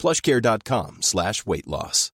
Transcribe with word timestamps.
plushcare.com 0.00 0.98
slash 1.00 1.46
weight 1.46 1.66
loss. 1.66 2.10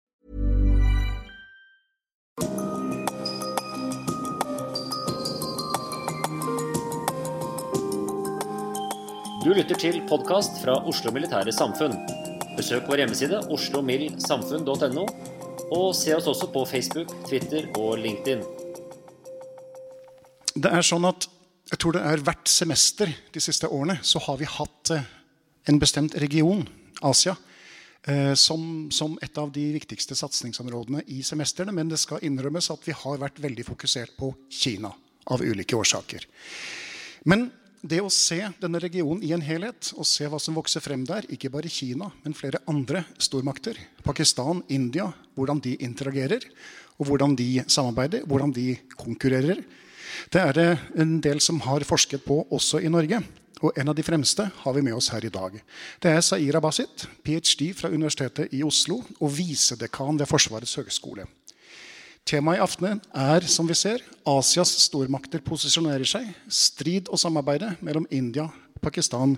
Du 9.47 9.53
lytter 9.55 9.79
til 9.79 10.01
podkast 10.11 10.57
fra 10.59 10.73
Oslo 10.91 11.13
Militære 11.15 11.53
Samfunn. 11.55 11.93
Besøk 12.57 12.89
vår 12.91 13.05
hjemmeside 13.05 13.39
oslomildsamfunn.no, 13.55 15.05
og 15.71 15.93
se 15.95 16.17
oss 16.17 16.27
også 16.27 16.49
på 16.51 16.65
Facebook, 16.67 17.13
Twitter 17.29 17.69
og 17.79 18.01
LinkedIn. 18.03 18.43
Det 20.57 20.73
er 20.73 20.83
sånn 20.83 21.07
at 21.07 21.29
jeg 21.71 21.79
tror 21.79 21.95
det 21.95 22.03
er 22.11 22.25
Hvert 22.27 22.51
semester 22.51 23.13
de 23.35 23.43
siste 23.43 23.71
årene 23.71 24.01
så 24.03 24.19
har 24.27 24.43
vi 24.43 24.51
hatt 24.51 24.93
eh, 24.97 25.07
en 25.71 25.79
bestemt 25.79 26.19
region, 26.19 26.67
Asia, 27.07 27.37
som, 28.39 28.87
som 28.95 29.17
et 29.23 29.39
av 29.39 29.49
de 29.51 29.65
viktigste 29.75 30.15
satsingsområdene 30.15 31.01
i 31.11 31.25
semestrene. 31.27 31.73
Men 31.75 31.91
det 31.91 31.99
skal 31.99 32.23
innrømmes 32.23 32.71
at 32.71 32.85
vi 32.87 32.95
har 32.95 33.19
vært 33.19 33.41
veldig 33.43 33.65
fokusert 33.67 34.15
på 34.15 34.31
Kina 34.47 34.93
av 35.35 35.43
ulike 35.43 35.75
årsaker. 35.75 36.27
Men 37.27 37.49
det 37.87 38.01
å 38.03 38.11
se 38.13 38.39
denne 38.61 38.81
regionen 38.83 39.23
i 39.27 39.33
en 39.35 39.45
helhet 39.45 39.93
og 39.99 40.07
se 40.09 40.27
hva 40.31 40.39
som 40.43 40.57
vokser 40.59 40.83
frem 40.83 41.05
der, 41.07 41.27
ikke 41.33 41.51
bare 41.55 41.71
Kina, 41.71 42.09
men 42.25 42.35
flere 42.37 42.63
andre 42.71 43.05
stormakter, 43.19 43.79
Pakistan, 44.07 44.63
India, 44.73 45.09
hvordan 45.37 45.61
de 45.63 45.77
interagerer, 45.85 46.47
og 46.97 47.11
hvordan 47.11 47.37
de 47.39 47.51
samarbeider, 47.69 48.25
hvordan 48.27 48.55
de 48.57 48.71
konkurrerer, 48.97 49.61
det 50.33 50.41
er 50.41 50.57
det 50.57 50.71
en 51.03 51.19
del 51.23 51.43
som 51.45 51.61
har 51.67 51.85
forsket 51.87 52.25
på 52.25 52.41
også 52.55 52.81
i 52.81 52.91
Norge. 52.93 53.21
Og 53.65 53.73
en 53.81 53.89
av 53.89 53.97
de 53.97 54.05
fremste 54.05 54.45
har 54.53 54.75
vi 54.77 54.83
med 54.85 54.97
oss 54.97 55.09
her 55.15 55.25
i 55.25 55.33
dag. 55.33 55.55
Det 56.03 56.11
er 56.13 56.21
Zaira 56.21 56.61
Basit, 56.61 57.07
ph.d. 57.25 57.71
fra 57.77 57.89
Universitetet 57.89 58.53
i 58.53 58.61
Oslo 58.67 59.01
og 59.17 59.33
visedekan 59.33 60.19
ved 60.21 60.29
Forsvarets 60.29 60.77
høgskole. 60.77 61.25
Temaet 62.27 62.59
i 62.59 62.63
aften 62.65 63.01
er 63.15 63.47
som 63.49 63.69
vi 63.69 63.77
ser, 63.79 64.03
Asias 64.29 64.75
stormakter 64.83 65.41
posisjonerer 65.47 66.05
seg. 66.05 66.27
Strid 66.53 67.09
og 67.09 67.21
samarbeide 67.23 67.77
mellom 67.81 68.09
India, 68.11 68.49
Pakistan 68.83 69.37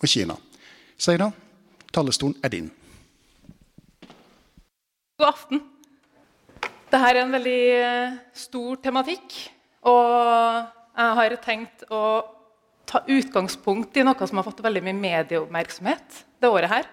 og 0.00 0.08
Kina. 0.08 0.34
Zaira, 0.98 1.30
talerstolen 1.92 2.38
er 2.42 2.54
din. 2.56 2.70
God 5.20 5.28
aften. 5.28 5.60
Dette 6.86 7.02
er 7.12 7.20
en 7.20 7.36
veldig 7.36 7.60
eh, 7.76 8.16
stor 8.34 8.80
tematikk. 8.82 9.36
Og 9.86 10.16
jeg 10.96 11.20
har 11.20 11.36
tenkt 11.44 11.84
å 11.92 12.02
ta 12.86 13.02
utgangspunkt 13.10 13.96
i 13.98 14.04
noe 14.06 14.28
som 14.28 14.38
har 14.38 14.46
fått 14.46 14.62
veldig 14.64 14.82
mye 14.86 14.98
medieoppmerksomhet 15.00 16.22
det 16.40 16.50
året 16.50 16.70
her. 16.70 16.90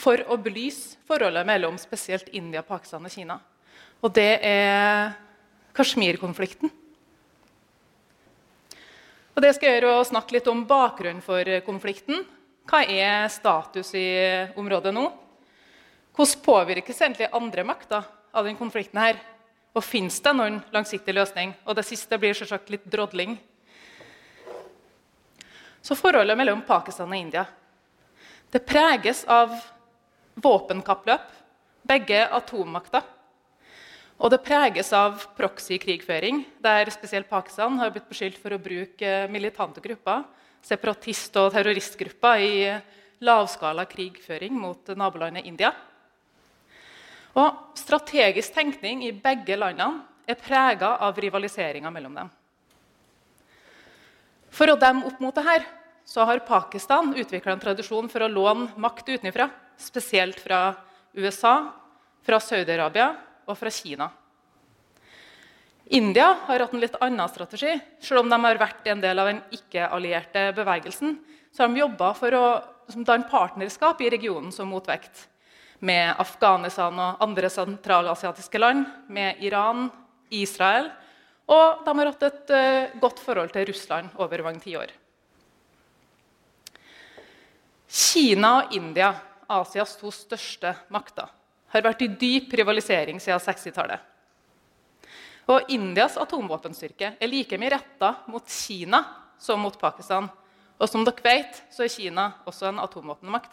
For 0.00 0.22
å 0.32 0.38
belyse 0.40 0.96
forholdet 1.08 1.46
mellom 1.46 1.76
spesielt 1.80 2.30
India, 2.32 2.62
Pakistan 2.64 3.04
og 3.04 3.12
Kina. 3.12 3.36
Og 4.02 4.12
det 4.16 4.40
er 4.42 5.12
Kashmir-konflikten. 5.76 6.72
Og 9.32 9.44
det 9.44 9.54
skal 9.56 9.68
jeg 9.68 9.80
gjøre 9.80 9.98
å 9.98 10.06
snakke 10.08 10.36
litt 10.36 10.48
om 10.50 10.64
bakgrunnen 10.68 11.24
for 11.24 11.48
konflikten. 11.66 12.24
Hva 12.68 12.82
er 12.84 13.28
status 13.32 13.92
i 13.98 14.08
området 14.60 14.92
nå? 14.94 15.06
Hvordan 16.12 16.42
påvirkes 16.44 17.00
egentlig 17.00 17.30
andre 17.32 17.64
makter 17.64 18.04
av 18.32 18.44
denne 18.44 18.60
konflikten? 18.60 19.00
her? 19.00 19.20
Og 19.72 19.84
fins 19.84 20.20
det 20.20 20.34
noen 20.36 20.60
langsiktig 20.72 21.14
løsning? 21.16 21.54
Og 21.64 21.76
det 21.78 21.86
siste 21.88 22.18
blir 22.20 22.36
selvsagt 22.36 22.68
litt 22.74 22.84
drodling. 22.84 23.38
Så 25.82 25.96
forholdet 25.98 26.38
mellom 26.38 26.62
Pakistan 26.66 27.10
og 27.10 27.18
India 27.18 27.46
det 28.52 28.60
preges 28.68 29.24
av 29.24 29.54
våpenkappløp, 30.44 31.24
begge 31.88 32.18
atommakter. 32.36 33.04
Og 34.20 34.30
det 34.30 34.42
preges 34.44 34.92
av 34.94 35.24
proxy-krigføring, 35.38 36.42
der 36.62 36.90
spesielt 36.92 37.30
Pakistan 37.30 37.78
har 37.80 37.90
blitt 37.94 38.10
beskyldt 38.10 38.36
for 38.38 38.52
å 38.52 38.60
bruke 38.60 39.14
militante 39.32 39.80
grupper, 39.82 40.26
separatist- 40.62 41.38
og 41.40 41.48
terroristgrupper, 41.56 42.44
i 42.44 43.24
lavskala 43.24 43.86
krigføring 43.88 44.52
mot 44.52 44.92
nabolandet 44.94 45.48
India. 45.48 45.72
Og 47.32 47.72
Strategisk 47.78 48.52
tenkning 48.52 49.06
i 49.08 49.16
begge 49.16 49.56
landene 49.56 50.04
er 50.28 50.38
prega 50.38 50.98
av 51.00 51.16
rivaliseringa 51.18 51.90
mellom 51.90 52.20
dem. 52.20 52.30
For 54.52 54.68
å 54.68 54.76
demme 54.76 55.08
opp 55.08 55.20
mot 55.22 55.34
dette 55.34 55.64
så 56.04 56.26
har 56.28 56.42
Pakistan 56.44 57.14
utvikla 57.16 57.54
en 57.54 57.62
tradisjon 57.62 58.08
for 58.12 58.24
å 58.24 58.30
låne 58.30 58.68
makt 58.76 59.08
utenfra, 59.14 59.48
spesielt 59.80 60.40
fra 60.42 60.74
USA, 61.14 61.70
fra 62.22 62.40
Saudi-Arabia 62.42 63.12
og 63.48 63.56
fra 63.58 63.70
Kina. 63.72 64.10
India 65.92 66.28
har 66.46 66.62
hatt 66.62 66.74
en 66.74 66.82
litt 66.82 66.96
annen 67.04 67.28
strategi. 67.28 67.74
Selv 68.00 68.22
om 68.22 68.30
de 68.30 68.38
har 68.44 68.60
vært 68.60 68.86
en 68.88 69.02
del 69.02 69.18
av 69.18 69.28
den 69.28 69.42
ikke-allierte 69.56 70.50
bevegelsen, 70.56 71.18
så 71.52 71.64
har 71.64 71.72
de 71.72 71.82
jobba 71.82 72.12
for 72.16 72.36
å 72.36 72.46
danne 72.92 73.28
partnerskap 73.30 74.00
i 74.00 74.10
regionen 74.12 74.52
som 74.54 74.70
motvekt 74.72 75.26
med 75.82 76.14
Afghanistan 76.22 76.96
og 77.02 77.24
andre 77.24 77.50
sentralasiatiske 77.50 78.60
land, 78.60 78.86
med 79.08 79.42
Iran, 79.42 79.88
Israel. 80.30 80.92
Og 81.50 81.82
de 81.84 81.94
har 81.98 82.10
hatt 82.12 82.26
et 82.28 82.52
uh, 82.54 83.00
godt 83.02 83.20
forhold 83.22 83.50
til 83.54 83.66
Russland 83.72 84.12
over 84.22 84.44
mange 84.46 84.62
tiår. 84.62 84.92
Kina 87.92 88.54
og 88.62 88.72
India, 88.76 89.10
Asias 89.52 89.96
to 90.00 90.12
største 90.14 90.70
makter, 90.94 91.28
har 91.72 91.84
vært 91.84 92.04
i 92.06 92.08
dyp 92.08 92.54
rivalisering 92.56 93.18
siden 93.20 93.42
60-tallet. 93.42 94.08
Og 95.52 95.72
Indias 95.74 96.16
atomvåpenstyrke 96.20 97.16
er 97.18 97.30
like 97.30 97.58
mye 97.58 97.72
retta 97.74 98.14
mot 98.30 98.46
Kina 98.48 99.02
som 99.42 99.60
mot 99.60 99.76
Pakistan. 99.78 100.28
Og 100.78 100.88
som 100.88 101.04
dere 101.04 101.24
vet, 101.26 101.62
så 101.72 101.84
er 101.84 101.92
Kina 101.92 102.28
også 102.48 102.70
en 102.70 102.80
atomvåpenmakt. 102.80 103.52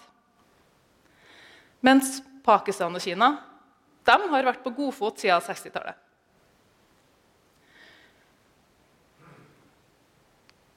Mens 1.84 2.20
Pakistan 2.46 2.96
og 2.96 3.04
Kina 3.04 3.34
de 4.08 4.16
har 4.32 4.46
vært 4.48 4.64
på 4.64 4.72
godfot 4.74 5.20
siden 5.20 5.44
60-tallet. 5.44 5.98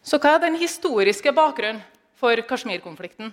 Så 0.02 0.18
hva 0.18 0.34
er 0.34 0.42
den 0.42 0.58
historiske 0.58 1.32
bakgrunnen 1.34 1.82
for 2.18 2.38
Kashmir-konflikten? 2.46 3.30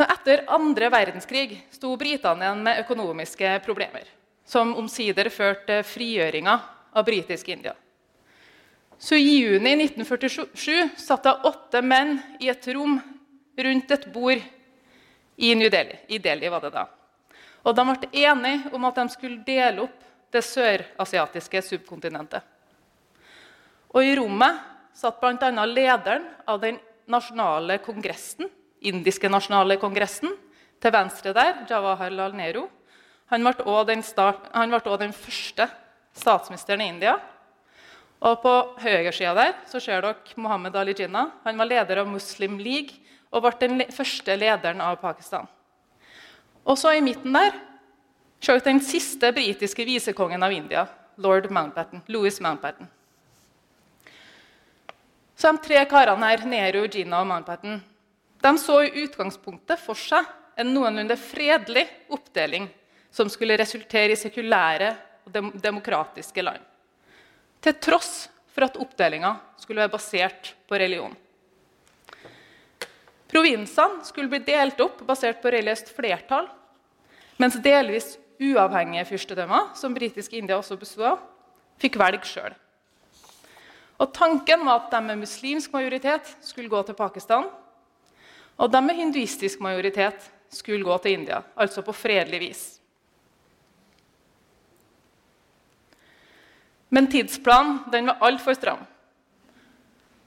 Etter 0.00 0.46
andre 0.48 0.88
verdenskrig 0.92 1.58
sto 1.72 1.92
britene 2.00 2.46
igjen 2.46 2.62
med 2.64 2.80
økonomiske 2.84 3.58
problemer, 3.64 4.04
som 4.48 4.72
omsider 4.80 5.28
førte 5.32 5.80
til 5.80 5.88
frigjøringa 5.88 6.54
av 6.96 7.04
britisk 7.04 7.48
India. 7.52 7.74
Så 9.00 9.16
i 9.16 9.40
juni 9.40 9.74
1947 9.76 10.96
satt 11.00 11.24
det 11.24 11.36
åtte 11.48 11.80
menn 11.80 12.18
i 12.40 12.50
et 12.52 12.66
rom 12.76 12.98
rundt 13.56 13.92
et 13.96 14.08
bord 14.12 14.40
i 15.40 15.54
New 15.56 15.70
Delhi. 15.72 15.96
I 16.08 16.18
Delhi 16.20 16.48
var 16.52 16.64
det 16.64 16.74
da. 16.74 16.86
Og 17.64 17.76
De 17.76 17.84
ble 17.88 18.24
enige 18.24 18.72
om 18.76 18.84
at 18.88 19.00
de 19.00 19.08
skulle 19.12 19.44
dele 19.44 19.86
opp 19.86 20.04
det 20.32 20.44
sørasiatiske 20.44 21.62
subkontinentet. 21.64 22.44
Og 23.90 24.06
I 24.06 24.14
rommet 24.18 24.62
satt 24.94 25.20
bl.a. 25.20 25.50
lederen 25.66 26.26
av 26.46 26.60
den 26.62 26.78
nasjonale 27.10 27.78
kongressen 27.82 28.50
indiske 28.80 29.28
nasjonale 29.30 29.78
kongressen. 29.80 30.32
Til 30.80 30.94
venstre 30.94 31.34
der, 31.36 31.64
Jawaharlal 31.68 32.32
Nehru. 32.36 32.64
Han 33.30 33.44
ble 33.44 33.52
også 33.68 33.90
den, 33.90 34.02
den 35.02 35.12
første 35.12 35.66
statsministeren 36.16 36.80
i 36.80 36.88
India. 36.88 37.18
Og 38.20 38.40
På 38.42 38.54
høyresida 38.80 39.34
der 39.36 39.52
så 39.68 39.80
ser 39.80 40.00
dere 40.04 40.36
Mohammed 40.36 40.76
Ali 40.76 40.94
Jinnah. 40.96 41.30
Han 41.44 41.58
var 41.58 41.68
leder 41.68 42.00
av 42.02 42.08
Muslim 42.08 42.58
League 42.58 42.96
og 43.30 43.44
ble 43.44 43.52
den 43.60 43.84
første 43.92 44.36
lederen 44.36 44.80
av 44.80 44.98
Pakistan. 45.00 45.46
Og 46.64 46.78
så 46.78 46.94
i 46.96 47.04
midten 47.04 47.32
der 47.36 47.52
ser 48.40 48.56
dere 48.56 48.72
den 48.72 48.80
siste 48.84 49.32
britiske 49.32 49.84
visekongen 49.84 50.42
av 50.42 50.52
India, 50.52 50.86
lord 51.16 51.50
Mountbatten, 51.52 52.02
Louis 52.08 52.40
Mountbatten. 52.40 52.88
Så 55.40 55.48
de 55.48 55.64
tre 55.64 55.80
karene 55.88 56.28
her, 56.28 56.42
Nero, 56.44 56.82
Gina 56.92 57.22
og 57.22 57.28
Mountbatten, 57.30 57.78
de 58.44 58.50
så 58.60 58.82
i 58.84 59.06
utgangspunktet 59.06 59.80
for 59.80 59.96
seg 59.96 60.26
en 60.60 60.68
noenlunde 60.74 61.16
fredelig 61.16 61.86
oppdeling 62.12 62.66
som 63.08 63.30
skulle 63.32 63.56
resultere 63.56 64.12
i 64.12 64.20
sekulære 64.20 64.90
og 65.24 65.56
demokratiske 65.64 66.44
land. 66.44 66.60
Til 67.64 67.76
tross 67.80 68.28
for 68.52 68.68
at 68.68 68.76
oppdelinga 68.84 69.32
skulle 69.56 69.80
være 69.80 69.94
basert 69.96 70.52
på 70.68 70.76
religion. 70.76 71.16
Provinsene 73.30 74.04
skulle 74.04 74.28
bli 74.28 74.42
delt 74.44 74.80
opp 74.84 75.00
basert 75.08 75.40
på 75.40 75.52
religiøst 75.54 75.94
flertall, 75.96 76.50
mens 77.40 77.56
delvis 77.64 78.18
uavhengige 78.40 79.08
fyrstedømmer, 79.08 79.72
som 79.78 79.96
britisk 79.96 80.34
India 80.36 80.60
også 80.60 80.76
bestod 80.76 81.14
av, 81.14 81.22
fikk 81.80 81.96
velge 82.00 82.28
sjøl. 82.28 82.52
Tanken 84.08 84.64
var 84.64 84.80
at 84.80 84.92
de 84.94 85.00
med 85.04 85.20
muslimsk 85.20 85.72
majoritet 85.72 86.36
skulle 86.40 86.72
gå 86.72 86.80
til 86.82 86.96
Pakistan, 86.96 87.50
og 88.56 88.72
de 88.72 88.80
med 88.80 88.96
hinduistisk 88.96 89.60
majoritet 89.60 90.30
skulle 90.48 90.84
gå 90.84 90.96
til 90.98 91.18
India, 91.18 91.42
altså 91.56 91.82
på 91.84 91.92
fredelig 91.92 92.40
vis. 92.40 92.62
Men 96.88 97.06
tidsplanen 97.06 97.84
den 97.92 98.10
var 98.10 98.24
altfor 98.26 98.56
stram. 98.56 98.82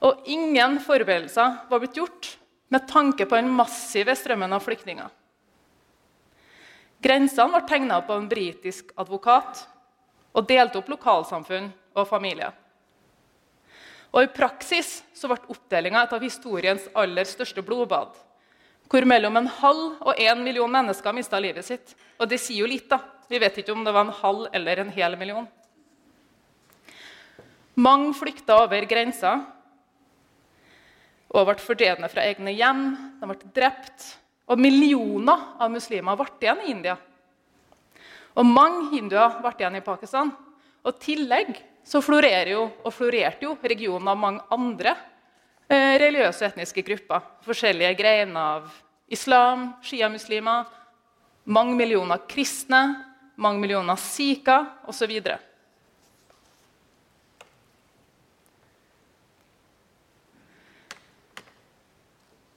Og 0.00 0.24
ingen 0.24 0.78
forberedelser 0.80 1.60
var 1.68 1.82
blitt 1.82 1.98
gjort 1.98 2.30
med 2.72 2.88
tanke 2.88 3.26
på 3.26 3.36
den 3.36 3.52
massive 3.52 4.16
strømmen 4.16 4.52
av 4.52 4.64
flyktninger. 4.64 5.10
Grensene 7.04 7.52
ble 7.52 7.68
tegna 7.68 8.00
opp 8.00 8.10
av 8.10 8.22
en 8.22 8.30
britisk 8.30 8.94
advokat 8.96 9.66
og 10.32 10.46
delte 10.48 10.80
opp 10.80 10.88
lokalsamfunn 10.88 11.68
og 11.94 12.08
familier. 12.08 12.54
Og 14.14 14.22
I 14.22 14.30
praksis 14.30 15.00
så 15.16 15.26
ble 15.30 15.40
oppdelinga 15.50 16.04
et 16.04 16.12
av 16.14 16.22
historiens 16.22 16.84
aller 16.94 17.26
største 17.26 17.64
blodbad. 17.66 18.14
Hvor 18.86 19.06
mellom 19.10 19.40
en 19.40 19.50
halv 19.50 20.04
og 20.06 20.20
en 20.22 20.44
million 20.44 20.70
mennesker 20.70 21.16
mista 21.16 21.40
livet 21.42 21.66
sitt. 21.66 21.96
Og 22.20 22.28
det 22.30 22.38
sier 22.38 22.62
jo 22.62 22.70
litt. 22.70 22.86
da. 22.88 23.00
Vi 23.26 23.40
vet 23.42 23.58
ikke 23.58 23.74
om 23.74 23.82
det 23.82 23.94
var 23.94 24.06
en 24.06 24.14
halv 24.14 24.46
eller 24.54 24.84
en 24.84 24.92
hel 24.94 25.16
million. 25.18 25.48
Mange 27.74 28.12
flykta 28.14 28.60
over 28.62 28.86
grensa 28.86 29.34
og 31.34 31.48
ble 31.48 31.58
fordrevne 31.58 32.06
fra 32.12 32.22
egne 32.28 32.54
hjem. 32.54 32.84
De 33.18 33.26
ble 33.32 33.50
drept. 33.56 34.12
Og 34.46 34.60
millioner 34.60 35.56
av 35.58 35.72
muslimer 35.72 36.20
ble 36.20 36.30
igjen 36.38 36.62
i 36.62 36.70
India. 36.70 36.98
Og 38.38 38.46
mange 38.46 38.92
hinduer 38.92 39.40
ble 39.40 39.56
igjen 39.58 39.80
i 39.80 39.82
Pakistan. 39.82 40.30
Og 40.84 41.00
tillegg 41.02 41.56
så 41.84 42.00
florerer 42.00 42.54
jo, 42.54 42.68
og 42.82 42.94
florerte 42.96 43.44
jo 43.44 43.56
regionen 43.60 44.08
av 44.08 44.18
mange 44.18 44.44
andre 44.54 44.94
eh, 45.68 45.96
religiøse 46.00 46.46
og 46.46 46.52
etniske 46.52 46.84
grupper. 46.86 47.26
Forskjellige 47.44 47.92
greiner 47.98 48.40
av 48.40 48.70
islam, 49.12 49.74
sjiamuslimer, 49.84 50.64
mange 51.44 51.76
millioner 51.76 52.22
kristne, 52.28 52.86
mange 53.36 53.60
millioner 53.60 54.00
sikher 54.00 54.64
osv. 54.88 55.12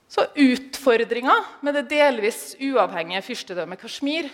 Så 0.08 0.24
Utfordringa 0.40 1.36
med 1.62 1.76
det 1.78 1.90
delvis 1.92 2.56
uavhengige 2.64 3.26
fyrstedømmet 3.28 3.84
Kashmir 3.84 4.32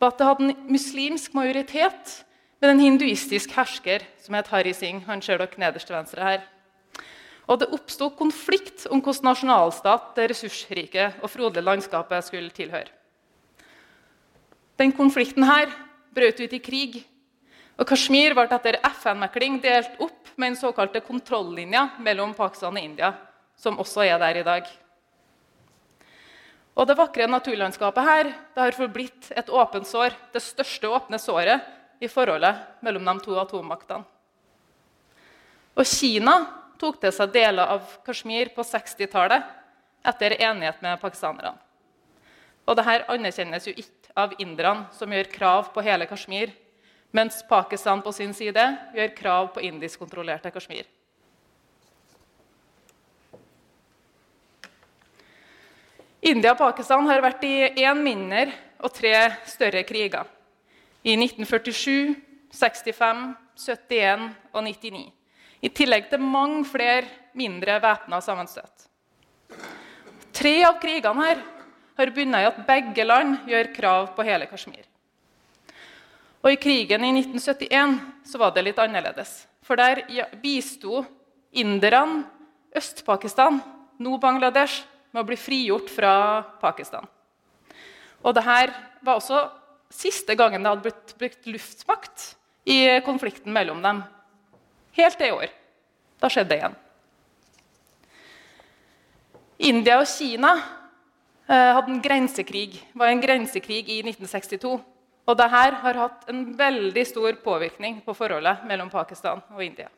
var 0.00 0.14
at 0.14 0.18
det 0.18 0.26
hadde 0.26 0.48
en 0.48 0.72
muslimsk 0.72 1.36
majoritet 1.36 2.16
med 2.58 2.72
en 2.72 2.80
hinduistisk 2.82 3.52
hersker 3.54 4.04
som 4.22 4.34
het 4.34 4.48
Hari 4.50 4.72
Singh. 4.74 5.04
Han 5.06 5.22
ser 5.22 5.38
dere 5.38 5.60
nederst 5.60 5.86
til 5.86 5.96
venstre 5.96 6.24
her. 6.24 6.46
Og 7.48 7.60
det 7.60 7.70
oppsto 7.72 8.10
konflikt 8.12 8.86
om 8.90 9.00
hvilken 9.00 9.30
nasjonalstat 9.30 10.10
det 10.18 10.30
ressursrike 10.32 11.12
og 11.22 11.30
frodige 11.30 11.64
landskapet 11.64 12.26
skulle 12.26 12.50
tilhøre. 12.54 12.90
Den 14.78 14.92
konflikten 14.92 15.46
her 15.46 15.70
brøt 16.14 16.40
ut 16.40 16.52
i 16.52 16.60
krig, 16.62 17.00
og 17.78 17.86
Kashmir 17.86 18.34
ble 18.34 18.46
etter 18.50 18.78
FN-mekling 18.90 19.60
delt 19.62 19.96
opp 20.02 20.34
med 20.36 20.52
den 20.52 20.58
såkalte 20.58 21.00
kontrollinja 21.02 21.88
mellom 22.02 22.34
Pakistan 22.34 22.76
og 22.76 22.82
India, 22.82 23.12
som 23.58 23.78
også 23.78 24.04
er 24.06 24.18
der 24.18 24.42
i 24.42 24.46
dag. 24.46 24.68
Og 26.78 26.86
Det 26.86 26.98
vakre 26.98 27.26
naturlandskapet 27.26 28.04
her 28.04 28.24
det 28.54 28.62
har 28.62 28.76
forblitt 28.76 29.32
et 29.34 29.50
åpent 29.50 29.86
sår, 29.86 30.14
det 30.32 30.42
største 30.42 30.90
åpne 30.90 31.18
såret 31.18 31.77
i 32.00 32.08
forholdet 32.08 32.82
mellom 32.84 33.04
de 33.04 33.14
to 33.24 33.36
atommaktene. 33.40 34.04
Og 35.78 35.86
Kina 35.86 36.34
tok 36.78 36.98
til 37.02 37.14
seg 37.14 37.32
deler 37.34 37.70
av 37.74 37.96
Kashmir 38.06 38.50
på 38.54 38.64
60-tallet 38.66 39.46
etter 40.08 40.34
enighet 40.38 40.82
med 40.82 40.98
pakistanerne. 41.02 41.54
Og 42.68 42.76
Dette 42.76 43.06
anerkjennes 43.08 43.66
jo 43.66 43.74
ikke 43.74 44.12
av 44.18 44.34
inderne, 44.42 44.88
som 44.92 45.12
gjør 45.12 45.30
krav 45.32 45.70
på 45.72 45.82
hele 45.86 46.06
Kashmir, 46.10 46.52
mens 47.14 47.40
Pakistan 47.48 48.02
på 48.04 48.12
sin 48.12 48.34
side 48.36 48.64
gjør 48.94 49.14
krav 49.16 49.52
på 49.54 49.62
indiskkontrollerte 49.64 50.52
Kashmir. 50.52 50.84
India 56.28 56.52
og 56.52 56.58
Pakistan 56.60 57.06
har 57.08 57.22
vært 57.24 57.46
i 57.46 57.54
én 57.86 58.02
mindre 58.02 58.50
og 58.82 58.92
tre 58.92 59.14
større 59.48 59.84
kriger 59.86 60.26
i 61.08 61.14
1947, 61.16 62.14
65, 62.52 63.34
71 63.56 64.26
og 64.52 64.64
99. 64.64 65.06
I 65.64 65.70
tillegg 65.74 66.10
til 66.10 66.20
mange 66.22 66.64
flere 66.68 67.08
mindre 67.38 67.78
væpna 67.82 68.20
sammenstøt. 68.22 68.84
Tre 70.36 70.52
av 70.68 70.76
krigene 70.82 71.24
her 71.24 71.40
har 71.98 72.12
bunnet 72.14 72.44
i 72.44 72.48
at 72.50 72.60
begge 72.68 73.06
land 73.06 73.48
gjør 73.48 73.72
krav 73.74 74.10
på 74.14 74.26
hele 74.26 74.46
Kashmir. 74.50 74.84
Og 76.44 76.52
I 76.52 76.60
krigen 76.60 77.04
i 77.04 77.10
1971 77.16 77.96
så 78.28 78.38
var 78.38 78.52
det 78.54 78.66
litt 78.68 78.78
annerledes. 78.78 79.46
For 79.64 79.80
der 79.80 80.04
bisto 80.42 81.02
inderne 81.50 82.26
Øst-Pakistan, 82.76 83.58
nå 83.98 84.18
Bangladesh, 84.20 84.84
med 85.10 85.24
å 85.24 85.26
bli 85.26 85.38
frigjort 85.40 85.88
fra 85.90 86.12
Pakistan. 86.60 87.08
Og 88.22 88.36
dette 88.36 88.68
var 89.02 89.16
også 89.16 89.40
siste 89.92 90.36
gangen 90.38 90.62
det 90.62 90.72
hadde 90.72 90.84
blitt 90.84 91.14
brukt 91.20 91.48
luftmakt 91.48 92.26
i 92.68 93.00
konflikten 93.06 93.52
mellom 93.52 93.80
dem. 93.82 94.02
Helt 94.98 95.18
til 95.18 95.30
i 95.30 95.36
år. 95.36 95.54
Da 96.18 96.30
skjedde 96.32 96.50
det 96.52 96.58
igjen. 96.60 96.76
India 99.68 99.98
og 99.98 100.06
Kina 100.06 100.52
eh, 101.48 101.72
hadde 101.74 101.90
en 101.90 102.02
grensekrig, 102.02 102.78
var 102.94 103.10
en 103.10 103.22
grensekrig 103.22 103.84
i 103.90 104.00
1962. 104.04 104.76
Og 105.28 105.36
dette 105.36 105.48
har 105.52 106.02
hatt 106.02 106.28
en 106.30 106.44
veldig 106.56 107.04
stor 107.04 107.36
påvirkning 107.44 108.00
på 108.04 108.14
forholdet 108.16 108.62
mellom 108.68 108.90
Pakistan 108.92 109.42
og 109.52 109.64
India. 109.64 109.90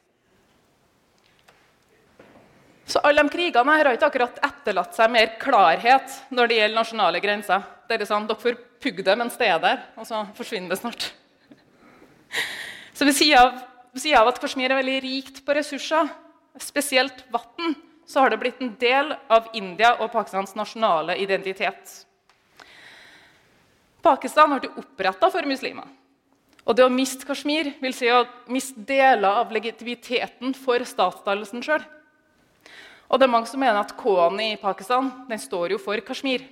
Så 2.91 2.99
alle 3.07 3.23
de 3.23 3.31
krigene 3.31 3.77
her 3.77 3.87
har 3.87 3.95
ikke 3.95 4.09
akkurat 4.11 4.39
etterlatt 4.43 4.97
seg 4.97 5.13
mer 5.15 5.37
klarhet 5.39 6.15
når 6.35 6.51
det 6.51 6.57
gjelder 6.59 6.81
nasjonale 6.81 7.21
grenser. 7.23 7.63
Det 7.87 8.01
er 8.01 8.09
sånn, 8.09 8.27
Dere 8.27 8.43
får 8.43 8.57
pugge 8.83 9.05
det 9.07 9.15
mens 9.21 9.37
det 9.39 9.47
er 9.47 9.61
der, 9.63 9.85
og 9.95 10.09
så 10.09 10.25
forsvinner 10.35 10.73
det 10.73 10.81
snart. 10.81 11.11
Så 13.01 13.07
Ved 13.09 13.17
siden 13.17 13.39
av, 13.41 13.61
ved 13.95 14.03
siden 14.03 14.19
av 14.21 14.29
at 14.29 14.39
Kashmir 14.43 14.69
er 14.69 14.77
veldig 14.77 14.97
rikt 15.01 15.39
på 15.47 15.55
ressurser, 15.57 16.11
spesielt 16.61 17.23
vann, 17.33 17.73
så 18.05 18.21
har 18.21 18.33
det 18.33 18.41
blitt 18.43 18.61
en 18.61 18.75
del 18.77 19.15
av 19.33 19.47
India 19.57 19.95
og 20.03 20.11
Pakistans 20.13 20.53
nasjonale 20.59 21.17
identitet. 21.23 21.95
Pakistan 24.05 24.53
ble 24.59 24.73
oppretta 24.83 25.31
for 25.33 25.49
muslimer. 25.49 25.89
Og 26.67 26.77
det 26.77 26.85
å 26.85 26.93
miste 26.93 27.25
Kashmir 27.25 27.73
vil 27.81 27.97
si 27.97 28.11
å 28.13 28.27
miste 28.53 28.85
deler 28.85 29.31
av 29.31 29.55
legitimiteten 29.55 30.53
for 30.59 30.85
statsdannelsen 30.85 31.65
sjøl. 31.65 31.87
Og 33.11 33.19
det 33.19 33.27
er 33.27 33.33
mange 33.33 33.51
som 33.51 33.59
mener 33.59 33.81
at 33.81 33.97
K-en 33.99 34.39
i 34.39 34.55
Pakistan 34.61 35.11
den 35.27 35.41
står 35.43 35.75
jo 35.75 35.81
for 35.83 35.99
Kashmir. 36.07 36.45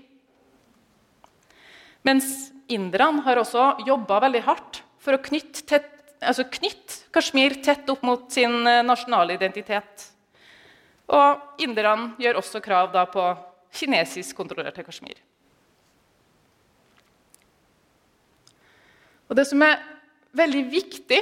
Mens 2.07 2.51
inderne 2.71 3.23
har 3.27 3.39
også 3.39 3.77
jobba 3.87 4.19
veldig 4.27 4.43
hardt 4.47 4.83
for 5.03 5.15
å 5.15 5.23
knytte, 5.23 5.63
tett, 5.71 5.89
altså 6.19 6.49
knytte, 6.51 7.05
Kashmir 7.15 7.61
tett 7.63 7.89
opp 7.93 8.03
mot 8.07 8.27
sin 8.35 8.67
eh, 8.67 8.83
nasjonale 8.87 9.39
identitet. 9.39 10.09
Og 11.09 11.63
inderne 11.63 12.13
gjør 12.21 12.43
også 12.43 12.61
krav 12.65 12.93
på 13.13 13.31
kinesisk 13.79 14.37
kontrollerte 14.37 14.83
Kashmir. 14.85 15.23
Og 19.29 19.37
Det 19.37 19.45
som 19.47 19.63
er 19.63 19.79
veldig 20.37 20.65
viktig 20.73 21.21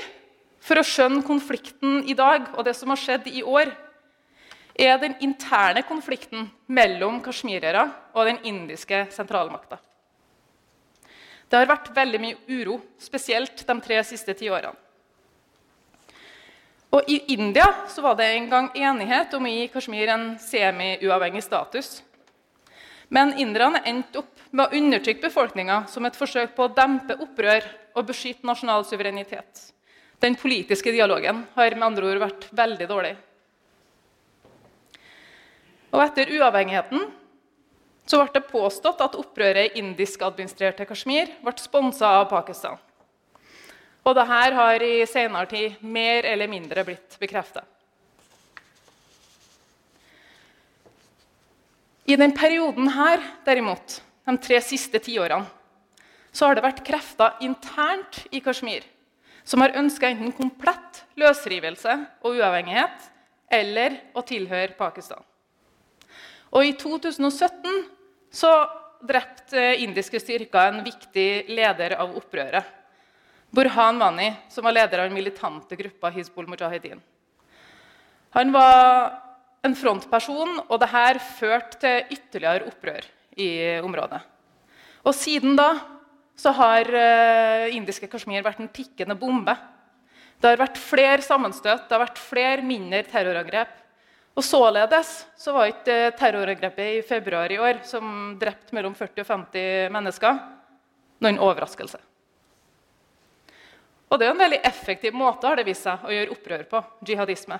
for 0.62 0.78
å 0.78 0.86
skjønne 0.86 1.26
konflikten 1.26 2.04
i 2.08 2.14
dag 2.18 2.48
og 2.54 2.64
det 2.66 2.74
som 2.78 2.90
har 2.90 3.00
skjedd 3.00 3.28
i 3.30 3.42
år, 3.42 3.70
er 4.78 4.98
den 5.00 5.14
interne 5.24 5.82
konflikten 5.88 6.50
mellom 6.68 7.20
kasjmirere 7.24 7.86
og 8.14 8.28
den 8.28 8.40
indiske 8.44 9.06
sentralmakta. 9.14 9.78
Det 11.46 11.60
har 11.60 11.70
vært 11.70 11.92
veldig 11.94 12.20
mye 12.20 12.38
uro, 12.50 12.80
spesielt 12.98 13.62
de 13.66 13.76
tre 13.80 14.02
siste 14.04 14.34
tiårene. 14.36 14.74
Og 16.96 17.08
I 17.10 17.18
India 17.34 17.66
så 17.90 18.02
var 18.04 18.16
det 18.16 18.28
en 18.30 18.48
gang 18.50 18.68
enighet 18.74 19.34
om 19.36 19.44
å 19.44 19.50
gi 19.50 19.66
Kashmir 19.68 20.10
en 20.12 20.26
semi-uavhengig 20.40 21.42
status. 21.44 22.00
Men 23.12 23.34
inderne 23.38 23.82
endte 23.86 24.22
opp 24.22 24.44
med 24.50 24.66
å 24.66 24.78
undertrykke 24.78 25.26
befolkninga 25.26 25.82
som 25.90 26.06
et 26.06 26.16
forsøk 26.16 26.54
på 26.56 26.66
å 26.66 26.72
dempe 26.74 27.18
opprør 27.22 27.66
og 27.96 28.06
beskytte 28.08 28.46
nasjonal 28.48 28.86
suverenitet. 28.88 29.66
Den 30.22 30.38
politiske 30.40 30.94
dialogen 30.94 31.44
har 31.54 31.76
med 31.76 31.86
andre 31.90 32.08
ord 32.08 32.22
vært 32.22 32.46
veldig 32.56 32.88
dårlig. 32.88 33.14
Og 35.96 36.02
etter 36.04 36.28
uavhengigheten 36.36 37.06
så 38.06 38.20
ble 38.20 38.34
det 38.36 38.48
påstått 38.50 39.00
at 39.02 39.16
opprøret 39.18 39.72
i 39.72 39.80
indisk-administrerte 39.80 40.84
Kashmir 40.86 41.30
ble 41.40 41.54
sponsa 41.58 42.10
av 42.20 42.28
Pakistan. 42.30 42.76
Og 44.06 44.14
dette 44.14 44.52
har 44.60 44.84
i 44.84 45.06
senere 45.08 45.48
tid 45.50 45.80
mer 45.80 46.28
eller 46.28 46.52
mindre 46.52 46.84
blitt 46.86 47.16
bekrefta. 47.18 47.64
I 52.06 52.14
denne 52.14 52.36
perioden 52.38 52.92
her, 52.94 53.24
derimot, 53.48 53.96
de 54.28 54.36
tre 54.38 54.60
siste 54.62 55.00
tiårene, 55.02 55.48
så 56.30 56.46
har 56.46 56.58
det 56.58 56.66
vært 56.66 56.84
krefter 56.86 57.40
internt 57.42 58.20
i 58.30 58.42
Kashmir 58.44 58.84
som 59.46 59.62
har 59.64 59.74
ønska 59.78 60.10
enten 60.10 60.34
komplett 60.36 61.04
løsrivelse 61.18 61.96
og 62.20 62.36
uavhengighet 62.36 63.08
eller 63.56 63.96
å 64.14 64.22
tilhøre 64.26 64.76
Pakistan. 64.78 65.24
Og 66.54 66.66
I 66.66 66.74
2017 66.78 67.82
så 68.34 68.52
drepte 69.06 69.62
indiske 69.82 70.20
styrker 70.22 70.70
en 70.70 70.82
viktig 70.86 71.46
leder 71.50 71.96
av 72.00 72.14
opprøret. 72.16 72.64
Burhan 73.54 73.98
Mani, 73.98 74.30
som 74.52 74.66
var 74.66 74.74
leder 74.76 75.00
av 75.00 75.08
den 75.08 75.16
militante 75.16 75.76
gruppa 75.78 76.10
Hizbul 76.12 76.48
Mujahedin. 76.50 77.00
Han 78.36 78.52
var 78.52 79.14
en 79.64 79.76
frontperson, 79.78 80.58
og 80.66 80.80
dette 80.82 81.22
førte 81.38 81.78
til 81.82 82.16
ytterligere 82.18 82.66
opprør 82.68 83.06
i 83.40 83.50
området. 83.84 84.20
Og 85.06 85.14
Siden 85.14 85.56
da 85.58 85.70
så 86.36 86.52
har 86.52 86.90
uh, 86.92 87.64
indiske 87.72 88.10
Kashmir 88.12 88.44
vært 88.44 88.60
en 88.60 88.72
tikkende 88.72 89.16
bombe. 89.16 89.54
Det 90.36 90.50
har 90.50 90.60
vært 90.60 90.80
flere 90.80 91.24
sammenstøt, 91.24 91.86
det 91.86 91.96
har 91.96 92.02
vært 92.02 92.20
flere 92.20 92.64
mindre 92.66 93.00
terrorangrep. 93.08 93.72
Og 94.36 94.44
Således 94.44 95.26
så 95.40 95.52
var 95.56 95.70
ikke 95.70 96.10
terrorangrepet 96.18 96.98
i 96.98 97.04
februar 97.06 97.52
i 97.52 97.56
år, 97.58 97.80
som 97.88 98.36
drepte 98.36 98.76
mellom 98.76 98.92
40 98.94 99.22
og 99.22 99.30
50 99.30 99.94
mennesker, 99.94 100.42
noen 101.24 101.40
overraskelse. 101.40 102.02
Og 104.06 104.20
det 104.20 104.28
er 104.28 104.34
en 104.34 104.44
veldig 104.44 104.60
effektiv 104.68 105.16
måte 105.16 105.48
har 105.48 105.56
det 105.58 105.64
vist 105.66 105.88
seg, 105.88 106.04
å 106.04 106.12
gjøre 106.12 106.36
opprør 106.36 106.68
på. 106.68 106.84
jihadisme. 107.08 107.58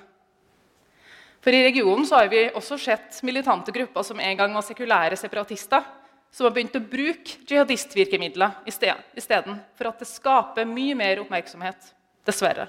For 1.40 1.54
I 1.54 1.64
regionen 1.64 2.06
så 2.06 2.20
har 2.20 2.28
vi 2.28 2.44
også 2.58 2.78
sett 2.78 3.22
militante 3.22 3.72
grupper 3.72 4.02
som 4.02 4.20
en 4.20 4.36
gang 4.36 4.54
var 4.54 4.64
sekulære 4.66 5.16
separatister, 5.16 5.82
som 6.30 6.44
har 6.44 6.52
begynt 6.52 6.76
å 6.76 6.84
bruke 6.84 7.38
jihadistvirkemidler 7.48 8.66
isteden, 8.68 9.62
for 9.78 9.88
at 9.88 10.02
det 10.02 10.10
skaper 10.10 10.68
mye 10.68 10.96
mer 10.98 11.22
oppmerksomhet. 11.24 11.94
Dessverre. 12.26 12.68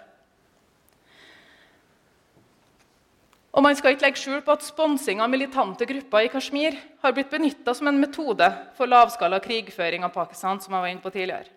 Og 3.57 3.63
man 3.65 3.73
skal 3.73 3.95
ikke 3.95 4.05
legge 4.05 4.21
skjul 4.21 4.41
på 4.45 4.53
at 4.53 4.61
Sponsing 4.61 5.17
av 5.23 5.31
militante 5.33 5.85
grupper 5.89 6.27
i 6.27 6.29
Kashmir 6.29 6.75
har 7.01 7.13
blitt 7.17 7.31
benytta 7.31 7.73
som 7.73 7.87
en 7.89 7.97
metode 7.97 8.45
for 8.77 8.85
lavskala 8.85 9.39
krigføring 9.41 10.05
av 10.05 10.13
Pakistan. 10.13 10.61
som 10.61 10.73
jeg 10.73 10.81
var 10.81 10.87
inne 10.87 11.01
på 11.01 11.09
tidligere. 11.09 11.49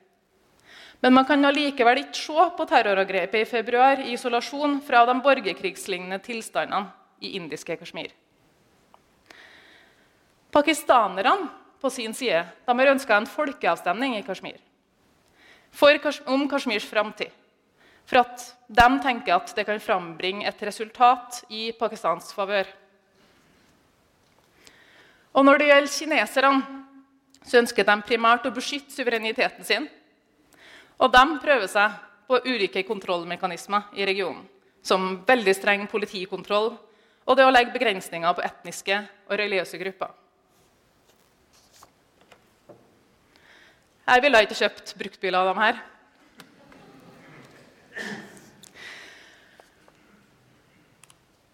Men 1.02 1.12
man 1.12 1.26
kan 1.26 1.44
allikevel 1.44 1.98
ikke 1.98 2.16
se 2.16 2.46
på 2.56 2.66
terrorangrepet 2.68 3.42
i 3.42 3.44
februar 3.44 4.00
i 4.00 4.12
isolasjon 4.12 4.80
fra 4.80 5.04
de 5.04 5.20
borgerkrigslignende 5.20 6.18
tilstandene 6.24 6.88
i 7.20 7.36
indiske 7.36 7.76
Kashmir. 7.76 8.08
Pakistanerne 10.50 11.48
på 11.80 11.90
sin 11.90 12.14
side 12.14 12.46
har 12.66 12.86
ønska 12.86 13.16
en 13.16 13.26
folkeavstemning 13.26 14.16
i 14.16 14.22
Kashmir 14.22 14.56
for, 15.70 15.92
om 16.26 16.48
Kashmirs 16.48 16.84
framtid 16.84 17.30
for 18.10 18.24
at 18.24 18.42
de 18.66 18.86
tenker 19.04 19.36
at 19.36 19.52
det 19.54 19.64
kan 19.68 19.80
frambringe 19.82 20.46
et 20.48 20.62
resultat 20.66 21.44
i 21.54 21.70
Pakistans 21.78 22.32
favør. 22.34 22.66
Og 25.30 25.46
når 25.46 25.60
det 25.60 25.68
gjelder 25.70 25.94
kineserne, 25.94 26.54
så 27.46 27.60
ønsker 27.62 27.86
de 27.86 27.96
primært 28.02 28.48
å 28.48 28.54
beskytte 28.54 28.92
suvereniteten 28.96 29.66
sin. 29.66 29.86
Og 30.98 31.12
de 31.14 31.22
prøver 31.40 31.70
seg 31.70 31.94
på 32.26 32.40
ulike 32.50 32.82
kontrollmekanismer 32.86 33.94
i 33.94 34.06
regionen, 34.10 34.42
som 34.82 35.22
veldig 35.26 35.54
streng 35.54 35.86
politikontroll 35.90 36.72
og 37.30 37.38
det 37.38 37.46
å 37.46 37.52
legge 37.54 37.74
begrensninger 37.76 38.34
på 38.34 38.42
etniske 38.42 38.98
og 39.28 39.38
religiøse 39.38 39.78
grupper. 39.78 40.10
Jeg 44.10 44.22
ville 44.24 44.42
ikke 44.42 44.58
kjøpt 44.58 44.94
bruktbiler 44.98 45.38
av 45.38 45.52
dem 45.52 45.62
her. 45.62 45.82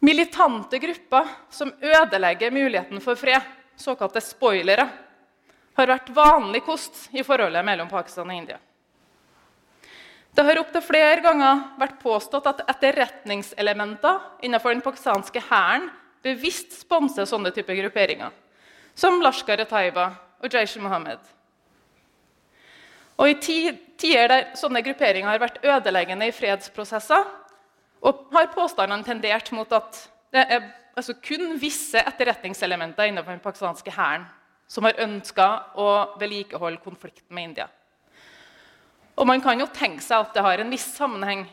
Militante 0.07 0.79
grupper 0.79 1.29
som 1.51 1.73
ødelegger 1.81 2.51
muligheten 2.55 3.01
for 3.03 3.19
fred, 3.19 3.43
såkalte 3.77 4.21
spoilere, 4.23 4.87
har 5.77 5.91
vært 5.91 6.13
vanlig 6.15 6.63
kost 6.65 7.09
i 7.13 7.25
forholdet 7.27 7.65
mellom 7.67 7.89
Pakistan 7.91 8.31
og 8.31 8.37
India. 8.37 8.59
Det 10.37 10.45
har 10.45 10.61
opptil 10.61 10.85
flere 10.85 11.21
ganger 11.25 11.63
vært 11.81 11.99
påstått 12.03 12.49
at 12.51 12.63
etterretningselementer 12.69 14.45
innenfor 14.45 14.75
den 14.75 14.85
pakistanske 14.85 15.41
hæren 15.49 15.89
bevisst 16.25 16.75
sponser 16.83 17.29
sånne 17.29 17.53
typer 17.57 17.79
grupperinger, 17.79 18.35
som 18.95 19.23
Lashkar-e-Taiba 19.25 20.11
og 20.43 20.53
Jaish 20.53 20.77
Mohammed. 20.81 21.21
Og 23.17 23.31
I 23.31 23.37
tider 23.41 24.29
der 24.29 24.49
sånne 24.59 24.83
grupperinger 24.85 25.31
har 25.31 25.41
vært 25.41 25.63
ødeleggende 25.65 26.29
i 26.29 26.35
fredsprosesser, 26.37 27.25
og 28.05 28.27
har 28.35 28.53
påstandene 28.53 29.07
tendert 29.07 29.49
mot 29.57 29.71
at 29.73 30.03
det 30.35 30.43
er 30.45 30.67
altså 30.97 31.17
kun 31.25 31.57
visse 31.61 32.01
etterretningselementer 32.01 33.09
innenfor 33.09 33.35
den 33.35 33.45
pakistanske 33.45 33.93
hæren 33.95 34.27
som 34.69 34.87
har 34.87 34.99
ønska 35.03 35.47
å 35.79 35.89
vedlikeholde 36.21 36.83
konflikten 36.83 37.35
med 37.35 37.51
India. 37.51 37.69
Og 39.17 39.27
Man 39.27 39.41
kan 39.41 39.61
jo 39.61 39.69
tenke 39.73 40.05
seg 40.05 40.27
at 40.27 40.35
det 40.35 40.45
har 40.45 40.61
en 40.61 40.73
viss 40.73 40.87
sammenheng 40.97 41.47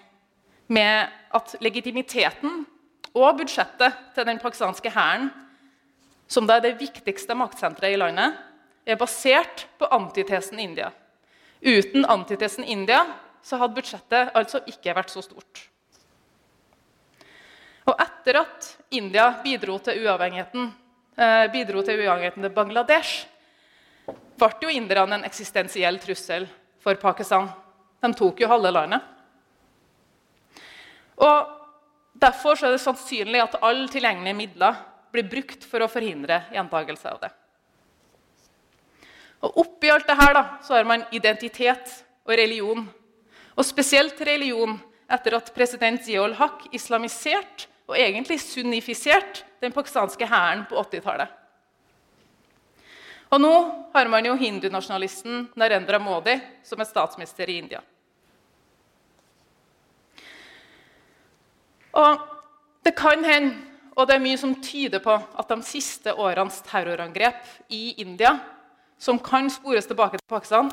med 0.68 1.12
at 1.32 1.56
legitimiteten 1.64 2.66
og 3.14 3.38
budsjettet 3.40 3.96
til 4.16 4.28
den 4.28 4.42
pakistanske 4.42 4.92
hæren, 4.92 5.30
som 6.28 6.48
da 6.48 6.58
er 6.58 6.66
det 6.66 6.80
viktigste 6.82 7.36
maktsenteret 7.38 7.94
i 7.94 8.00
landet, 8.00 8.36
er 8.86 9.00
basert 9.00 9.68
på 9.80 9.88
antitesen 9.96 10.60
India. 10.60 10.90
Uten 11.64 12.06
antitesen 12.06 12.64
India 12.68 13.06
så 13.44 13.60
hadde 13.60 13.78
budsjettet 13.78 14.34
altså 14.36 14.62
ikke 14.68 14.96
vært 14.96 15.14
så 15.14 15.24
stort. 15.24 15.64
Og 17.88 17.96
etter 18.00 18.40
at 18.40 18.70
India 18.96 19.30
bidro 19.44 19.78
til 19.84 20.04
uavhengigheten, 20.06 20.70
eh, 21.18 21.48
bidro 21.52 21.84
til 21.84 22.00
uavhengigheten 22.04 22.44
til 22.44 22.56
Bangladesh, 22.56 23.26
ble 24.40 24.52
jo 24.62 24.70
inderne 24.70 25.20
en 25.20 25.28
eksistensiell 25.28 26.00
trussel 26.00 26.48
for 26.80 26.96
Pakistan. 26.96 27.50
De 28.04 28.14
tok 28.14 28.40
jo 28.40 28.48
halve 28.48 28.72
landet. 28.72 29.02
Og 31.18 31.64
Derfor 32.14 32.60
er 32.62 32.76
det 32.76 32.82
sannsynlig 32.84 33.42
at 33.42 33.58
alle 33.66 33.88
tilgjengelige 33.92 34.38
midler 34.38 34.78
blir 35.14 35.26
brukt 35.30 35.66
for 35.66 35.84
å 35.84 35.90
forhindre 35.92 36.44
gjentakelse 36.54 37.10
av 37.10 37.24
det. 37.24 37.32
Og 39.44 39.60
Oppi 39.60 39.92
alt 39.92 40.08
det 40.08 40.16
her 40.18 40.34
da, 40.38 40.44
så 40.64 40.78
har 40.78 40.88
man 40.88 41.04
identitet 41.12 41.92
og 42.24 42.36
religion. 42.40 42.86
Og 43.58 43.68
spesielt 43.68 44.20
religion 44.24 44.78
etter 45.12 45.36
at 45.38 45.52
president 45.56 46.04
Ziol 46.06 46.36
Haq 46.40 46.70
islamiserte 46.74 47.68
og 47.90 47.98
egentlig 48.00 48.40
sunnifiserte 48.40 49.44
den 49.62 49.74
pakistanske 49.76 50.28
hæren 50.28 50.64
på 50.70 50.80
80-tallet. 50.80 51.28
Og 53.34 53.42
nå 53.42 53.54
har 53.96 54.08
man 54.08 54.26
jo 54.26 54.36
hindunasjonalisten 54.38 55.48
Narendra 55.58 56.00
Modi 56.00 56.38
som 56.64 56.80
er 56.80 56.88
statsminister 56.88 57.50
i 57.50 57.58
India. 57.64 57.82
Og 61.94 62.22
det 62.86 62.96
kan 62.98 63.26
hende, 63.26 63.56
og 63.94 64.08
det 64.08 64.16
er 64.16 64.24
mye 64.24 64.40
som 64.40 64.56
tyder 64.62 65.02
på, 65.04 65.14
at 65.14 65.50
de 65.50 65.66
siste 65.66 66.14
årenes 66.14 66.62
terrorangrep 66.66 67.46
i 67.74 67.94
India, 68.02 68.38
som 69.04 69.20
kan 69.20 69.50
spores 69.52 69.88
tilbake 69.90 70.16
til 70.16 70.32
Pakistan, 70.32 70.70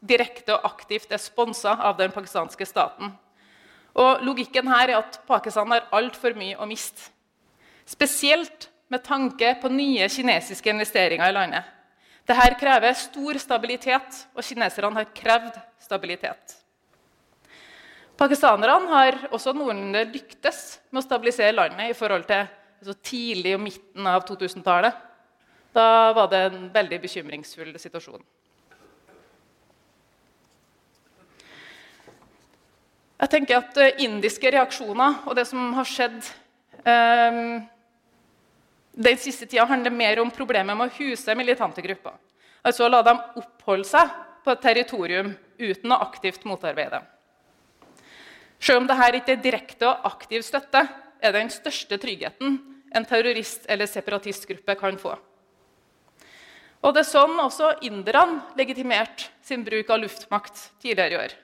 direkte 0.00 0.56
og 0.56 0.64
aktivt 0.70 1.12
er 1.12 1.20
sponsa 1.20 1.74
av 1.84 1.98
den 1.98 2.14
pakistanske 2.14 2.64
staten. 2.68 3.12
Og 3.94 4.24
Logikken 4.24 4.70
her 4.72 4.88
er 4.88 5.02
at 5.02 5.20
Pakistan 5.28 5.70
har 5.74 5.84
altfor 5.94 6.34
mye 6.38 6.56
å 6.56 6.68
miste. 6.68 7.10
Spesielt 7.84 8.70
med 8.88 9.04
tanke 9.04 9.52
på 9.60 9.68
nye 9.68 10.08
kinesiske 10.08 10.72
investeringer 10.72 11.28
i 11.28 11.36
landet. 11.36 11.70
Dette 12.24 12.56
krever 12.56 12.96
stor 12.96 13.38
stabilitet, 13.38 14.22
og 14.32 14.44
kineserne 14.46 14.96
har 14.96 15.10
krevd 15.12 15.58
stabilitet. 15.84 16.56
Pakistanerne 18.16 18.88
har 18.94 19.18
også 19.28 19.52
noenlunde 19.52 20.06
lyktes 20.08 20.78
med 20.88 21.02
å 21.02 21.04
stabilisere 21.04 21.52
landet 21.52 21.92
i 21.92 21.96
forhold 21.98 22.24
til 22.30 22.46
altså 22.80 22.94
tidlig 23.04 23.58
og 23.58 23.66
midten 23.66 24.08
av 24.08 24.24
2000-tallet. 24.24 24.94
Da 25.74 26.12
var 26.14 26.28
det 26.30 26.40
en 26.48 26.66
veldig 26.70 27.00
bekymringsfull 27.02 27.74
situasjon. 27.82 28.22
Jeg 33.24 33.30
tenker 33.32 33.58
at 33.58 33.78
uh, 33.80 34.02
Indiske 34.04 34.52
reaksjoner 34.54 35.24
og 35.24 35.34
det 35.38 35.46
som 35.48 35.72
har 35.74 35.88
skjedd 35.88 36.20
um, 36.84 37.64
den 38.94 39.18
siste 39.18 39.48
tida, 39.48 39.64
handler 39.66 39.90
mer 39.90 40.22
om 40.22 40.30
problemet 40.30 40.78
med 40.78 40.92
å 40.92 40.94
huse 41.00 41.34
militante 41.34 41.82
grupper. 41.82 42.14
Altså 42.62 42.86
la 42.88 43.02
dem 43.02 43.18
oppholde 43.40 43.88
seg 43.88 44.14
på 44.44 44.54
et 44.54 44.62
territorium 44.62 45.32
uten 45.58 45.94
å 45.94 46.00
aktivt 46.04 46.46
motarbeide. 46.46 47.02
Selv 48.62 48.84
om 48.84 48.86
dette 48.88 49.10
ikke 49.18 49.34
er 49.34 49.42
direkte 49.42 49.90
og 49.90 50.06
aktiv 50.12 50.44
støtte, 50.46 50.86
er 51.18 51.32
det 51.32 51.40
den 51.40 51.52
største 51.52 51.98
tryggheten 51.98 52.58
en 52.94 53.06
terrorist- 53.08 53.66
eller 53.68 53.90
separatistgruppe 53.90 54.76
kan 54.78 55.00
få. 55.00 55.16
Og 56.84 56.92
Det 56.92 57.00
er 57.00 57.08
sånn 57.08 57.38
også 57.40 57.70
inderne 57.86 58.42
legitimerte 58.58 59.30
sin 59.44 59.64
bruk 59.64 59.88
av 59.90 60.02
luftmakt 60.02 60.66
tidligere 60.82 61.14
i 61.14 61.20
år 61.22 61.36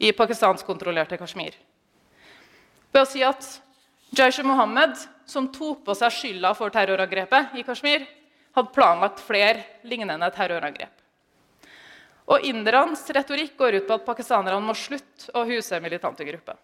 i 0.00 0.12
pakistansk-kontrollerte 0.16 1.18
Kashmir. 1.20 1.54
Ved 2.90 3.02
å 3.02 3.06
si 3.06 3.22
at 3.22 3.44
Jaish 4.16 4.42
Mohammed, 4.42 4.96
som 5.28 5.46
tok 5.52 5.84
på 5.86 5.94
seg 5.94 6.14
skylda 6.14 6.54
for 6.58 6.72
terrorangrepet 6.74 7.54
i 7.60 7.62
Kashmir, 7.66 8.06
hadde 8.56 8.74
planlagt 8.74 9.22
flere 9.22 9.62
lignende 9.86 10.26
terrorangrep. 10.34 10.96
Og 12.30 12.46
Indernes 12.46 13.04
retorikk 13.14 13.54
går 13.58 13.78
ut 13.78 13.86
på 13.86 13.98
at 13.98 14.06
pakistanerne 14.08 14.62
må 14.64 14.74
slutte 14.74 15.30
å 15.38 15.44
huse 15.46 15.78
militante 15.82 16.26
grupper. 16.26 16.58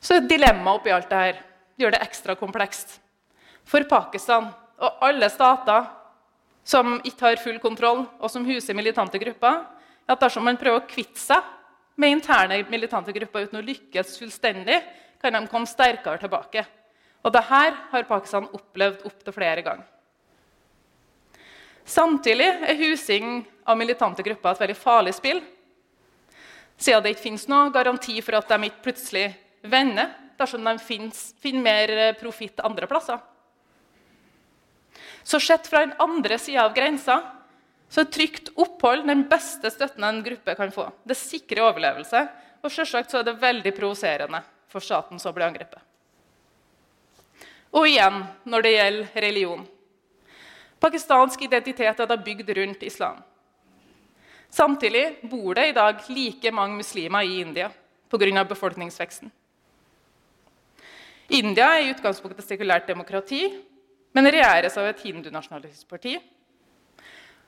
Så 0.00 0.18
et 0.18 0.28
dilemma 0.30 0.76
oppi 0.78 0.92
alt 0.94 1.10
dette 1.10 1.42
gjør 1.78 1.94
det 1.94 2.02
ekstra 2.06 2.36
komplekst. 2.38 2.98
For 3.66 3.82
Pakistan 3.90 4.52
og 4.82 5.02
alle 5.06 5.28
stater 5.32 5.86
som 6.66 6.96
ikke 7.06 7.28
har 7.28 7.40
full 7.40 7.58
kontroll, 7.62 8.04
og 8.18 8.30
som 8.30 8.46
huser 8.46 8.74
militante 8.74 9.20
grupper, 9.22 9.62
at 10.06 10.22
dersom 10.22 10.44
man 10.46 10.58
prøver 10.58 10.82
å 10.82 10.88
kvitte 10.88 11.20
seg 11.20 11.52
med 11.96 12.16
interne 12.18 12.58
militante 12.70 13.14
grupper 13.14 13.46
uten 13.46 13.60
å 13.60 13.64
lykkes 13.64 14.16
fullstendig, 14.20 14.80
kan 15.22 15.32
de 15.32 15.46
komme 15.48 15.70
sterkere 15.70 16.20
tilbake. 16.20 16.64
Og 17.24 17.32
dette 17.32 17.46
har 17.48 18.08
Pakistan 18.08 18.48
opplevd 18.54 19.06
opptil 19.08 19.34
flere 19.34 19.64
ganger. 19.66 19.86
Samtidig 21.86 22.46
er 22.66 22.80
husing 22.80 23.44
av 23.66 23.78
militante 23.78 24.24
grupper 24.26 24.52
et 24.56 24.62
veldig 24.64 24.78
farlig 24.78 25.14
spill, 25.14 25.40
siden 26.76 27.04
det 27.04 27.14
ikke 27.14 27.28
finnes 27.28 27.46
noen 27.48 27.70
garanti 27.72 28.18
for 28.20 28.36
at 28.36 28.50
de 28.50 28.68
ikke 28.68 28.84
plutselig 28.88 29.28
vender 29.62 30.10
dersom 30.36 30.66
de 30.66 30.74
finner 30.82 31.62
mer 31.62 31.94
profitt 32.20 32.60
andre 32.66 32.90
plasser. 32.90 33.22
Så 35.26 35.40
sett 35.40 35.66
fra 35.66 35.80
den 35.82 35.94
andre 35.98 36.38
sida 36.38 36.64
av 36.64 36.74
grensa 36.74 37.16
så 37.90 38.04
er 38.04 38.10
trygt 38.14 38.52
opphold 38.54 39.08
den 39.08 39.24
beste 39.26 39.70
støtten 39.74 40.04
en 40.06 40.22
gruppe 40.22 40.54
kan 40.54 40.70
få. 40.70 40.84
Det 41.02 41.16
sikrer 41.18 41.64
overlevelse, 41.66 42.20
og 42.62 42.70
selvsagt 42.70 43.10
så 43.10 43.20
er 43.20 43.26
det 43.26 43.40
veldig 43.42 43.72
provoserende 43.74 44.42
for 44.70 44.82
staten 44.86 45.18
som 45.22 45.34
blir 45.34 45.48
angrepet. 45.48 45.82
Og 47.74 47.88
igjen 47.90 48.22
når 48.46 48.62
det 48.62 48.74
gjelder 48.76 49.20
religion. 49.26 49.66
Pakistansk 50.78 51.42
identitet 51.42 52.00
er 52.00 52.06
da 52.06 52.22
bygd 52.22 52.54
rundt 52.60 52.86
islam. 52.86 53.18
Samtidig 54.46 55.06
bor 55.26 55.58
det 55.58 55.72
i 55.72 55.76
dag 55.76 56.06
like 56.06 56.54
mange 56.54 56.78
muslimer 56.78 57.26
i 57.26 57.40
India 57.42 57.72
pga. 58.10 58.44
befolkningsveksten. 58.44 59.30
India 61.28 61.72
er 61.74 61.82
i 61.82 61.90
utgangspunktet 61.90 62.44
et 62.44 62.54
sekulært 62.54 62.86
demokrati, 62.86 63.48
men 64.16 64.30
regjeres 64.32 64.78
av 64.80 64.88
et 64.88 65.02
hindunasjonalistisk 65.04 65.90
parti. 65.92 66.14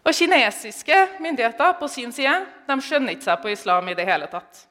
Og 0.04 0.12
kinesiske 0.12 0.96
myndigheter 1.20 1.72
på 1.80 1.88
sin 1.88 2.12
side 2.12 2.34
de 2.68 2.76
skjønner 2.84 3.16
ikke 3.16 3.24
seg 3.30 3.40
på 3.40 3.52
islam 3.54 3.88
i 3.88 3.96
det 3.96 4.04
hele 4.08 4.28
tatt. 4.28 4.66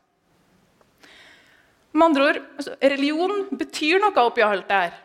Med 1.98 2.12
andre 2.12 2.28
ord, 2.30 2.40
altså, 2.60 2.76
Religion 2.94 3.48
betyr 3.58 4.02
noe 4.04 4.26
oppi 4.28 4.46
alt 4.46 4.68
det 4.70 4.82
her. 4.84 5.00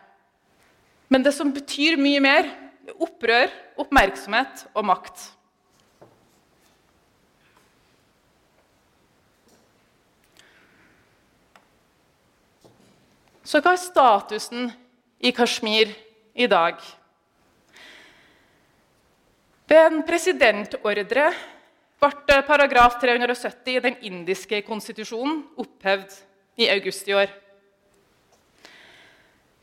Men 1.09 1.25
det 1.25 1.33
som 1.33 1.49
betyr 1.53 1.97
mye 1.97 2.21
mer, 2.21 2.49
opprør, 3.01 3.49
oppmerksomhet 3.81 4.67
og 4.73 4.85
makt. 4.85 5.25
Så 13.43 13.61
hva 13.61 13.73
er 13.73 13.81
statusen 13.81 14.69
i 15.23 15.33
Kashmir 15.35 15.91
i 16.33 16.47
dag? 16.47 16.81
Ved 19.69 19.85
en 19.85 20.03
presidentordre 20.05 21.29
ble 22.03 22.39
paragraf 22.47 22.99
370 23.01 23.77
i 23.77 23.81
den 23.83 23.95
indiske 24.05 24.61
konstitusjonen 24.67 25.43
opphevd 25.61 26.17
i 26.59 26.67
august 26.73 27.07
i 27.07 27.15
år. 27.15 27.31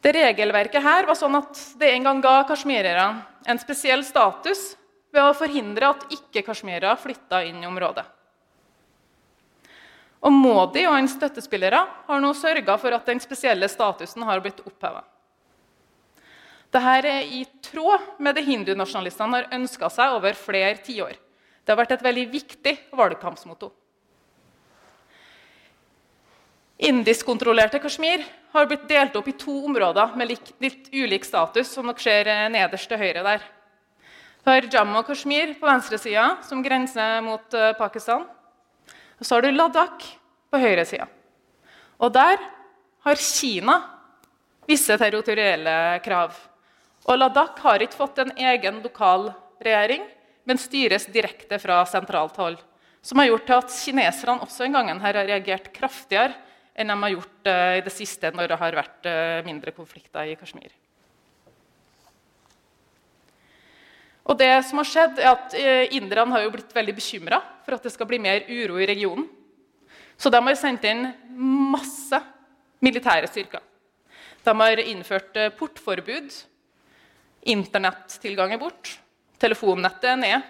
Det 0.01 0.15
Regelverket 0.17 0.81
her 0.81 1.05
var 1.05 1.19
sånn 1.19 1.37
at 1.37 1.59
det 1.79 1.91
en 1.93 2.07
gang 2.09 2.23
ga 2.25 2.39
kasjmirerne 2.49 3.27
en 3.51 3.61
spesiell 3.61 4.01
status 4.07 4.71
ved 5.13 5.21
å 5.21 5.37
forhindre 5.37 5.91
at 5.93 6.07
ikke-kasjmirere 6.17 6.97
flytta 7.03 7.43
inn 7.45 7.61
i 7.61 7.69
området. 7.69 8.07
Og 10.21 10.33
Modi 10.33 10.85
og 10.87 10.97
hans 10.97 11.15
støttespillere 11.17 11.81
har 12.07 12.21
nå 12.21 12.33
sørga 12.37 12.77
for 12.81 12.97
at 12.97 13.07
den 13.09 13.21
spesielle 13.21 13.69
statusen 13.73 14.25
har 14.29 14.41
blitt 14.45 14.61
oppheva. 14.65 15.03
Dette 16.71 17.11
er 17.11 17.27
i 17.27 17.43
tråd 17.67 18.23
med 18.23 18.37
det 18.39 18.45
hindunasjonalistene 18.47 19.41
har 19.41 19.55
ønska 19.57 19.89
seg 19.91 20.15
over 20.15 20.37
flere 20.39 20.77
tiår. 20.79 21.17
Det 21.65 21.73
har 21.73 21.79
vært 21.81 21.97
et 21.97 22.05
veldig 22.05 22.27
viktig 22.31 22.75
valgkampsmotto. 22.95 23.73
Indiskkontrollerte 26.81 27.81
Kashmir 27.83 28.23
har 28.55 28.69
blitt 28.71 28.87
delt 28.89 29.17
opp 29.19 29.27
i 29.29 29.37
to 29.37 29.53
områder 29.69 30.15
med 30.17 30.31
litt 30.31 30.87
ulik 30.95 31.27
status, 31.29 31.69
som 31.75 31.91
dere 31.91 32.01
ser 32.01 32.31
eh, 32.31 32.47
nederst 32.55 32.89
til 32.89 33.03
høyre 33.03 33.25
der. 33.27 33.43
Du 34.41 34.49
har 34.49 34.69
Jammu 34.73 35.03
og 35.03 35.11
Kashmir 35.11 35.53
på 35.61 35.69
venstresida, 35.69 36.39
som 36.47 36.63
grenser 36.65 37.21
mot 37.27 37.53
eh, 37.53 37.75
Pakistan. 37.77 38.25
Og 39.21 39.27
så 39.27 39.37
har 39.37 39.45
du 39.45 39.51
Ladakh 39.53 40.07
på 40.49 40.63
høyresida. 40.63 41.11
Og 42.01 42.15
der 42.15 42.41
har 43.05 43.21
Kina 43.21 43.77
visse 44.71 44.97
territorielle 44.97 46.01
krav. 46.07 46.33
Og 47.11 47.19
Ladakh 47.19 47.59
har 47.65 47.83
ikke 47.83 47.99
fått 47.99 48.21
en 48.23 48.31
egen 48.39 48.77
lokal 48.85 49.33
regjering, 49.59 50.05
men 50.47 50.61
styres 50.63 51.09
direkte 51.11 51.59
fra 51.59 51.81
sentralt 51.89 52.37
hold. 52.39 52.61
Som 53.03 53.19
har 53.19 53.31
gjort 53.33 53.49
til 53.49 53.57
at 53.57 53.75
kineserne 53.75 54.45
også 54.45 54.67
en 54.67 54.77
gang 54.77 55.01
har 55.03 55.19
reagert 55.19 55.73
kraftigere 55.75 56.37
enn 56.79 56.93
de 56.93 56.97
har 57.03 57.13
gjort 57.17 57.49
uh, 57.51 57.73
i 57.81 57.83
det 57.83 57.93
siste 57.93 58.31
når 58.31 58.53
det 58.53 58.59
har 58.61 58.77
vært 58.79 59.09
uh, 59.11 59.41
mindre 59.45 59.75
konflikter 59.75 60.31
i 60.31 60.37
Kashmir. 60.39 60.71
Og 64.31 64.39
det 64.39 64.53
som 64.69 64.79
har 64.79 64.87
skjedd 64.87 65.19
er 65.19 65.33
at 65.33 65.57
uh, 65.59 65.97
Inderne 65.97 66.37
har 66.37 66.45
jo 66.45 66.53
blitt 66.55 66.77
veldig 66.77 66.95
bekymra 66.95 67.41
for 67.67 67.75
at 67.75 67.89
det 67.89 67.93
skal 67.97 68.07
bli 68.07 68.21
mer 68.23 68.47
uro 68.47 68.79
i 68.79 68.87
regionen. 68.87 69.27
Så 70.21 70.31
de 70.31 70.39
har 70.39 70.61
sendt 70.61 70.87
inn 70.87 71.09
masse 71.73 72.21
militære 72.85 73.29
styrker. 73.33 73.65
De 74.45 74.53
har 74.57 74.81
innført 74.85 75.37
eh, 75.37 75.53
portforbud. 75.53 76.33
Internettilgang 77.49 78.53
er 78.53 78.61
bort. 78.61 78.99
Telefonnettet 79.41 80.11
er 80.13 80.19
ned. 80.21 80.49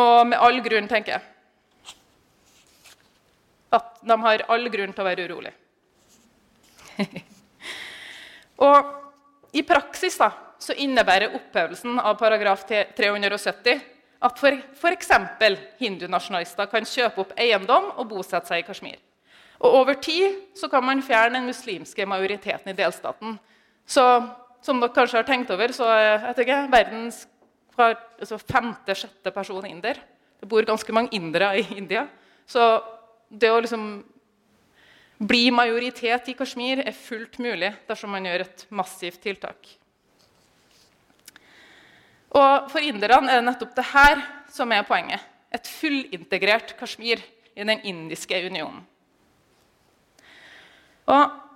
Og 0.00 0.26
med 0.30 0.38
all 0.38 0.60
grunn, 0.62 0.88
tenker 0.90 1.16
jeg, 1.16 1.22
at 3.74 4.00
de 4.02 4.16
har 4.24 4.44
all 4.50 4.70
grunn 4.70 4.94
til 4.94 5.02
å 5.02 5.06
være 5.06 5.26
urolig. 5.28 5.52
og 8.68 9.56
i 9.56 9.62
praksis 9.66 10.18
da, 10.20 10.30
så 10.60 10.76
innebærer 10.76 11.34
opphevelsen 11.38 11.98
av 11.98 12.18
paragraf 12.20 12.66
370 12.68 13.80
at 14.20 14.42
f.eks. 14.76 15.12
hindunasjonalister 15.80 16.68
kan 16.70 16.86
kjøpe 16.86 17.24
opp 17.24 17.32
eiendom 17.40 17.88
og 17.96 18.10
bosette 18.10 18.50
seg 18.50 18.62
i 18.62 18.66
Kashmir. 18.66 18.98
Og 19.60 19.78
over 19.80 19.96
tid 20.00 20.36
så 20.56 20.68
kan 20.72 20.84
man 20.84 21.02
fjerne 21.04 21.38
den 21.38 21.48
muslimske 21.48 22.06
majoriteten 22.08 22.72
i 22.72 22.76
delstaten. 22.76 23.38
Så 23.88 24.04
som 24.64 24.80
dere 24.80 24.94
kanskje 24.94 25.20
har 25.20 25.28
tenkt 25.28 25.50
over, 25.54 25.72
så 25.72 25.88
er 25.88 26.40
ikke, 26.40 26.62
verdens 26.72 27.24
altså 27.80 28.36
femte-sjette 28.38 29.32
person 29.32 29.66
inder. 29.66 29.98
Det 30.40 30.48
bor 30.48 30.66
ganske 30.68 30.92
mange 30.92 31.14
indere 31.16 31.54
i 31.60 31.64
India. 31.78 32.06
Så 32.48 32.60
det 33.30 33.50
å 33.52 33.60
liksom 33.62 33.84
bli 35.20 35.50
majoritet 35.52 36.30
i 36.32 36.36
Kashmir 36.36 36.80
er 36.84 36.96
fullt 36.96 37.38
mulig 37.42 37.70
dersom 37.88 38.12
man 38.14 38.24
gjør 38.24 38.46
et 38.46 38.64
massivt 38.72 39.20
tiltak. 39.24 39.68
Og 42.30 42.70
For 42.70 42.84
inderne 42.84 43.28
er 43.28 43.40
det 43.40 43.48
nettopp 43.48 43.74
det 43.76 43.88
her 43.90 44.22
som 44.52 44.72
er 44.72 44.86
poenget. 44.86 45.20
Et 45.50 45.66
fullintegrert 45.66 46.76
Kashmir 46.78 47.22
i 47.56 47.66
den 47.66 47.80
indiske 47.84 48.38
unionen. 48.46 48.84
Og 51.10 51.49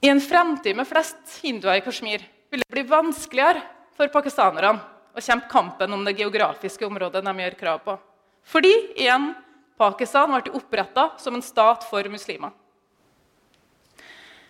I 0.00 0.08
en 0.08 0.20
fremtid 0.20 0.76
med 0.76 0.88
flest 0.88 1.40
hinduer 1.42 1.76
i 1.76 1.82
Kashmir 1.84 2.22
vil 2.50 2.62
det 2.62 2.72
bli 2.72 2.86
vanskeligere 2.88 3.60
for 3.96 4.08
pakistanerne 4.08 4.80
å 5.12 5.20
kjempe 5.20 5.50
kampen 5.50 5.92
om 5.92 6.06
det 6.06 6.16
geografiske 6.16 6.86
området 6.86 7.20
de 7.26 7.34
gjør 7.44 7.56
krav 7.58 7.82
på. 7.84 7.96
Fordi 8.48 8.72
igjen, 8.96 9.34
Pakistan 9.76 10.32
ble 10.32 10.54
oppretta 10.56 11.10
som 11.20 11.36
en 11.36 11.44
stat 11.44 11.84
for 11.88 12.08
muslimer. 12.12 12.52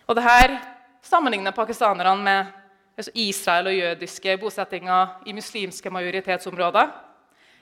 Og 0.07 0.15
Dette 0.15 0.61
sammenligner 1.03 1.55
pakistanerne 1.55 2.23
med 2.23 2.57
altså 2.95 3.11
Israel 3.15 3.71
og 3.71 3.75
jødiske 3.75 4.37
bosettinger 4.39 5.27
i 5.27 5.35
muslimske 5.35 5.91
majoritetsområder, 5.91 6.89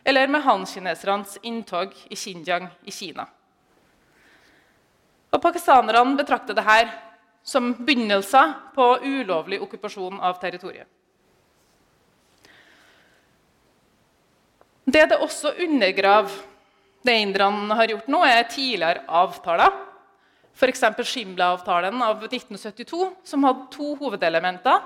eller 0.05 0.29
med 0.29 0.45
han-kinesernes 0.45 1.37
inntog 1.41 1.93
i 2.09 2.17
Xinjiang 2.17 2.69
i 2.85 2.93
Kina. 2.93 3.25
Og 5.29 5.41
Pakistanerne 5.41 6.17
betrakter 6.17 6.57
dette 6.57 7.08
som 7.49 7.71
begynnelser 7.73 8.53
på 8.75 8.85
ulovlig 9.01 9.61
okkupasjon 9.65 10.19
av 10.21 10.37
territoriet. 10.41 10.87
Det 14.89 15.05
det 15.09 15.19
også 15.21 15.53
undergraver, 15.65 16.31
det 17.05 17.15
inderne 17.21 17.75
har 17.77 17.91
gjort 17.91 18.09
nå, 18.09 18.23
er 18.25 18.47
tidligere 18.49 19.05
avtaler. 19.07 19.75
F.eks. 20.59 20.81
Shimla-avtalen 21.07 22.01
av 22.03 22.25
1972, 22.25 23.11
som 23.23 23.45
hadde 23.47 23.69
to 23.73 23.93
hovedelementer. 23.99 24.81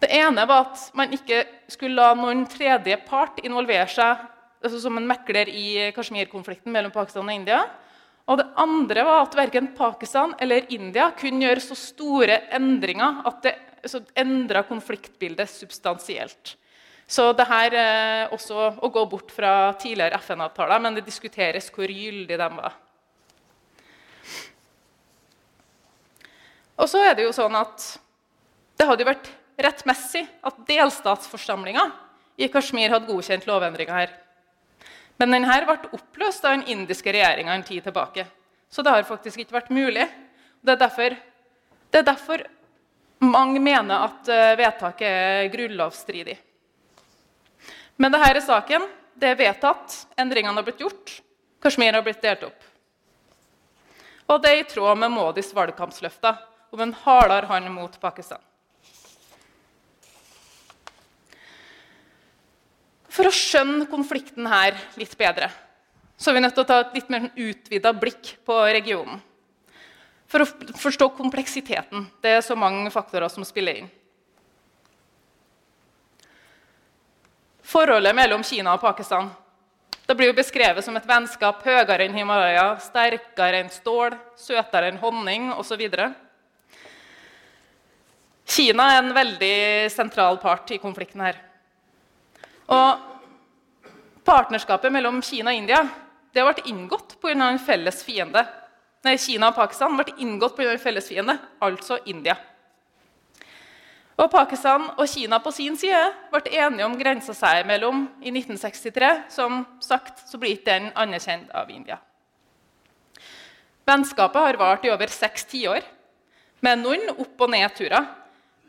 Det 0.00 0.10
ene 0.16 0.44
var 0.48 0.66
at 0.66 0.90
man 0.96 1.14
ikke 1.14 1.44
skulle 1.70 1.96
la 1.96 2.14
noen 2.18 2.42
tredje 2.50 2.98
part 3.06 3.40
involvere 3.44 3.88
seg 3.92 4.26
altså 4.60 4.80
som 4.82 4.98
en 4.98 5.08
mekler 5.08 5.48
i 5.48 5.90
Kashmir-konflikten 5.96 6.72
mellom 6.72 6.92
Pakistan 6.92 7.28
og 7.28 7.34
India. 7.34 7.62
Og 8.28 8.38
det 8.38 8.46
andre 8.60 9.04
var 9.06 9.24
at 9.24 9.36
verken 9.38 9.72
Pakistan 9.76 10.34
eller 10.40 10.68
India 10.74 11.10
kunne 11.18 11.46
gjøre 11.46 11.64
så 11.64 11.76
store 11.78 12.36
endringer 12.56 13.22
at 13.26 13.42
det 13.46 13.54
altså, 13.82 14.02
endra 14.18 14.62
konfliktbildet 14.68 15.50
substansielt. 15.50 16.56
Så 17.10 17.32
det 17.34 17.46
her 17.50 17.74
er 17.74 18.34
også 18.34 18.68
å 18.78 18.90
gå 18.92 19.02
bort 19.10 19.32
fra 19.34 19.72
tidligere 19.80 20.20
FN-avtaler, 20.22 20.78
men 20.78 20.94
det 20.94 21.02
diskuteres 21.08 21.66
hvor 21.74 21.90
gyldig 21.90 22.38
de 22.38 22.48
var. 22.54 22.76
Og 26.80 26.88
så 26.88 27.02
er 27.02 27.18
det 27.18 27.26
jo 27.26 27.34
sånn 27.34 27.56
at 27.58 27.82
det 28.78 28.86
hadde 28.88 29.08
vært 29.08 29.26
rettmessig 29.60 30.22
at 30.46 30.62
delstatsforsamlinga 30.68 31.82
i 32.40 32.48
Kashmir 32.48 32.94
hadde 32.94 33.10
godkjent 33.10 33.44
lovendringa 33.48 33.98
her. 33.98 34.14
Men 35.20 35.34
denne 35.36 35.56
ble 35.68 35.90
oppløst 35.98 36.46
av 36.48 36.56
den 36.56 36.68
indiske 36.72 37.12
regjeringa 37.12 37.52
en 37.52 37.66
tid 37.66 37.84
tilbake. 37.84 38.24
Så 38.72 38.82
det 38.82 38.94
har 38.94 39.04
faktisk 39.04 39.42
ikke 39.42 39.58
vært 39.58 39.72
mulig. 39.74 40.06
Det 40.64 40.72
er 40.72 40.80
derfor, 40.80 41.16
det 41.92 42.00
er 42.00 42.06
derfor 42.08 42.44
mange 43.20 43.60
mener 43.60 44.06
at 44.06 44.30
eh, 44.32 44.56
vedtaket 44.56 45.08
er 45.08 45.50
grunnlovsstridig. 45.52 46.38
Men 48.00 48.14
dette 48.14 48.30
er 48.32 48.40
saken. 48.46 48.88
Det 49.20 49.28
er 49.28 49.40
vedtatt. 49.42 49.98
Endringene 50.16 50.56
har 50.56 50.64
blitt 50.64 50.80
gjort. 50.80 51.18
Kashmir 51.60 51.92
har 51.92 52.04
blitt 52.06 52.22
delt 52.24 52.46
opp. 52.48 52.68
Og 54.30 54.40
det 54.40 54.54
er 54.54 54.62
i 54.62 54.68
tråd 54.70 54.96
med 55.02 55.12
Modis 55.12 55.50
valgkampsløfter 55.52 56.38
om 56.72 56.80
en 56.80 56.94
hardere 57.02 57.50
hånd 57.50 57.68
mot 57.74 58.00
Pakistan. 58.00 58.40
For 63.20 63.28
å 63.28 63.36
skjønne 63.36 63.84
konflikten 63.84 64.46
her 64.48 64.78
litt 64.96 65.12
bedre 65.20 65.50
så 66.16 66.30
er 66.30 66.36
vi 66.36 66.40
nødt 66.40 66.54
til 66.56 66.64
å 66.64 66.68
ta 66.68 66.78
et 66.80 66.94
litt 66.96 67.10
mer 67.12 67.26
utvida 67.32 67.90
blikk 67.96 68.30
på 68.44 68.54
regionen. 68.72 69.20
For 70.28 70.44
å 70.44 70.76
forstå 70.80 71.10
kompleksiteten. 71.16 72.06
Det 72.20 72.32
er 72.36 72.42
så 72.44 72.56
mange 72.56 72.92
faktorer 72.92 73.28
som 73.32 73.44
spiller 73.44 73.80
inn. 73.80 73.90
Forholdet 77.64 78.16
mellom 78.16 78.44
Kina 78.44 78.76
og 78.76 78.84
Pakistan 78.84 79.28
det 80.04 80.16
blir 80.18 80.32
jo 80.32 80.38
beskrevet 80.40 80.84
som 80.84 80.96
et 80.98 81.06
vennskap 81.06 81.60
høyere 81.62 82.02
enn 82.04 82.16
Himalaya, 82.16 82.72
sterkere 82.82 83.60
enn 83.60 83.68
stål, 83.70 84.16
søtere 84.36 84.88
enn 84.90 84.98
honning 84.98 85.52
osv. 85.54 85.84
Kina 88.50 88.88
er 88.90 89.04
en 89.04 89.12
veldig 89.14 89.60
sentral 89.94 90.40
part 90.42 90.72
i 90.74 90.80
konflikten 90.82 91.22
her. 91.28 91.38
Og 92.70 93.09
Partnerskapet 94.30 94.92
mellom 94.94 95.16
Kina 95.26 95.50
og 95.50 95.58
India 95.58 95.80
det 96.30 96.38
har 96.38 96.46
vært 96.52 96.68
inngått 96.70 97.16
pga. 97.18 97.32
en 97.34 97.58
felles 97.58 98.04
fiende. 98.06 98.44
Nei, 99.02 99.16
Kina 99.18 99.48
og 99.48 99.56
Pakistan 99.56 99.96
ble 99.96 100.14
inngått 100.22 100.54
pga. 100.54 100.70
en 100.70 100.78
felles 100.78 101.08
fiende, 101.08 101.34
altså 101.60 101.98
India. 102.06 102.36
Og 104.16 104.30
Pakistan 104.30 104.86
og 104.96 105.08
Kina 105.08 105.40
på 105.40 105.50
sin 105.50 105.76
side 105.76 106.14
ble 106.30 106.42
enige 106.46 106.86
om 106.86 106.96
grensa 106.96 107.34
seg 107.34 107.64
imellom 107.64 108.06
i 108.22 108.30
1963. 108.30 109.10
Som 109.28 109.66
sagt 109.80 110.22
så 110.28 110.38
blir 110.38 110.54
ikke 110.54 110.70
den 110.78 110.92
anerkjent 110.94 111.50
av 111.50 111.68
India. 111.70 111.98
Vennskapet 113.84 114.46
har 114.46 114.56
vart 114.56 114.84
i 114.84 114.90
over 114.90 115.08
seks 115.08 115.44
tiår, 115.44 115.82
med 116.60 116.78
noen 116.78 117.10
opp- 117.18 117.40
og 117.40 117.50
nedturer. 117.50 118.06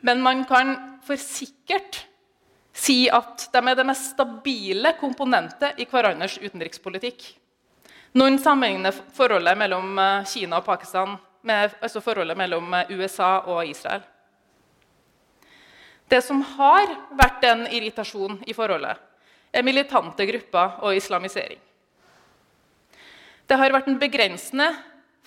Men 0.02 0.22
man 0.22 0.44
kan 0.44 0.98
for 1.06 1.16
sikkert 1.16 2.08
si 2.74 3.10
at 3.12 3.50
de 3.52 3.62
er 3.68 3.78
det 3.78 3.86
mest 3.88 4.14
stabile 4.14 4.94
komponentet 5.00 5.80
i 5.80 5.88
hverandres 5.90 6.38
utenrikspolitikk. 6.42 7.26
Noen 8.20 8.40
sammenligner 8.44 8.96
forholdet 9.16 9.58
mellom 9.60 10.00
eh, 10.00 10.26
Kina 10.28 10.60
og 10.60 10.66
Pakistan 10.68 11.16
med 11.48 11.78
altså 11.80 12.02
forholdet 12.04 12.38
mellom 12.40 12.74
eh, 12.76 12.92
USA 12.98 13.38
og 13.48 13.64
Israel. 13.68 14.04
Det 16.12 16.20
som 16.26 16.42
har 16.58 16.90
vært 17.16 17.44
en 17.48 17.64
irritasjon 17.72 18.42
i 18.44 18.56
forholdet, 18.56 18.98
er 19.52 19.64
militante 19.64 20.26
grupper 20.28 20.82
og 20.84 20.96
islamisering. 20.96 21.60
Det 23.48 23.58
har 23.60 23.72
vært 23.72 23.88
en 23.88 24.00
begrensende 24.00 24.68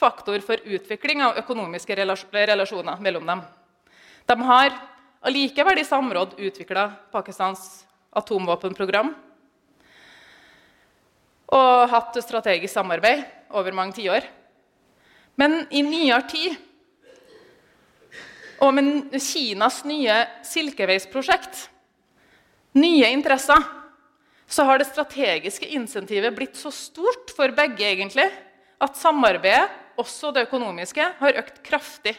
faktor 0.01 0.41
for 0.45 0.61
utvikling 0.65 1.23
av 1.25 1.39
økonomiske 1.41 1.97
relasjoner 1.97 3.01
mellom 3.05 3.27
dem. 3.29 3.43
De 4.29 4.37
har 4.49 4.77
allikevel 5.25 5.81
i 5.81 5.85
samråd 5.85 6.37
utvikla 6.39 6.89
Pakistans 7.13 7.85
atomvåpenprogram 8.15 9.15
og 11.55 11.91
hatt 11.93 12.17
strategisk 12.25 12.75
samarbeid 12.75 13.23
over 13.55 13.75
mange 13.77 13.97
tiår. 13.99 14.25
Men 15.39 15.65
i 15.75 15.83
nyere 15.87 16.23
tid, 16.31 16.57
og 18.63 18.75
med 18.77 19.17
Kinas 19.21 19.83
nye 19.87 20.17
silkeveisprosjekt, 20.47 21.69
nye 22.79 23.11
interesser, 23.13 23.61
så 24.47 24.67
har 24.69 24.79
det 24.79 24.89
strategiske 24.89 25.69
insentivet 25.75 26.35
blitt 26.37 26.59
så 26.59 26.71
stort 26.75 27.33
for 27.35 27.55
begge 27.57 27.87
egentlig, 27.87 28.29
at 28.83 28.99
samarbeidet, 28.99 29.71
også 29.99 30.33
det 30.35 30.49
økonomiske, 30.49 31.05
har 31.21 31.39
økt 31.39 31.61
kraftig. 31.67 32.17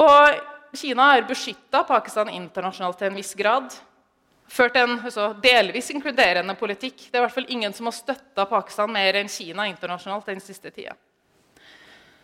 Og 0.00 0.76
Kina 0.76 1.10
har 1.12 1.26
beskytta 1.28 1.82
Pakistan 1.84 2.30
internasjonalt 2.32 2.98
til 3.00 3.10
en 3.10 3.18
viss 3.18 3.34
grad. 3.36 3.74
Ført 4.50 4.76
en 4.80 4.96
altså, 4.98 5.30
delvis 5.42 5.90
inkluderende 5.94 6.54
politikk. 6.58 7.06
Det 7.06 7.14
er 7.14 7.20
i 7.20 7.26
hvert 7.26 7.36
fall 7.36 7.50
ingen 7.52 7.74
som 7.76 7.90
har 7.90 7.96
støtta 7.96 8.46
Pakistan 8.50 8.90
mer 8.92 9.18
enn 9.20 9.30
Kina 9.30 9.68
internasjonalt 9.70 10.30
den 10.30 10.42
siste 10.42 10.72
tida. 10.74 10.96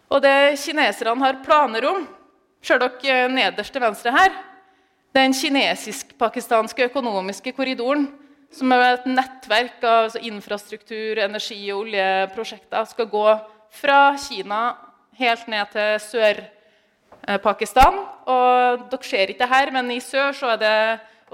Og 0.07 0.23
det 0.23 0.57
kineserne 0.63 1.19
har 1.23 1.43
planer 1.45 1.89
om, 1.91 2.05
ser 2.63 2.81
dere 2.83 3.27
nederst 3.31 3.75
til 3.75 3.83
venstre 3.83 4.15
her, 4.15 4.35
den 5.17 5.35
kinesisk-pakistanske 5.35 6.87
økonomiske 6.91 7.53
korridoren, 7.57 8.09
som 8.53 8.73
er 8.73 8.85
et 8.93 9.07
nettverk 9.11 9.83
av 9.83 10.07
altså 10.07 10.23
infrastruktur, 10.23 11.19
energi- 11.19 11.73
og 11.75 11.87
oljeprosjekter, 11.87 12.85
skal 12.87 13.11
gå 13.11 13.25
fra 13.81 14.01
Kina 14.21 14.61
helt 15.19 15.49
ned 15.51 15.73
til 15.75 16.45
Sør-Pakistan. 17.27 17.99
Og 18.27 18.87
dere 18.91 19.07
ser 19.07 19.31
ikke 19.31 19.43
det 19.43 19.51
her, 19.51 19.73
men 19.75 19.91
i 19.91 20.01
sør 20.01 20.33
så 20.35 20.53
er 20.55 20.61
det 20.63 20.77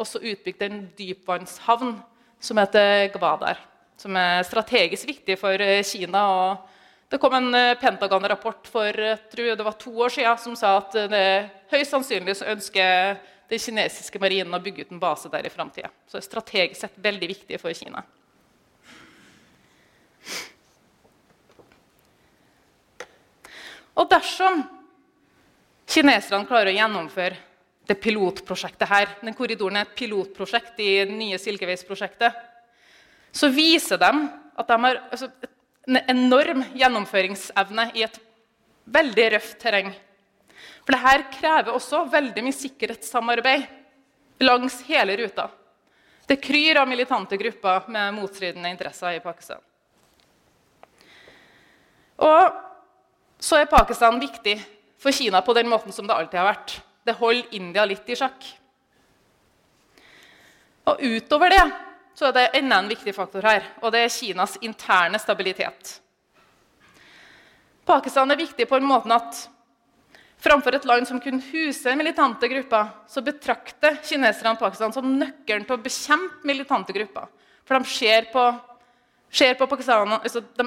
også 0.01 0.23
utbygd 0.23 0.63
en 0.65 0.79
dypvannshavn 0.99 1.99
som 2.41 2.61
heter 2.61 3.11
Gwadar. 3.13 3.61
Som 4.01 4.17
er 4.17 4.43
strategisk 4.49 5.07
viktig 5.07 5.39
for 5.39 5.57
Kina. 5.85 6.25
og 6.27 6.69
det 7.13 7.21
kom 7.21 7.35
en 7.37 7.53
Pentagon-rapport 7.77 8.67
for 8.73 8.89
jeg 8.89 9.19
tror 9.29 9.57
det 9.57 9.65
var 9.65 9.77
to 9.77 9.93
år 10.01 10.09
siden 10.09 10.39
som 10.39 10.57
sa 10.57 10.79
at 10.79 10.95
det 11.13 11.51
høyst 11.69 11.93
sannsynlig 11.93 12.39
så 12.39 12.49
ønsker 12.49 13.19
den 13.51 13.61
kinesiske 13.61 14.19
marinen 14.19 14.55
å 14.57 14.63
bygge 14.65 14.87
ut 14.87 14.95
en 14.95 15.01
base 15.01 15.29
der 15.29 15.45
i 15.45 15.53
framtida. 15.53 15.91
Så 16.09 16.17
det 16.17 16.23
er 16.23 16.31
strategisk 16.31 16.81
sett 16.81 16.97
veldig 16.97 17.29
viktig 17.29 17.61
for 17.61 17.77
Kina. 17.77 18.01
Og 23.93 24.09
dersom 24.09 24.65
kineserne 25.93 26.49
klarer 26.49 26.73
å 26.73 26.77
gjennomføre 26.77 27.39
det 27.89 27.99
pilotprosjektet 28.01 28.89
her 28.89 29.11
Den 29.21 29.35
korridoren 29.37 29.81
er 29.81 29.89
et 29.89 29.97
pilotprosjekt 29.99 30.79
i 30.81 30.91
det 31.03 31.13
nye 31.13 31.39
Silkeveisprosjektet. 31.41 32.37
Så 33.33 33.51
viser 33.53 33.99
de 34.01 34.11
at 34.61 34.69
de 34.69 34.79
har 34.85 35.01
altså, 35.11 35.29
en 35.89 35.99
enorm 36.13 36.63
gjennomføringsevne 36.79 37.89
i 37.99 38.05
et 38.07 38.19
veldig 38.93 39.27
røft 39.37 39.59
terreng. 39.63 39.91
For 40.83 40.95
dette 40.95 41.39
krever 41.39 41.75
også 41.75 42.05
veldig 42.13 42.45
mye 42.45 42.59
sikkerhetssamarbeid 42.59 43.67
langs 44.43 44.81
hele 44.89 45.17
ruta. 45.21 45.49
Det 46.27 46.39
kryr 46.43 46.81
av 46.81 46.89
militante 46.89 47.37
grupper 47.37 47.89
med 47.93 48.15
motstridende 48.15 48.71
interesser 48.71 49.17
i 49.17 49.23
Pakistan. 49.23 49.61
Og 52.23 52.63
så 53.43 53.59
er 53.59 53.71
Pakistan 53.71 54.21
viktig 54.23 54.55
for 55.03 55.15
Kina 55.15 55.43
på 55.43 55.55
den 55.57 55.71
måten 55.71 55.95
som 55.95 56.07
det 56.07 56.15
alltid 56.15 56.39
har 56.39 56.53
vært. 56.53 56.77
Det 57.03 57.17
holder 57.19 57.57
India 57.59 57.87
litt 57.89 58.09
i 58.09 58.19
sjakk. 58.19 58.47
Og 60.91 61.03
utover 61.03 61.51
det 61.51 61.65
så 62.15 62.29
er 62.29 62.37
det 62.37 62.49
enda 62.61 62.79
en 62.83 62.91
viktig 62.91 63.15
faktor 63.17 63.45
her, 63.47 63.65
og 63.81 63.95
det 63.95 64.05
er 64.05 64.13
Kinas 64.13 64.59
interne 64.63 65.19
stabilitet. 65.19 65.97
Pakistan 67.89 68.31
er 68.31 68.39
viktig 68.39 68.67
på 68.69 68.79
en 68.79 68.87
måte 68.87 69.11
at 69.17 69.49
Framfor 70.43 70.75
et 70.75 70.87
land 70.91 71.07
som 71.07 71.21
kunne 71.23 71.39
huse 71.53 71.93
militante 71.95 72.49
grupper, 72.51 72.89
så 73.07 73.23
betrakter 73.23 74.01
kineserne 74.03 74.59
Pakistan 74.59 74.91
som 74.95 75.07
nøkkelen 75.07 75.63
til 75.69 75.77
å 75.77 75.83
bekjempe 75.85 76.49
militante 76.51 76.95
grupper. 76.97 77.29
For 77.63 77.79
de 77.79 77.87
ser 77.87 78.27
på, 78.33 78.49
ser 79.31 79.55
på 79.61 79.69
Pakistan 79.71 80.17
altså 80.17 80.43
de, 80.43 80.67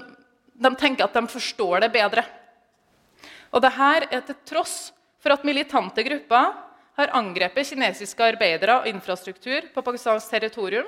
de, 0.56 0.72
tenker 0.80 1.04
at 1.04 1.18
de 1.18 1.26
forstår 1.28 1.84
det 1.84 1.92
bedre. 1.92 2.24
Og 3.54 3.62
dette 3.64 3.90
er 4.10 4.24
til 4.26 4.38
tross 4.48 4.78
for 5.22 5.36
at 5.36 5.46
militante 5.48 6.04
grupper 6.06 6.54
har 6.96 7.12
angrepet 7.18 7.68
kinesiske 7.68 8.24
arbeidere 8.24 8.80
og 8.80 8.88
infrastruktur 8.90 9.68
på 9.74 9.84
Pakistans 9.84 10.30
territorium. 10.32 10.88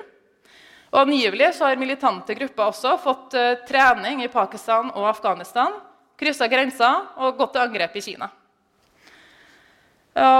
Og 0.88 1.02
Angivelig 1.02 1.52
så 1.58 1.68
har 1.68 1.80
militante 1.80 2.34
grupper 2.34 2.70
også 2.70 2.96
fått 3.02 3.36
uh, 3.36 3.60
trening 3.68 4.22
i 4.24 4.32
Pakistan 4.32 4.88
og 4.94 5.10
Afghanistan, 5.10 5.74
kryssa 6.18 6.48
grensa 6.48 6.92
og 7.20 7.36
gått 7.38 7.54
til 7.54 7.66
angrep 7.66 7.98
i 8.00 8.04
Kina. 8.08 8.30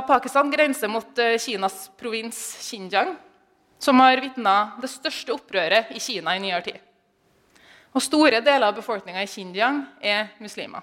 Pakistan 0.06 0.50
grenser 0.50 0.88
mot 0.90 1.18
eh, 1.18 1.38
Kinas 1.38 1.90
provins 1.96 2.38
Xinjiang, 2.66 3.12
som 3.78 4.00
har 4.00 4.18
vitna 4.18 4.72
det 4.82 4.90
største 4.90 5.34
opprøret 5.36 5.92
i 5.94 6.00
Kina 6.02 6.34
i 6.34 6.42
nyere 6.42 6.64
tid. 6.66 6.78
Og 7.94 8.02
store 8.02 8.40
deler 8.42 8.66
av 8.68 8.74
befolkninga 8.74 9.22
i 9.22 9.30
Xinjiang 9.30 9.84
er 10.02 10.32
muslimer. 10.42 10.82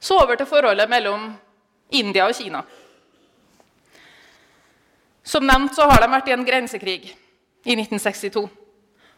Så 0.00 0.16
over 0.16 0.38
til 0.40 0.48
forholdet 0.48 0.88
mellom 0.88 1.28
India 1.92 2.26
og 2.28 2.36
Kina. 2.36 2.62
Som 5.22 5.44
nevnt 5.46 5.76
så 5.76 5.84
har 5.90 6.00
de 6.00 6.08
vært 6.10 6.30
i 6.30 6.34
en 6.34 6.46
grensekrig 6.46 7.00
i 7.04 7.76
1962. 7.76 8.46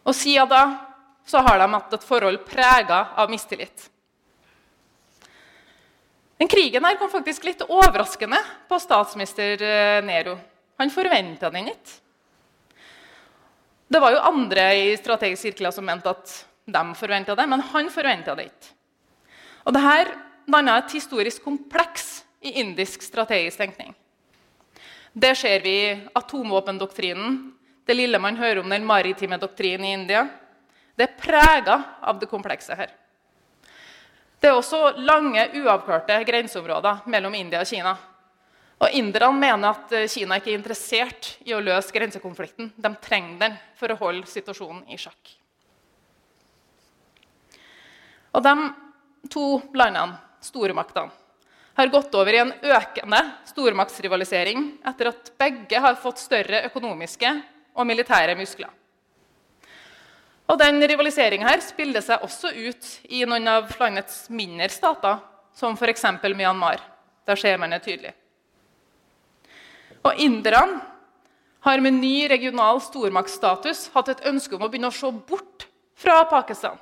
Og 0.03 0.17
siden 0.19 0.51
da 0.51 0.63
så 1.25 1.39
har 1.47 1.61
de 1.63 1.69
hatt 1.71 1.95
et 1.95 2.05
forhold 2.05 2.43
prega 2.49 3.05
av 3.15 3.31
mistillit. 3.31 3.89
Den 6.43 6.51
krigen 6.51 6.83
her 6.83 6.97
kom 6.99 7.11
faktisk 7.13 7.45
litt 7.47 7.63
overraskende 7.69 8.41
på 8.67 8.79
statsminister 8.83 9.63
eh, 9.63 10.01
Nero. 10.03 10.35
Han 10.83 10.91
forventa 10.91 11.53
den 11.55 11.71
ikke. 11.71 12.01
Det 13.93 14.01
var 14.03 14.17
jo 14.17 14.25
andre 14.27 14.65
i 14.75 14.97
strategiske 14.99 15.53
sirkler 15.53 15.71
som 15.71 15.87
mente 15.87 16.11
at 16.11 16.33
de 16.67 16.83
forventa 16.99 17.37
det, 17.39 17.47
men 17.47 17.63
han 17.71 17.91
forventa 17.95 18.35
det 18.35 18.49
ikke. 18.49 18.73
Og 19.69 19.77
dette 19.77 20.17
danna 20.47 20.79
et 20.79 20.95
historisk 20.97 21.45
kompleks 21.45 22.25
i 22.41 22.59
indisk 22.61 23.03
strategisk 23.03 23.59
tenkning. 23.59 23.95
Det 25.13 25.35
ser 25.37 25.61
vi 25.61 25.75
i 25.91 26.01
atomvåpendoktrinen, 26.15 27.53
det 27.85 27.95
lille 27.95 28.19
man 28.19 28.37
hører 28.37 28.63
om 28.63 28.71
den 28.71 28.87
maritime 28.87 29.37
doktrinen 29.39 29.85
i 29.85 29.93
India. 29.93 30.27
Det 30.97 31.09
er 31.09 31.19
prega 31.19 31.77
av 32.01 32.19
det 32.21 32.31
komplekse 32.31 32.77
her. 32.79 32.93
Det 34.41 34.51
er 34.51 34.57
også 34.59 34.97
lange, 35.03 35.45
uavklarte 35.55 36.17
grenseområder 36.27 37.05
mellom 37.07 37.35
India 37.35 37.61
og 37.63 37.69
Kina. 37.69 37.93
Og 38.83 38.97
Inderne 38.99 39.39
mener 39.39 39.69
at 39.69 39.93
Kina 40.11 40.41
ikke 40.41 40.51
er 40.51 40.59
interessert 40.59 41.29
i 41.47 41.55
å 41.55 41.61
løse 41.63 41.95
grensekonflikten. 41.95 42.73
De 42.75 42.91
trenger 43.03 43.39
den 43.39 43.55
for 43.79 43.93
å 43.93 43.99
holde 44.01 44.27
situasjonen 44.27 44.83
i 44.91 44.99
sjakk. 44.99 45.37
Og 48.33 48.43
de 48.43 48.57
to 49.31 49.47
landene 49.79 50.19
stormaktene, 50.45 51.11
har 51.73 51.89
gått 51.89 52.15
over 52.15 52.35
i 52.35 52.43
en 52.43 52.53
økende 52.53 53.23
stormaktsrivalisering 53.49 54.67
etter 54.85 55.09
at 55.09 55.33
begge 55.41 55.81
har 55.81 55.97
fått 55.97 56.21
større 56.21 56.67
økonomiske 56.69 57.31
og 57.73 57.89
militære 57.89 58.37
muskler. 58.37 58.69
Og 60.53 60.59
den 60.61 60.83
Rivaliseringa 60.85 61.55
spiller 61.65 62.05
seg 62.05 62.25
også 62.27 62.51
ut 62.53 62.89
i 63.09 63.23
noen 63.25 63.49
av 63.49 63.71
landets 63.81 64.27
mindre 64.29 64.69
stater, 64.73 65.23
som 65.57 65.79
f.eks. 65.79 66.05
Myanmar. 66.35 66.83
Der 67.25 67.39
ser 67.39 67.57
man 67.61 67.73
det 67.73 67.85
tydelig. 67.87 68.13
Og 70.03 70.19
Inderne 70.21 70.83
har 71.63 71.81
med 71.81 71.95
ny 72.03 72.27
regional 72.29 72.81
stormaktsstatus 72.83 73.87
hatt 73.95 74.11
et 74.11 74.25
ønske 74.27 74.57
om 74.57 74.65
å 74.67 74.69
begynne 74.69 74.91
å 74.91 74.97
se 74.97 75.09
bort 75.09 75.69
fra 75.95 76.25
Pakistan. 76.27 76.77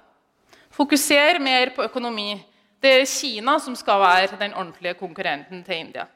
Fokusere 0.73 1.42
mer 1.42 1.75
på 1.77 1.85
økonomi, 1.85 2.40
det 2.80 2.92
er 2.96 3.06
Kina 3.08 3.58
som 3.60 3.76
skal 3.76 4.00
være 4.00 4.40
den 4.40 4.54
ordentlige 4.56 4.96
konkurrenten 4.96 5.62
til 5.64 5.76
India. 5.76 6.06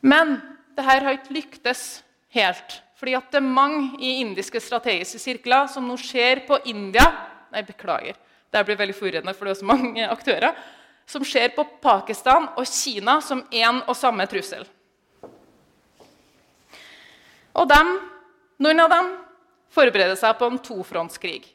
Men 0.00 0.36
dette 0.74 0.86
har 0.86 1.10
ikke 1.14 1.34
lyktes 1.34 2.02
helt. 2.34 2.80
Fordi 2.98 3.14
at 3.14 3.30
det 3.30 3.38
er 3.38 3.46
mange 3.46 3.92
i 4.02 4.16
indiske 4.22 4.60
strategiske 4.60 5.20
sirkler 5.22 5.68
som 5.70 5.86
nå 5.86 5.96
ser 6.02 6.42
på 6.48 6.58
India 6.66 7.06
Nei, 7.48 7.62
beklager. 7.64 8.16
Det 8.52 8.60
blir 8.68 8.76
veldig 8.76 8.94
forvirrende, 8.96 9.32
for 9.32 9.48
det 9.48 9.54
er 9.54 9.60
så 9.62 9.68
mange 9.68 10.08
aktører. 10.16 10.56
Som 11.08 11.24
ser 11.24 11.54
på 11.56 11.64
Pakistan 11.80 12.50
og 12.60 12.66
Kina 12.68 13.22
som 13.24 13.40
én 13.48 13.78
og 13.86 13.96
samme 13.96 14.26
trussel. 14.28 14.66
Og 17.56 17.64
dem, 17.70 17.94
noen 18.60 18.84
av 18.84 18.92
dem 18.92 19.08
forbereder 19.72 20.18
seg 20.20 20.36
på 20.36 20.50
en 20.50 20.60
tofrontskrig. 20.60 21.46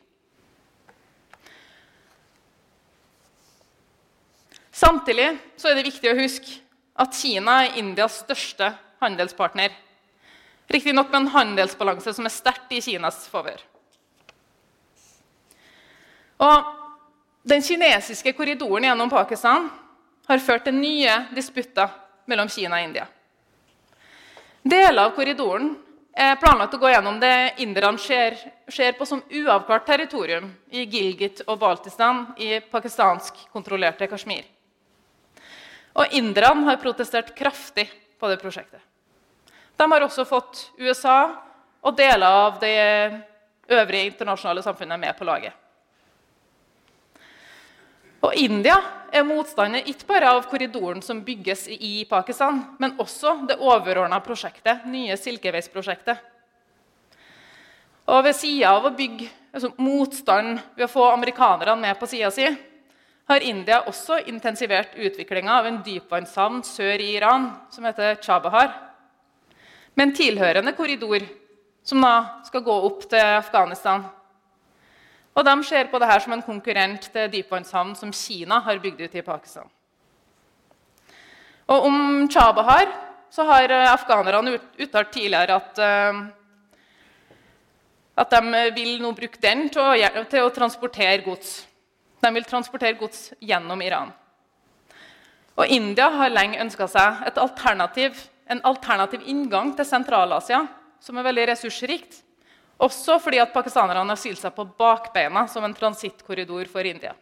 Samtidig 4.74 5.28
er 5.30 5.76
det 5.78 5.86
viktig 5.86 6.10
å 6.10 6.18
huske 6.18 6.58
at 6.98 7.14
Kina 7.14 7.60
er 7.64 7.78
Indias 7.78 8.20
største 8.24 8.72
handelspartner. 9.04 9.74
Riktignok 10.74 11.12
med 11.12 11.20
en 11.22 11.34
handelsbalanse 11.36 12.14
som 12.16 12.26
er 12.26 12.34
sterkt 12.34 12.74
i 12.74 12.82
Kinas 12.82 13.28
favør. 13.30 13.62
Den 17.44 17.62
kinesiske 17.62 18.34
korridoren 18.34 18.88
gjennom 18.88 19.12
Pakistan 19.12 19.70
har 20.28 20.42
ført 20.44 20.66
til 20.66 20.76
nye 20.76 21.18
disputter 21.36 21.92
mellom 22.26 22.50
Kina 22.50 22.80
og 22.80 22.88
India. 22.88 23.06
Deler 24.64 25.04
av 25.06 25.14
korridoren 25.16 25.74
er 26.16 26.40
planlagt 26.40 26.76
å 26.78 26.80
gå 26.80 26.92
gjennom 26.94 27.20
det 27.20 27.60
inderne 27.64 28.00
ser, 28.00 28.38
ser, 28.72 28.94
på 28.96 29.06
som 29.06 29.24
uavklart 29.28 29.86
territorium 29.88 30.50
i 30.72 30.86
Gilgit 30.88 31.44
og 31.48 31.60
Baltistan 31.60 32.26
i 32.40 32.60
pakistansk 32.72 33.44
kontrollerte 33.52 34.08
Kashmir. 34.08 34.46
Og 35.94 36.16
inderne 36.18 36.68
har 36.70 36.82
protestert 36.82 37.36
kraftig 37.38 37.86
på 38.20 38.30
det 38.32 38.40
prosjektet. 38.42 38.82
De 39.78 39.90
har 39.92 40.06
også 40.06 40.26
fått 40.26 40.70
USA 40.78 41.20
og 41.84 41.98
deler 41.98 42.28
av 42.28 42.60
det 42.62 42.78
øvrige 43.68 44.10
internasjonale 44.12 44.64
samfunnet 44.64 45.00
med 45.00 45.18
på 45.18 45.28
laget. 45.28 45.54
Og 48.24 48.36
India 48.40 48.78
er 49.12 49.26
motstander 49.28 49.84
ikke 49.90 50.08
bare 50.08 50.30
av 50.32 50.46
korridoren 50.48 51.02
som 51.04 51.20
bygges 51.26 51.66
i 51.68 52.06
Pakistan, 52.10 52.62
men 52.80 52.96
også 53.02 53.36
det 53.50 53.60
overordna 53.60 54.22
prosjektet, 54.24 54.86
nye 54.88 55.18
Silkeveisprosjektet. 55.20 56.22
Og 58.08 58.24
ved 58.24 58.36
sida 58.36 58.72
av 58.78 58.88
å 58.88 58.94
bygge 58.96 59.28
altså, 59.52 59.74
motstand 59.80 60.58
ved 60.76 60.88
å 60.88 60.92
få 60.92 61.10
amerikanerne 61.12 61.76
med 61.84 62.00
på 62.00 62.08
sida 62.12 62.32
si, 62.32 62.48
har 63.30 63.46
India 63.46 63.80
også 63.88 64.20
intensivert 64.28 64.98
utviklinga 65.00 65.54
av 65.60 65.68
en 65.68 65.80
dypvannshavn 65.86 66.64
sør 66.68 67.00
i 67.00 67.14
Iran 67.16 67.52
som 67.72 67.86
heter 67.88 68.20
Chabahar 68.22 68.74
med 69.96 70.10
en 70.10 70.16
tilhørende 70.18 70.74
korridor 70.76 71.24
som 71.84 72.04
da 72.04 72.42
skal 72.48 72.64
gå 72.66 72.76
opp 72.88 73.08
til 73.12 73.24
Afghanistan. 73.40 74.04
Og 75.34 75.46
De 75.46 75.56
ser 75.66 75.90
på 75.90 76.00
dette 76.02 76.20
som 76.24 76.36
en 76.36 76.46
konkurrent 76.46 77.10
til 77.14 77.32
dypvannshavn 77.32 77.96
som 77.96 78.14
Kina 78.14 78.60
har 78.60 78.82
bygd 78.84 79.02
ut 79.02 79.16
i 79.16 79.26
Pakistan. 79.26 79.70
Og 81.68 81.86
Om 81.88 82.30
Chabahar 82.30 82.88
så 83.32 83.44
har 83.48 83.72
afghanerne 83.72 84.60
uttalt 84.78 85.12
tidligere 85.12 85.56
at, 85.56 85.80
uh, 85.80 86.28
at 88.18 88.36
de 88.36 88.66
vil 88.76 89.02
nå 89.02 89.12
bruke 89.12 89.42
den 89.42 89.70
til 89.74 89.82
å, 89.82 90.26
til 90.30 90.44
å 90.44 90.54
transportere 90.54 91.24
gods. 91.26 91.64
De 92.24 92.34
vil 92.34 92.48
transportere 92.48 92.98
gods 93.00 93.34
gjennom 93.44 93.82
Iran. 93.84 94.14
Og 95.60 95.70
India 95.70 96.08
har 96.10 96.34
lenge 96.34 96.62
ønska 96.64 96.88
seg 96.90 97.28
et 97.28 97.38
alternativ 97.38 98.18
en 98.52 98.62
alternativ 98.68 99.24
inngang 99.26 99.74
til 99.76 99.88
Sentral-Asia, 99.88 100.64
som 101.00 101.18
er 101.18 101.28
veldig 101.28 101.48
ressursrikt. 101.54 102.20
Også 102.84 103.20
fordi 103.22 103.40
at 103.40 103.54
pakistanerne 103.54 104.04
har 104.10 104.20
stilt 104.20 104.42
seg 104.42 104.56
på 104.56 104.66
bakbeina 104.80 105.46
som 105.52 105.64
en 105.64 105.76
transittkorridor 105.78 106.68
for 106.72 106.88
India. 106.88 107.14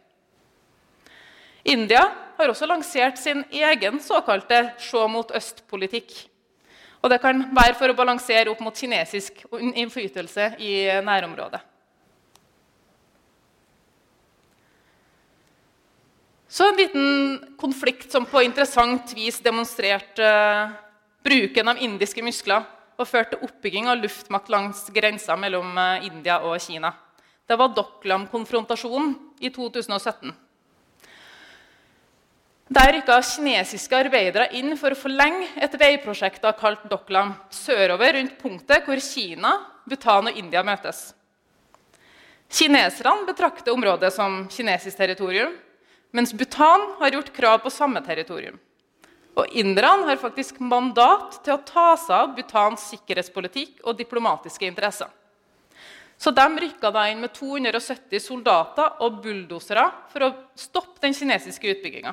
India 1.62 2.02
har 2.38 2.50
også 2.50 2.66
lansert 2.66 3.20
sin 3.20 3.44
egen 3.54 4.00
såkalte 4.02 4.64
se 4.82 5.02
mot 5.08 5.30
øst-politikk. 5.30 6.14
Og 7.02 7.10
Det 7.10 7.20
kan 7.20 7.44
være 7.54 7.74
for 7.74 7.90
å 7.90 7.98
balansere 7.98 8.50
opp 8.50 8.60
mot 8.62 8.74
kinesisk 8.74 9.44
innflytelse 9.52 10.54
i 10.58 10.74
nærområdet. 11.02 11.60
Så 16.52 16.68
en 16.68 16.76
liten 16.76 17.54
konflikt 17.56 18.12
som 18.12 18.26
på 18.28 18.42
interessant 18.44 19.14
vis 19.16 19.38
demonstrerte 19.40 20.26
bruken 21.24 21.70
av 21.72 21.78
indiske 21.80 22.20
muskler 22.20 22.66
og 23.00 23.08
førte 23.08 23.38
til 23.38 23.46
oppbygging 23.46 23.88
av 23.88 24.02
luftmakt 24.02 24.52
langs 24.52 24.82
grensa 24.92 25.32
mellom 25.40 25.72
eh, 25.80 26.04
India 26.10 26.36
og 26.44 26.60
Kina. 26.60 26.90
Det 27.48 27.56
var 27.56 27.72
Doklam-konfrontasjonen 27.72 29.14
i 29.40 29.48
2017. 29.48 30.34
Der 32.72 32.92
rykka 32.98 33.16
kinesiske 33.32 34.04
arbeidere 34.04 34.50
inn 34.60 34.76
for 34.76 34.92
å 34.92 35.02
forlenge 35.08 35.48
et 35.56 35.80
veiprosjekt 35.80 36.44
kalt 36.60 36.84
Doklam 36.92 37.32
sørover 37.48 38.18
rundt 38.20 38.36
punktet 38.44 38.84
hvor 38.84 39.00
Kina, 39.00 39.56
Bhutan 39.88 40.28
og 40.28 40.36
India 40.36 40.60
møtes. 40.60 41.14
Kineserne 42.52 43.24
betrakter 43.24 43.72
området 43.72 44.12
som 44.12 44.42
kinesisk 44.52 45.00
territorium, 45.00 45.56
mens 46.12 46.32
Bhutan 46.36 46.84
har 46.98 47.16
gjort 47.16 47.32
krav 47.32 47.58
på 47.64 47.72
samme 47.72 48.02
territorium. 48.04 48.58
Og 49.32 49.48
Inderne 49.56 50.10
har 50.10 50.20
faktisk 50.20 50.60
mandat 50.60 51.38
til 51.44 51.54
å 51.54 51.62
ta 51.64 51.94
seg 51.96 52.14
av 52.18 52.34
Bhutans 52.36 52.84
sikkerhetspolitikk 52.92 53.80
og 53.86 53.96
diplomatiske 53.96 54.68
interesser. 54.68 55.08
Så 56.20 56.30
de 56.30 56.44
rykka 56.44 56.92
da 56.94 57.06
inn 57.10 57.22
med 57.24 57.32
270 57.34 58.20
soldater 58.22 59.00
og 59.02 59.22
bulldosere 59.24 59.88
for 60.12 60.26
å 60.28 60.34
stoppe 60.54 61.00
den 61.02 61.16
kinesiske 61.16 61.72
utbygginga. 61.72 62.12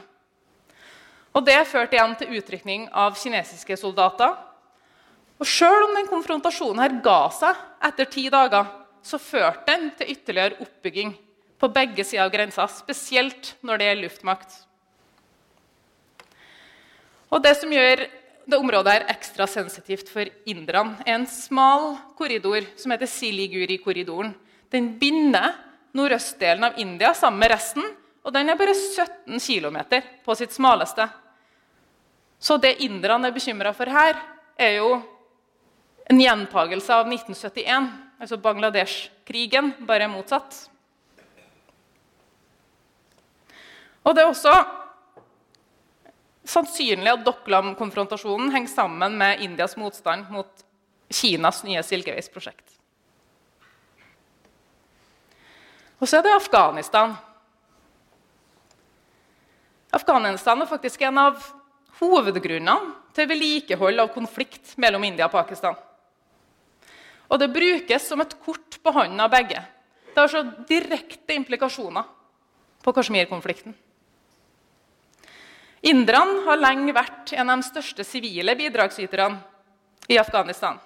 Og 1.35 1.45
Det 1.45 1.59
førte 1.69 1.95
igjen 1.95 2.15
til 2.17 2.39
utrykning 2.39 2.87
av 2.89 3.19
kinesiske 3.19 3.77
soldater. 3.77 4.31
Og 5.39 5.45
Sjøl 5.45 5.85
om 5.85 5.93
den 5.99 6.09
konfrontasjonen 6.09 6.81
her 6.81 6.95
ga 7.03 7.21
seg 7.35 7.59
etter 7.85 8.09
ti 8.09 8.25
dager, 8.33 8.65
så 9.03 9.19
førte 9.21 9.69
den 9.69 9.91
til 9.99 10.15
ytterligere 10.15 10.57
oppbygging 10.63 11.13
på 11.59 11.69
begge 11.75 12.05
sider 12.07 12.25
av 12.25 12.33
grensa, 12.33 12.67
spesielt 12.71 13.53
når 13.65 13.79
det 13.79 13.89
gjelder 13.89 14.07
luftmakt. 14.07 14.57
Og 17.29 17.43
det 17.43 17.53
som 17.59 17.73
gjør 17.73 18.05
det 18.49 18.57
området 18.57 18.95
her 18.95 19.07
ekstra 19.13 19.45
sensitivt 19.49 20.09
for 20.09 20.29
inderne, 20.49 20.97
er 21.05 21.19
en 21.19 21.27
smal 21.29 21.91
korridor 22.17 22.65
som 22.79 22.93
heter 22.95 23.09
Siliguri-korridoren. 23.09 24.31
Den 24.73 24.95
binder 25.01 25.53
nordøstdelen 25.93 26.65
av 26.65 26.79
India 26.81 27.13
sammen 27.17 27.43
med 27.43 27.53
resten, 27.53 27.85
og 28.25 28.33
den 28.33 28.49
er 28.49 28.57
bare 28.57 28.73
17 28.73 29.37
km 29.39 29.77
på 30.25 30.35
sitt 30.37 30.53
smaleste. 30.55 31.05
Så 32.39 32.57
det 32.57 32.79
inderne 32.85 33.29
er 33.29 33.35
bekymra 33.35 33.73
for 33.75 33.89
her, 33.91 34.17
er 34.57 34.79
jo 34.79 34.97
en 36.09 36.19
gjentagelse 36.19 36.95
av 36.95 37.07
1971, 37.07 37.89
altså 38.19 38.39
Bangladesh-krigen, 38.41 39.73
bare 39.85 40.09
motsatt. 40.09 40.65
Og 44.03 44.15
det 44.15 44.23
er 44.23 44.31
også 44.31 44.53
sannsynlig 46.49 47.11
at 47.11 47.25
Doklam-konfrontasjonen 47.25 48.51
henger 48.53 48.71
sammen 48.71 49.17
med 49.19 49.43
Indias 49.45 49.75
motstand 49.77 50.29
mot 50.33 50.65
Kinas 51.09 51.63
nye 51.65 51.81
silkeveisprosjekt. 51.85 52.77
Og 55.99 56.07
så 56.07 56.19
er 56.19 56.25
det 56.25 56.37
Afghanistan. 56.37 57.15
Afghanistan 59.91 60.61
er 60.61 60.69
faktisk 60.69 61.01
en 61.03 61.17
av 61.19 61.41
hovedgrunnene 61.99 62.93
til 63.17 63.27
vedlikehold 63.27 63.99
av 63.99 64.13
konflikt 64.13 64.77
mellom 64.79 65.03
India 65.03 65.27
og 65.27 65.33
Pakistan. 65.33 65.75
Og 67.29 67.41
det 67.41 67.51
brukes 67.53 68.07
som 68.07 68.21
et 68.23 68.37
kort 68.45 68.79
på 68.81 68.93
hånden 68.95 69.19
av 69.21 69.33
begge. 69.33 69.59
Det 70.13 70.17
har 70.17 70.31
så 70.31 70.45
direkte 70.69 71.35
implikasjoner 71.35 72.07
på 72.85 72.93
Kashmir-konflikten. 72.95 73.75
Inderne 75.81 76.43
har 76.47 76.59
lenge 76.59 76.93
vært 76.95 77.33
en 77.37 77.49
av 77.49 77.61
de 77.61 77.67
største 77.69 78.03
sivile 78.03 78.55
bidragsyterne 78.59 79.39
i 80.11 80.17
Afghanistan. 80.19 80.79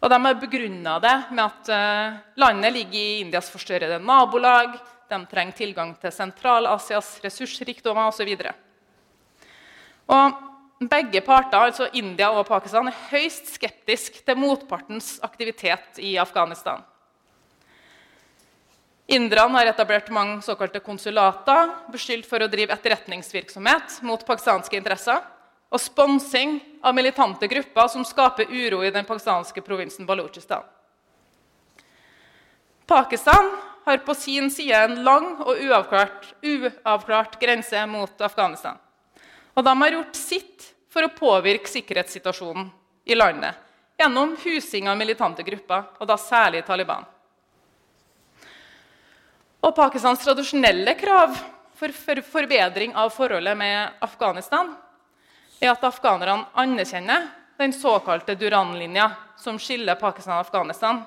Og 0.00 0.08
De 0.08 0.16
har 0.24 0.38
begrunna 0.40 0.96
det 1.02 1.16
med 1.34 1.44
at 1.44 1.68
uh, 1.68 2.20
landet 2.40 2.72
ligger 2.72 2.96
i 2.96 3.20
Indias 3.20 3.50
forstørrede 3.52 4.00
nabolag, 4.00 4.78
de 5.10 5.18
trenger 5.28 5.56
tilgang 5.58 5.90
til 6.00 6.14
Sentral-Asias 6.14 7.18
ressursrikdommer 7.24 8.08
osv. 8.08 8.30
Begge 10.80 11.20
parter, 11.20 11.58
altså 11.58 11.90
India 11.92 12.30
og 12.32 12.46
Pakistan, 12.48 12.88
er 12.88 13.02
høyst 13.10 13.50
skeptiske 13.58 14.22
til 14.24 14.38
motpartens 14.40 15.18
aktivitet 15.26 15.98
i 16.00 16.14
Afghanistan. 16.16 16.80
Inderne 19.10 19.58
har 19.58 19.66
etablert 19.66 20.10
mange 20.14 20.38
såkalte 20.42 20.78
konsulater, 20.78 21.72
beskyldt 21.90 22.28
for 22.30 22.42
å 22.44 22.46
drive 22.50 22.70
etterretningsvirksomhet 22.76 23.98
mot 24.06 24.22
pakistanske 24.26 24.78
interesser. 24.78 25.20
og 25.70 25.78
sponsing 25.78 26.56
av 26.82 26.94
militante 26.94 27.46
grupper 27.46 27.88
som 27.88 28.02
skaper 28.02 28.48
uro 28.50 28.80
i 28.82 28.90
den 28.90 29.04
pakistanske 29.06 29.62
provinsen 29.62 30.06
Balochistan. 30.06 30.64
Pakistan 32.86 33.52
har 33.84 33.98
på 33.98 34.14
sin 34.14 34.50
side 34.50 34.74
en 34.74 34.96
lang 35.04 35.28
og 35.44 35.54
uavklart, 35.62 36.26
uavklart 36.42 37.38
grense 37.38 37.84
mot 37.86 38.20
Afghanistan. 38.20 38.74
Og 39.54 39.64
de 39.64 39.76
har 39.82 39.94
gjort 39.94 40.18
sitt 40.18 40.66
for 40.90 41.06
å 41.06 41.14
påvirke 41.14 41.70
sikkerhetssituasjonen 41.70 42.66
i 43.06 43.14
landet 43.14 43.54
gjennom 44.00 44.34
husing 44.42 44.88
av 44.90 44.98
militante 44.98 45.46
grupper, 45.46 45.86
og 46.00 46.08
da 46.08 46.18
særlig 46.18 46.64
Taliban. 46.66 47.06
Og 49.60 49.74
Pakistans 49.76 50.22
tradisjonelle 50.24 50.94
krav 50.96 51.34
for 51.76 52.22
forbedring 52.24 52.94
av 52.96 53.12
forholdet 53.12 53.56
med 53.60 54.00
Afghanistan 54.00 54.72
er 55.60 55.74
at 55.74 55.84
afghanerne 55.84 56.48
anerkjenner 56.56 57.28
den 57.60 57.74
såkalte 57.76 58.34
Duran-linja 58.40 59.10
som 59.36 59.58
skiller 59.60 60.00
Pakistan 60.00 60.38
og 60.38 60.46
Afghanistan. 60.46 61.02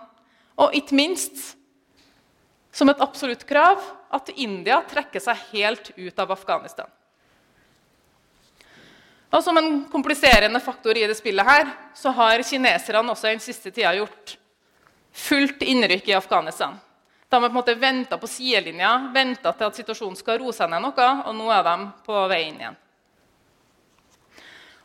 Og 0.62 0.76
ikke 0.78 0.98
minst, 0.98 1.56
som 2.70 2.90
et 2.94 3.02
absolutt 3.02 3.46
krav, 3.50 3.82
at 4.14 4.30
India 4.38 4.78
trekker 4.86 5.22
seg 5.22 5.48
helt 5.50 5.90
ut 5.98 6.20
av 6.22 6.36
Afghanistan. 6.38 6.90
Og 9.34 9.42
Som 9.42 9.58
en 9.58 9.86
kompliserende 9.90 10.62
faktor 10.62 10.98
i 10.98 11.08
det 11.10 11.18
spillet 11.18 11.46
her, 11.46 11.70
så 11.98 12.14
har 12.14 12.46
kineserne 12.46 13.10
også 13.10 13.32
den 13.32 13.42
siste 13.42 13.72
tida 13.74 13.96
gjort 13.98 14.38
fullt 15.10 15.66
innrykk 15.66 16.12
i 16.12 16.20
Afghanistan. 16.22 16.78
De 17.34 17.42
har 17.42 17.50
på 17.50 17.52
en 17.52 17.58
måte 17.58 17.74
venta 17.76 18.18
på 18.22 18.28
sidelinja, 18.30 19.10
venta 19.14 19.50
til 19.58 19.66
at 19.66 19.78
situasjonen 19.80 20.18
skal 20.20 20.38
roe 20.38 20.54
seg 20.54 20.70
ned 20.70 20.84
noe, 20.86 21.06
og 21.26 21.34
nå 21.34 21.48
er 21.50 21.64
de 21.66 21.74
på 22.06 22.20
vei 22.30 22.44
inn 22.46 22.60
igjen. 22.62 22.78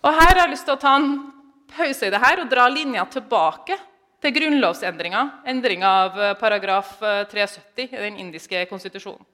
Og 0.00 0.16
Her 0.16 0.30
har 0.30 0.40
jeg 0.46 0.52
lyst 0.54 0.64
til 0.64 0.78
å 0.78 0.80
ta 0.80 0.94
en 0.96 1.10
pause 1.68 2.08
i 2.08 2.14
det 2.14 2.22
her 2.22 2.40
og 2.40 2.48
dra 2.48 2.64
linja 2.72 3.04
tilbake 3.12 3.76
til 4.24 4.34
grunnlovsendringa, 4.38 5.26
endringa 5.52 5.92
av 6.06 6.16
eh, 6.16 6.32
paragraf 6.40 6.96
370 7.02 7.84
eh, 7.84 7.92
i 7.92 8.02
den 8.06 8.18
indiske 8.24 8.64
konstitusjonen. 8.72 9.28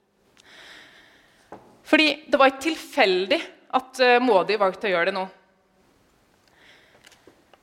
Fordi 1.87 2.11
det 2.27 2.43
var 2.43 2.51
ikke 2.51 2.67
tilfeldig 2.67 3.41
at 3.79 4.03
eh, 4.03 4.19
Modi 4.19 4.59
valgte 4.59 4.91
å 4.91 4.95
gjøre 4.97 5.13
det 5.13 5.17
nå. 5.21 5.25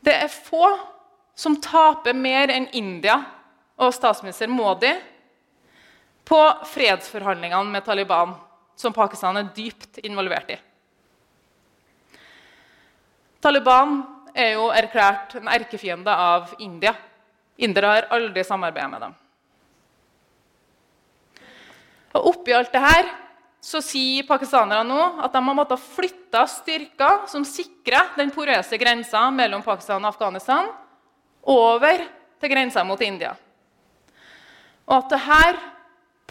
Det 0.00 0.16
er 0.16 0.32
få 0.32 0.64
som 1.36 1.60
taper 1.60 2.16
mer 2.16 2.56
enn 2.56 2.72
India 2.72 3.20
og 3.76 3.92
statsminister 3.92 4.48
Modi 4.48 4.96
på 6.24 6.40
fredsforhandlingene 6.70 7.70
med 7.70 7.84
Taliban, 7.84 8.34
som 8.76 8.94
Pakistan 8.94 9.36
er 9.36 9.50
dypt 9.54 9.98
involvert 10.06 10.52
i. 10.54 10.58
Taliban 13.42 13.98
er 14.34 14.54
jo 14.54 14.68
erklært 14.72 15.34
en 15.36 15.50
erkefiende 15.50 16.12
av 16.14 16.54
India. 16.62 16.94
Indere 17.62 17.90
har 17.90 18.08
aldri 18.14 18.44
samarbeidet 18.46 18.92
med 18.92 19.04
dem. 19.06 19.16
Og 22.12 22.30
Oppi 22.32 22.54
alt 22.54 22.72
det 22.72 22.82
her 22.82 23.10
så 23.62 23.78
sier 23.84 24.26
pakistanerne 24.26 24.82
nå 24.88 25.02
at 25.22 25.34
de 25.34 25.42
har 25.46 25.56
måttet 25.56 25.84
flytte 25.94 26.40
styrker 26.50 27.28
som 27.30 27.44
sikrer 27.46 28.14
den 28.18 28.32
porøse 28.34 28.78
grensa 28.80 29.28
mellom 29.34 29.62
Pakistan 29.62 30.02
og 30.02 30.10
Afghanistan, 30.12 30.70
over 31.42 32.02
til 32.42 32.50
grensa 32.50 32.82
mot 32.86 33.00
India. 33.02 33.32
Og 34.86 34.96
at 34.98 35.10
det 35.10 35.20
her 35.26 35.58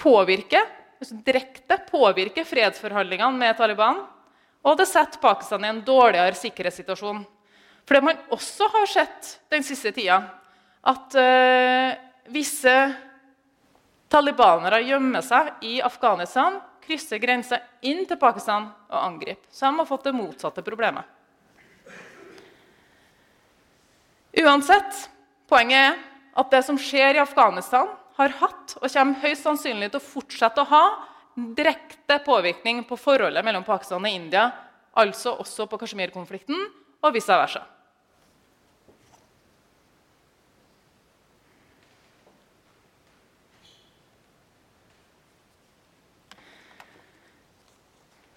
påvirker, 0.01 0.65
altså 1.01 1.19
direkte 1.25 1.77
påvirke 1.89 2.45
fredsforhandlingene 2.47 3.37
med 3.37 3.57
Taliban, 3.57 4.01
og 4.61 4.77
det 4.77 4.87
setter 4.89 5.21
Pakistan 5.21 5.63
i 5.65 5.71
en 5.71 5.83
dårligere 5.85 6.37
sikkerhetssituasjon. 6.37 7.23
For 7.85 7.97
det 7.97 8.05
man 8.05 8.19
også 8.33 8.67
har 8.75 8.89
sett 8.89 9.31
den 9.49 9.65
siste 9.65 9.93
tida, 9.95 10.19
at 10.81 11.17
uh, 11.17 11.93
visse 12.33 12.75
talibanere 14.11 14.81
gjemmer 14.85 15.25
seg 15.25 15.65
i 15.65 15.79
Afghanistan, 15.85 16.59
krysser 16.81 17.21
grensa 17.21 17.61
inn 17.85 18.03
til 18.09 18.19
Pakistan 18.21 18.67
og 18.89 18.99
angriper. 18.99 19.45
Så 19.53 19.67
de 19.69 19.79
har 19.79 19.89
fått 19.89 20.07
det 20.09 20.15
motsatte 20.17 20.63
problemet. 20.65 21.05
Uansett, 24.41 25.09
poenget 25.51 25.91
er 25.91 25.97
at 26.39 26.53
det 26.53 26.61
som 26.63 26.77
skjer 26.79 27.17
i 27.17 27.21
Afghanistan, 27.23 27.89
har 28.21 28.37
hatt 28.41 28.77
og 28.79 28.87
kommer 28.87 29.21
høyst 29.23 29.47
sannsynlig 29.47 29.91
til 29.91 30.01
å 30.01 30.05
fortsette 30.05 30.63
å 30.63 30.69
ha 30.71 30.85
direkte 31.57 32.19
påvirkning 32.25 32.83
på 32.87 32.99
forholdet 32.99 33.45
mellom 33.45 33.65
Pakistan 33.67 34.03
og 34.03 34.11
India, 34.11 34.49
altså 34.93 35.37
også 35.39 35.67
på 35.71 35.79
Kashmir-konflikten, 35.81 36.65
og 37.01 37.15
vice 37.15 37.37
versa. 37.37 37.63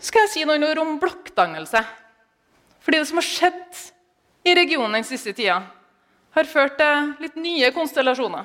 skal 0.04 0.28
jeg 0.28 0.30
si 0.30 0.42
noen 0.46 0.62
ord 0.68 0.78
om 0.78 0.98
blokkdannelse. 1.02 1.80
Fordi 2.84 3.00
det 3.00 3.08
som 3.08 3.18
har 3.18 3.26
skjedd 3.26 3.80
i 4.46 4.52
regionen 4.54 4.98
den 4.98 5.06
siste 5.08 5.32
tida, 5.34 5.62
har 6.34 6.50
ført 6.50 6.76
til 6.78 7.14
litt 7.24 7.38
nye 7.40 7.70
konstellasjoner. 7.74 8.44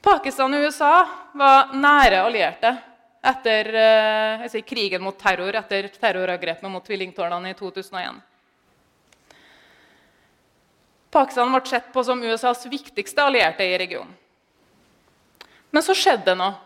Pakistan 0.00 0.54
og 0.56 0.64
USA 0.64 0.94
var 1.36 1.74
nære 1.76 2.22
allierte 2.24 2.72
etter 3.20 3.68
eh, 3.76 4.46
si, 4.48 4.62
krigen 4.64 5.02
mot 5.04 5.16
terror 5.20 5.58
etter 5.60 5.90
terrorangrepet 5.92 6.72
mot 6.72 6.84
tvillingtårnene 6.86 7.52
i 7.52 7.56
2001. 7.58 8.22
Pakistan 11.12 11.52
ble 11.52 11.60
sett 11.68 11.90
på 11.92 12.04
som 12.06 12.22
USAs 12.22 12.64
viktigste 12.70 13.26
allierte 13.26 13.66
i 13.66 13.76
regionen. 13.82 14.14
Men 15.70 15.84
så 15.84 15.94
skjedde 15.94 16.30
det 16.30 16.38
noe. 16.38 16.56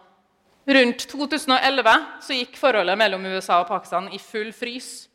Rundt 0.64 1.03
2011 1.11 1.97
så 2.24 2.37
gikk 2.39 2.55
forholdet 2.57 2.97
mellom 2.97 3.26
USA 3.35 3.59
og 3.61 3.68
Pakistan 3.68 4.07
i 4.14 4.20
full 4.22 4.53
frys. 4.57 5.09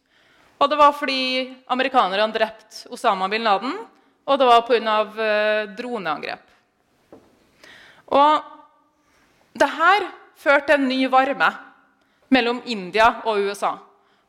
Og 0.60 0.68
det 0.70 0.78
var 0.78 0.92
fordi 0.94 1.56
amerikanerne 1.72 2.28
drepte 2.36 2.92
Osama 2.94 3.30
bin 3.32 3.48
Laden, 3.48 3.74
og 4.30 4.38
det 4.38 4.50
var 4.50 4.68
pga. 4.68 5.00
Eh, 5.08 5.72
droneangrep. 5.78 6.49
Og 8.10 8.42
det 9.60 9.70
her 9.76 10.08
førte 10.40 10.72
til 10.72 10.80
en 10.80 10.90
ny 10.90 11.04
varme 11.12 11.50
mellom 12.34 12.62
India 12.66 13.10
og 13.26 13.42
USA. 13.50 13.76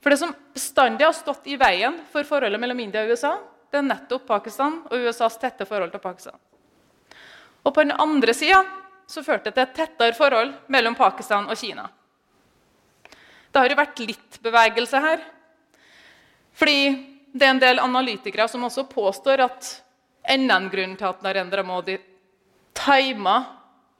For 0.00 0.12
det 0.12 0.20
som 0.20 0.34
bestandig 0.54 1.04
har 1.04 1.16
stått 1.16 1.48
i 1.52 1.58
veien 1.60 1.98
for 2.12 2.26
forholdet 2.28 2.60
mellom 2.60 2.80
India 2.80 3.04
og 3.04 3.12
USA, 3.12 3.34
det 3.70 3.80
er 3.80 3.86
nettopp 3.86 4.26
Pakistan 4.26 4.80
og 4.88 5.04
USAs 5.06 5.36
tette 5.40 5.66
forhold 5.68 5.92
til 5.92 6.02
Pakistan. 6.02 6.36
Og 7.62 7.74
på 7.74 7.84
den 7.84 7.92
andre 7.92 8.34
sida 8.34 8.62
førte 9.10 9.50
det 9.50 9.56
til 9.56 9.64
et 9.66 9.74
tettere 9.76 10.16
forhold 10.16 10.54
mellom 10.72 10.94
Pakistan 10.96 11.48
og 11.50 11.58
Kina. 11.58 11.88
Det 13.50 13.58
har 13.58 13.70
jo 13.70 13.78
vært 13.78 14.02
litt 14.06 14.38
bevegelse 14.42 15.00
her. 15.02 15.22
Fordi 16.54 16.80
det 17.32 17.46
er 17.46 17.54
en 17.54 17.62
del 17.62 17.82
analytikere 17.82 18.46
som 18.50 18.64
også 18.66 18.86
påstår 18.90 19.42
at 19.44 19.70
enda 20.30 20.56
en 20.60 20.70
grunn 20.70 20.96
til 20.98 21.08
at 21.10 21.22
Narendra 21.24 21.64
Modi 21.66 21.96
tima 22.76 23.36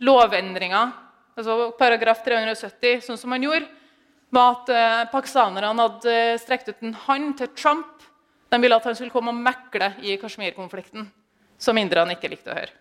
lovendringa, 0.01 0.83
altså 1.37 1.71
paragraf 1.79 2.25
370, 2.25 3.05
sånn 3.07 3.21
som 3.21 3.35
han 3.35 3.45
gjorde, 3.45 3.69
var 4.31 4.53
at 4.55 4.73
eh, 4.73 5.05
pakistanerne 5.13 5.73
hadde 5.83 6.19
strekt 6.43 6.71
ut 6.71 6.85
en 6.87 6.95
hånd 7.07 7.33
til 7.41 7.51
Trump. 7.59 8.05
De 8.51 8.59
ville 8.63 8.77
at 8.77 8.87
han 8.87 8.97
skulle 8.99 9.15
komme 9.15 9.35
og 9.35 9.41
mekle 9.43 9.93
i 10.07 10.17
Kashmir-konflikten, 10.21 11.09
som 11.59 11.79
inderne 11.79 12.17
ikke 12.17 12.31
likte 12.31 12.53
å 12.53 12.59
høre. 12.59 12.75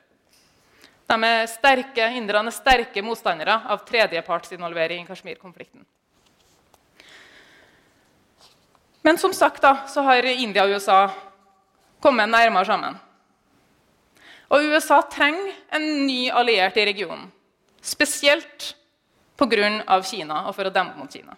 De 1.10 1.18
er 1.26 1.48
sterke, 1.50 2.06
Inderne 2.20 2.52
er 2.52 2.54
sterke 2.54 3.02
motstandere 3.02 3.56
av 3.66 3.82
tredjepartsinvolvering 3.88 5.02
i 5.04 5.10
Kashmir-konflikten. 5.10 5.82
Men 9.02 9.18
som 9.18 9.34
sagt 9.34 9.64
da, 9.64 9.88
så 9.90 10.04
har 10.06 10.28
India 10.30 10.68
og 10.68 10.76
USA 10.76 11.08
kommet 12.04 12.30
nærmere 12.30 12.68
sammen. 12.68 13.00
Og 14.50 14.66
USA 14.74 15.02
trenger 15.06 15.54
en 15.78 15.86
ny 16.08 16.30
alliert 16.34 16.78
i 16.78 16.86
regionen. 16.90 17.28
Spesielt 17.82 18.74
pga. 19.38 20.02
Kina 20.04 20.44
og 20.50 20.56
for 20.58 20.68
å 20.68 20.74
demme 20.74 20.98
mot 20.98 21.12
Kina. 21.12 21.36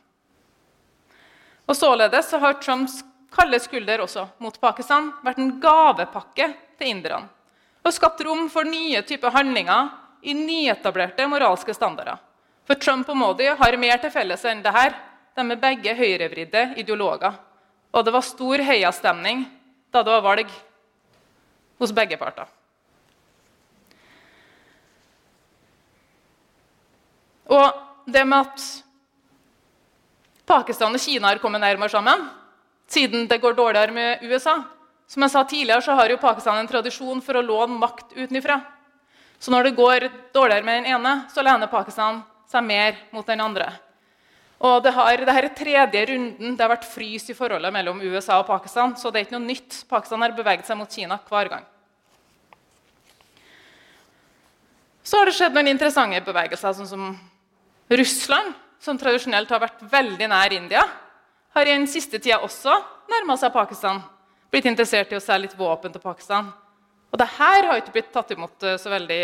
Og 1.67 1.75
Således 1.77 2.31
har 2.31 2.57
Trumps 2.63 3.01
kalde 3.31 3.59
skulder 3.63 4.01
også 4.03 4.25
mot 4.43 4.57
Pakistan 4.59 5.11
vært 5.23 5.39
en 5.39 5.53
gavepakke 5.61 6.49
til 6.79 6.91
inderne 6.91 7.29
og 7.81 7.93
skapt 7.95 8.21
rom 8.25 8.47
for 8.51 8.67
nye 8.67 9.01
typer 9.07 9.33
handlinger 9.33 9.89
i 10.21 10.35
nyetablerte 10.37 11.25
moralske 11.29 11.73
standarder. 11.73 12.19
For 12.67 12.77
Trump 12.77 13.09
og 13.09 13.17
Modi 13.17 13.47
har 13.49 13.77
mer 13.81 13.97
til 14.03 14.13
felles 14.13 14.43
enn 14.45 14.61
det 14.61 14.73
her. 14.75 14.93
De 15.33 15.41
er 15.41 15.61
begge 15.63 15.95
høyrevridde 15.97 16.61
ideologer. 16.77 17.33
Og 17.91 18.05
det 18.05 18.13
var 18.13 18.25
stor 18.27 18.61
heiastemning 18.67 19.47
da 19.91 20.03
det 20.05 20.13
var 20.13 20.27
valg 20.27 20.51
hos 21.81 21.93
begge 21.95 22.19
parter. 22.21 22.45
Og 27.51 28.11
det 28.11 28.23
med 28.27 28.47
at 28.47 28.67
Pakistan 30.47 30.95
og 30.95 31.03
Kina 31.03 31.31
har 31.31 31.41
kommet 31.43 31.63
nærmere 31.63 31.91
sammen 31.91 32.29
siden 32.91 33.27
det 33.27 33.39
går 33.41 33.55
dårligere 33.55 33.95
med 33.95 34.23
USA. 34.27 34.61
Som 35.07 35.23
jeg 35.23 35.31
sa 35.31 35.43
tidligere, 35.43 35.83
så 35.83 35.95
har 35.95 36.11
jo 36.11 36.19
Pakistan 36.19 36.59
en 36.59 36.67
tradisjon 36.67 37.21
for 37.23 37.39
å 37.39 37.43
låne 37.43 37.79
makt 37.79 38.15
utenfra. 38.15 38.61
Så 39.39 39.51
når 39.51 39.67
det 39.67 39.77
går 39.77 40.07
dårligere 40.35 40.63
med 40.63 40.81
den 40.81 40.91
ene, 40.93 41.13
så 41.31 41.43
lener 41.43 41.71
Pakistan 41.71 42.21
seg 42.51 42.63
mer 42.63 42.99
mot 43.11 43.27
den 43.27 43.41
andre. 43.43 43.71
Og 44.61 44.83
det 44.85 44.93
har, 44.93 45.17
Dette 45.17 45.33
er 45.39 45.47
tredje 45.57 46.05
runden 46.11 46.55
det 46.55 46.63
har 46.63 46.69
vært 46.69 46.85
frys 46.85 47.31
i 47.31 47.35
forholdet 47.35 47.73
mellom 47.73 48.01
USA 48.03 48.37
og 48.39 48.47
Pakistan. 48.47 48.93
Så 48.95 49.09
det 49.09 49.19
er 49.19 49.27
ikke 49.27 49.39
noe 49.39 49.47
nytt. 49.47 49.81
Pakistan 49.89 50.21
har 50.21 50.35
beveget 50.37 50.67
seg 50.67 50.77
mot 50.77 50.91
Kina 50.91 51.17
hver 51.27 51.49
gang. 51.49 51.65
Så 55.03 55.17
har 55.17 55.25
det 55.25 55.33
skjedd 55.33 55.57
noen 55.57 55.71
interessante 55.71 56.21
bevegelser, 56.27 56.75
sånn 56.77 56.87
som 56.87 57.07
Russland, 57.91 58.53
som 58.79 58.97
tradisjonelt 58.97 59.49
har 59.51 59.59
vært 59.59 59.81
veldig 59.91 60.27
nær 60.31 60.53
India, 60.55 60.81
har 61.51 61.67
i 61.67 61.73
den 61.73 61.87
siste 61.91 62.21
tida 62.21 62.39
også 62.39 62.71
nærma 63.11 63.35
seg 63.39 63.51
Pakistan. 63.51 63.99
Blitt 64.51 64.67
interessert 64.69 65.11
i 65.11 65.17
å 65.17 65.23
selge 65.23 65.49
litt 65.49 65.57
våpen 65.59 65.91
til 65.91 66.03
Pakistan. 66.03 66.47
Og 67.11 67.19
det 67.19 67.27
her 67.35 67.67
har 67.67 67.81
ikke 67.81 67.97
blitt 67.97 68.13
tatt 68.13 68.31
imot 68.31 68.63
eh, 68.63 68.77
så 68.79 68.91
veldig 68.93 69.19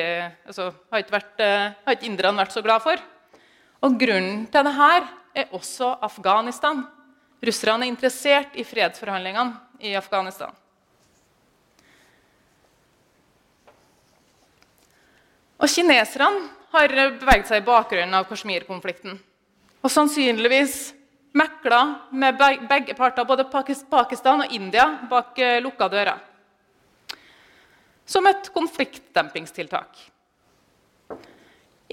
altså, 0.49 0.67
har, 0.91 0.99
ikke 0.99 1.15
vært, 1.15 1.39
eh, 1.39 1.69
har 1.85 1.95
ikke 1.95 2.09
inderne 2.09 2.43
vært 2.43 2.57
så 2.57 2.63
glad 2.65 2.83
for. 2.83 2.99
Og 3.87 3.95
grunnen 4.01 4.43
til 4.51 4.67
det 4.67 4.75
her 4.75 5.07
er 5.37 5.55
også 5.55 5.93
Afghanistan. 6.03 6.83
Russerne 7.39 7.87
er 7.87 7.93
interessert 7.93 8.59
i 8.59 8.67
fredsforhandlingene 8.67 9.87
i 9.87 9.95
Afghanistan. 9.95 10.51
Og 15.57 15.71
kineserne 15.71 16.56
har 16.71 16.93
beveget 17.19 17.49
seg 17.49 17.61
i 17.61 17.67
bakgrunnen 17.67 18.15
av 18.17 18.27
Kashmir-konflikten. 18.29 19.17
Og 19.83 19.91
sannsynligvis 19.93 20.93
mekla 21.37 21.81
med 22.11 22.39
begge 22.69 22.95
parter, 22.97 23.27
både 23.27 23.45
Pakistan 23.91 24.43
og 24.45 24.53
India, 24.53 24.87
bak 25.09 25.37
eh, 25.39 25.59
lukka 25.63 25.87
dører. 25.91 26.19
Som 28.07 28.27
et 28.29 28.49
konfliktdempingstiltak. 28.55 29.99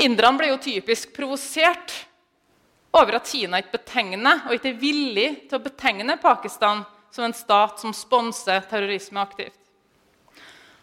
Inderne 0.05 0.39
ble 0.39 0.51
jo 0.51 0.59
typisk 0.63 1.13
provosert 1.15 1.93
over 2.95 3.19
at 3.19 3.31
Kina 3.31 3.61
ikke 3.63 3.79
betegner 3.79 4.47
og 4.47 4.57
ikke 4.57 4.73
er 4.73 4.81
villig 4.81 5.29
til 5.49 5.59
å 5.59 5.65
betegne 5.65 6.17
Pakistan 6.23 6.83
som 7.15 7.27
en 7.27 7.37
stat 7.37 7.83
som 7.83 7.95
sponser 7.95 8.65
terrorisme 8.71 9.23
aktivt. 9.23 9.59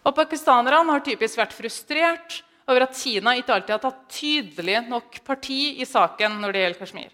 Og 0.07 0.15
Pakistanerne 0.15 0.95
har 0.95 1.03
typisk 1.05 1.39
vært 1.39 1.55
frustrert 1.55 2.39
over 2.69 2.85
at 2.85 2.97
Kina 2.97 3.33
ikke 3.37 3.55
alltid 3.55 3.75
har 3.75 3.81
tatt 3.83 4.03
tydelig 4.13 4.77
nok 4.89 5.21
parti 5.25 5.81
i 5.81 5.87
saken 5.87 6.37
når 6.41 6.53
det 6.53 6.63
gjelder 6.63 6.81
Kashmir. 6.81 7.09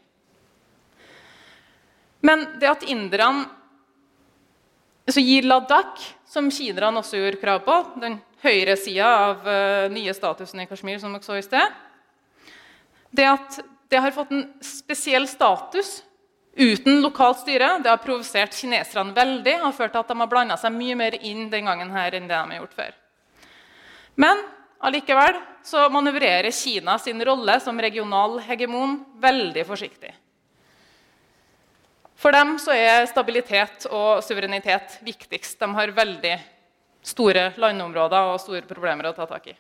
Men 2.26 2.45
det 2.60 2.70
at 2.70 2.86
inderne 2.89 3.48
altså 5.08 5.24
gir 5.24 5.48
Ladakh, 5.48 6.10
som 6.28 6.50
kinerne 6.52 7.00
også 7.00 7.22
gjorde 7.22 7.39
krav 7.39 7.62
på, 7.64 7.78
den 8.02 8.20
høyre 8.43 8.76
sida 8.80 9.08
av 9.08 9.48
uh, 9.48 9.86
nye 9.93 10.14
statusen 10.14 10.62
i 10.62 10.68
Kashmir, 10.70 11.00
som 11.02 11.16
dere 11.16 11.26
så 11.26 11.38
i 11.39 11.45
sted 11.45 11.78
Det 13.16 13.26
at 13.26 13.62
det 13.88 14.02
har 14.04 14.14
fått 14.14 14.34
en 14.36 14.43
spesiell 14.62 15.26
status 15.32 16.02
uten 16.58 17.00
lokalt 17.04 17.39
styre, 17.43 17.78
det 17.80 17.89
har 17.91 18.02
provosert 18.02 18.56
kineserne 18.58 19.14
veldig 19.16 19.60
og 19.62 19.76
ført 19.78 19.93
til 19.93 20.02
at 20.02 20.12
de 20.12 20.18
har 20.20 20.30
blanda 20.30 20.58
seg 20.60 20.74
mye 20.74 20.98
mer 20.98 21.16
inn 21.22 21.48
den 21.54 21.70
gangen 21.70 21.93
her 21.93 22.18
enn 22.18 22.28
det 22.28 22.34
de 22.34 22.52
har 22.52 22.60
gjort 22.64 22.78
før. 22.80 22.95
Men 24.18 24.41
allikevel 24.84 25.39
så 25.65 25.88
manøvrerer 25.91 26.53
Kina 26.55 26.97
sin 27.01 27.21
rolle 27.25 27.57
som 27.63 27.80
regional 27.82 28.39
hegemon 28.45 28.99
veldig 29.21 29.65
forsiktig. 29.67 30.13
For 32.17 32.34
dem 32.34 32.55
så 32.61 32.73
er 32.73 33.05
stabilitet 33.09 33.86
og 33.93 34.23
suverenitet 34.25 34.97
viktigst. 35.05 35.59
De 35.61 35.69
har 35.78 35.93
veldig 35.93 36.34
store 37.05 37.51
landområder 37.61 38.34
og 38.34 38.41
store 38.41 38.65
problemer 38.67 39.09
å 39.09 39.15
ta 39.15 39.28
tak 39.30 39.51
i. 39.51 39.55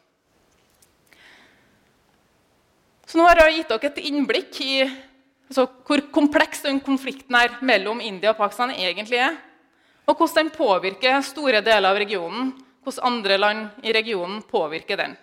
Så 3.07 3.19
nå 3.19 3.27
har 3.29 3.39
jeg 3.45 3.61
gitt 3.61 3.69
dere 3.71 3.91
et 3.91 3.99
innblikk 4.09 4.57
i 4.65 4.71
altså, 4.83 5.67
hvor 5.87 6.01
kompleks 6.11 6.65
den 6.65 6.81
konflikten 6.83 7.37
er 7.39 7.53
mellom 7.63 8.01
India 8.03 8.33
og 8.33 8.41
Pakistan 8.41 8.73
egentlig 8.75 9.21
er, 9.23 9.37
og 10.07 10.17
hvordan 10.17 10.47
den 10.47 10.55
påvirker 10.55 11.21
store 11.23 11.61
deler 11.63 11.91
av 11.91 11.99
regionen, 12.01 12.51
hvordan 12.87 13.13
andre 13.13 13.37
land 13.37 13.83
i 13.83 13.93
regionen 13.93 14.41
påvirker 14.47 14.97
den. 14.97 15.17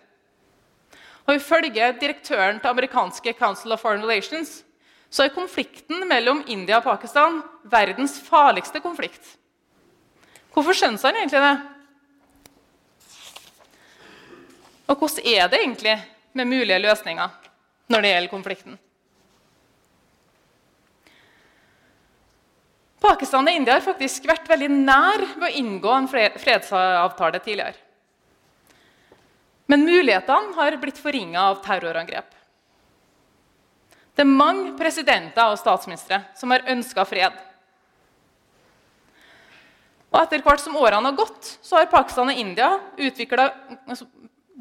Og 1.24 1.38
Ifølge 1.38 1.92
direktøren 2.00 2.60
til 2.60 2.68
amerikanske 2.68 3.32
Council 3.38 3.72
of 3.72 3.80
Foreign 3.80 4.04
Relations 4.04 4.62
så 5.10 5.24
er 5.24 5.32
konflikten 5.32 6.08
mellom 6.08 6.42
India 6.50 6.80
og 6.80 6.84
Pakistan 6.84 7.40
verdens 7.70 8.18
farligste 8.20 8.80
konflikt. 8.82 9.36
Hvorfor 10.52 10.76
skjønner 10.76 11.02
han 11.06 11.16
egentlig 11.22 11.40
det? 11.40 11.54
Og 14.86 14.98
hvordan 14.98 15.24
er 15.24 15.48
det 15.48 15.60
egentlig 15.62 15.94
med 16.34 16.50
mulige 16.50 16.78
løsninger 16.82 17.28
når 17.88 18.02
det 18.02 18.10
gjelder 18.10 18.30
konflikten? 18.30 18.78
Pakistan 23.04 23.44
og 23.44 23.52
India 23.52 23.76
har 23.76 23.84
faktisk 23.84 24.24
vært 24.28 24.46
veldig 24.48 24.70
nær 24.72 25.24
ved 25.34 25.48
å 25.50 25.56
inngå 25.60 25.90
en 25.92 26.08
fredsavtale 26.08 27.40
tidligere. 27.44 27.76
Men 29.68 29.84
mulighetene 29.84 30.56
har 30.56 30.76
blitt 30.80 31.00
forringa 31.00 31.42
av 31.50 31.60
terrorangrep. 31.64 32.30
Det 34.14 34.22
er 34.22 34.30
mange 34.30 34.72
presidenter 34.78 35.50
og 35.50 35.58
statsministre 35.58 36.20
som 36.38 36.52
har 36.54 36.64
ønska 36.70 37.04
fred. 37.08 37.34
Og 40.14 40.20
Etter 40.20 40.44
hvert 40.46 40.62
som 40.62 40.76
årene 40.78 41.10
har 41.10 41.18
gått, 41.18 41.56
så 41.64 41.80
har 41.80 41.90
Pakistan 41.90 42.30
og 42.30 42.38
India 42.38 42.70
utvikla 42.94 43.48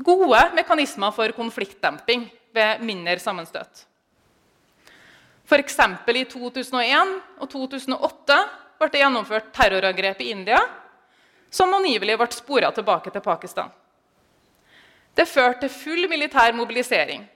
gode 0.03 0.43
mekanismer 0.57 1.13
for 1.13 1.35
konfliktdemping 1.37 2.25
ved 2.55 2.81
mindre 2.81 3.19
sammenstøt. 3.21 3.85
F.eks. 5.53 5.75
i 6.09 6.25
2001 6.25 7.11
og 7.37 7.49
2008 7.51 8.37
ble 8.81 8.87
det 8.89 9.01
gjennomført 9.03 9.51
terrorangrep 9.53 10.23
i 10.25 10.31
India 10.33 10.57
som 11.53 11.73
angivelig 11.77 12.15
ble 12.17 12.27
spora 12.33 12.71
tilbake 12.73 13.11
til 13.13 13.21
Pakistan. 13.21 13.69
Det 15.13 15.27
førte 15.29 15.67
til 15.67 15.75
full 15.75 16.07
militær 16.09 16.55
mobilisering. 16.57 17.27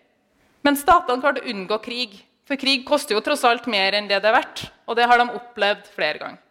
Men 0.65 0.79
statene 0.79 1.21
klarte 1.21 1.43
å 1.43 1.51
unngå 1.51 1.77
krig. 1.85 2.15
For 2.47 2.57
krig 2.57 2.81
koster 2.87 3.13
jo 3.13 3.21
tross 3.21 3.45
alt 3.45 3.67
mer 3.69 3.93
enn 3.93 4.09
det 4.09 4.17
det 4.23 4.31
er 4.31 4.37
verdt. 4.39 4.63
Og 4.89 4.97
det 4.97 5.05
har 5.05 5.21
de 5.21 5.37
opplevd 5.37 5.91
flere 5.93 6.21
ganger. 6.23 6.41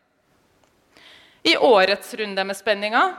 I 1.47 1.57
årets 1.59 2.15
runde 2.19 2.45
med 2.47 2.59
spenninger 2.59 3.17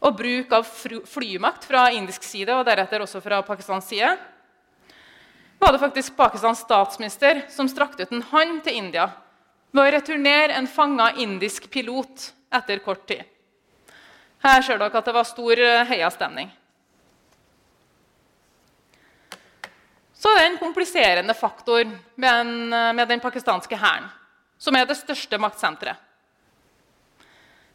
og 0.00 0.16
bruk 0.16 0.52
av 0.56 0.68
flymakt 1.08 1.64
fra 1.68 1.88
indisk 1.92 2.24
side 2.24 2.52
og 2.56 2.68
deretter 2.68 3.00
også 3.04 3.20
fra 3.24 3.40
Pakistans 3.44 3.88
side, 3.88 4.12
var 5.60 5.72
det 5.72 5.78
faktisk 5.78 6.16
Pakistans 6.16 6.58
statsminister 6.64 7.42
som 7.48 7.68
strakte 7.68 8.02
ut 8.02 8.12
en 8.12 8.22
hånd 8.32 8.62
til 8.64 8.78
India 8.80 9.10
ved 9.70 9.82
å 9.82 9.92
returnere 9.94 10.56
en 10.56 10.66
fanga 10.66 11.10
indisk 11.20 11.68
pilot 11.70 12.30
etter 12.50 12.80
kort 12.82 13.04
tid. 13.06 13.22
Her 14.40 14.64
ser 14.64 14.80
dere 14.80 14.98
at 14.98 15.06
det 15.06 15.14
var 15.14 15.28
stor 15.28 15.60
heiastemning. 15.90 16.48
Så 20.16 20.32
det 20.32 20.40
er 20.42 20.50
en 20.50 20.60
kompliserende 20.60 21.36
faktor 21.36 21.84
med, 21.84 22.30
en, 22.32 22.68
med 22.96 23.06
den 23.08 23.20
pakistanske 23.20 23.76
hæren, 23.76 24.08
som 24.60 24.76
er 24.76 24.88
det 24.88 24.98
største 24.98 25.38
maktsenteret. 25.40 25.96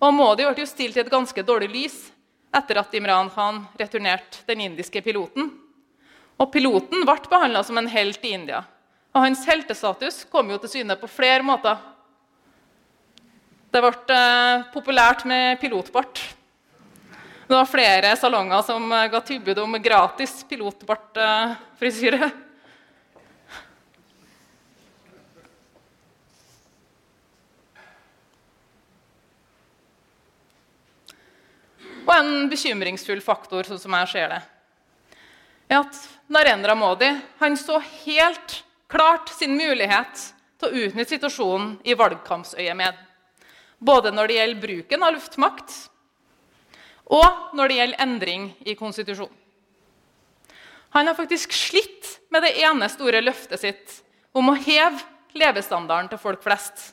Og 0.00 0.14
Modi 0.16 0.46
ble 0.46 0.62
jo 0.62 0.66
stilt 0.68 0.96
i 0.96 1.00
et 1.02 1.12
ganske 1.12 1.42
dårlig 1.44 1.68
lys 1.72 2.12
etter 2.56 2.78
at 2.80 2.94
Imran 2.96 3.30
Khan 3.30 3.66
returnerte 3.78 4.38
den 4.48 4.60
indiske 4.64 5.02
piloten. 5.04 5.50
Og 6.40 6.52
Piloten 6.52 7.04
ble 7.04 7.16
behandla 7.28 7.62
som 7.66 7.78
en 7.78 7.88
helt 7.90 8.24
i 8.24 8.32
India. 8.34 8.64
Og 9.12 9.20
Hans 9.26 9.46
heltestatus 9.46 10.24
kom 10.30 10.50
jo 10.50 10.58
til 10.62 10.70
syne 10.78 10.96
på 10.96 11.06
flere 11.10 11.42
måter. 11.44 11.76
Det 13.70 13.80
ble 13.84 14.16
eh, 14.16 14.62
populært 14.72 15.24
med 15.28 15.60
pilotbart. 15.60 16.20
Det 17.46 17.54
var 17.54 17.70
flere 17.70 18.16
salonger 18.18 18.62
som 18.66 18.92
eh, 18.94 19.10
ga 19.12 19.20
tilbud 19.26 19.58
om 19.62 19.82
gratis 19.82 20.44
pilotbartfrisyre. 20.48 22.30
Og 32.10 32.16
en 32.16 32.48
bekymringsfull 32.50 33.20
faktor, 33.22 33.68
sånn 33.68 33.78
som 33.78 33.94
jeg 34.00 34.10
ser 34.10 34.32
det, 34.32 34.40
er 35.70 35.84
at 35.84 35.98
Narendra 36.26 36.74
Modi 36.74 37.06
han 37.38 37.54
så 37.58 37.76
helt 38.02 38.56
klart 38.90 39.30
sin 39.30 39.54
mulighet 39.54 40.24
til 40.58 40.66
å 40.66 40.80
utnytte 40.88 41.14
situasjonen 41.14 41.76
i 41.86 41.94
valgkampsøyemed. 41.94 42.98
Både 43.78 44.10
når 44.10 44.26
det 44.26 44.40
gjelder 44.40 44.64
bruken 44.64 45.06
av 45.06 45.14
luftmakt, 45.14 45.76
og 47.10 47.54
når 47.54 47.70
det 47.70 47.78
gjelder 47.78 48.02
endring 48.02 48.50
i 48.66 48.74
konstitusjonen. 48.78 49.36
Han 50.90 51.06
har 51.06 51.14
faktisk 51.14 51.54
slitt 51.54 52.16
med 52.34 52.42
det 52.42 52.56
ene 52.64 52.88
store 52.90 53.22
løftet 53.22 53.62
sitt 53.62 54.00
om 54.34 54.50
å 54.50 54.58
heve 54.58 54.98
levestandarden 55.38 56.10
til 56.10 56.18
folk 56.18 56.42
flest. 56.42 56.88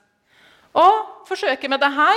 Og 0.77 1.25
forsøker 1.25 1.73
med 1.73 1.81
dette 1.81 2.09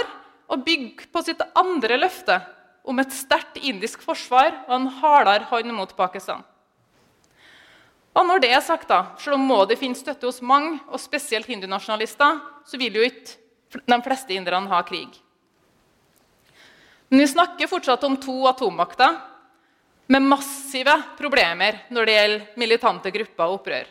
å 0.53 0.59
bygge 0.61 1.09
på 1.09 1.23
sitt 1.25 1.41
andre 1.57 1.97
løfte 1.97 2.37
om 2.85 2.99
et 3.03 3.13
sterkt 3.13 3.59
indisk 3.61 4.03
forsvar 4.05 4.55
og 4.67 4.75
en 4.77 4.89
hardere 5.01 5.49
hånd 5.51 5.73
mot 5.77 5.93
Pakistan. 5.97 6.45
Og 8.17 8.27
når 8.27 8.43
det 8.43 8.51
er 8.51 8.63
sagt, 8.65 8.89
da, 8.91 9.13
selv 9.23 9.37
om 9.37 9.45
Modi 9.47 9.77
finner 9.79 9.99
støtte 9.99 10.27
hos 10.27 10.41
mange, 10.43 10.81
og 10.91 10.99
spesielt 10.99 11.47
hindunasjonalister, 11.47 12.41
så 12.67 12.79
vil 12.81 12.99
jo 12.99 13.07
ikke 13.07 13.83
de 13.87 13.99
fleste 14.03 14.35
inderne 14.35 14.71
ha 14.73 14.81
krig. 14.83 15.15
Men 17.11 17.23
vi 17.23 17.31
snakker 17.31 17.71
fortsatt 17.71 18.05
om 18.07 18.17
to 18.23 18.35
atommakter 18.51 19.17
med 20.11 20.27
massive 20.27 20.95
problemer 21.19 21.85
når 21.95 22.07
det 22.07 22.15
gjelder 22.17 22.47
militante 22.59 23.13
grupper 23.15 23.47
og 23.47 23.61
opprør. 23.61 23.89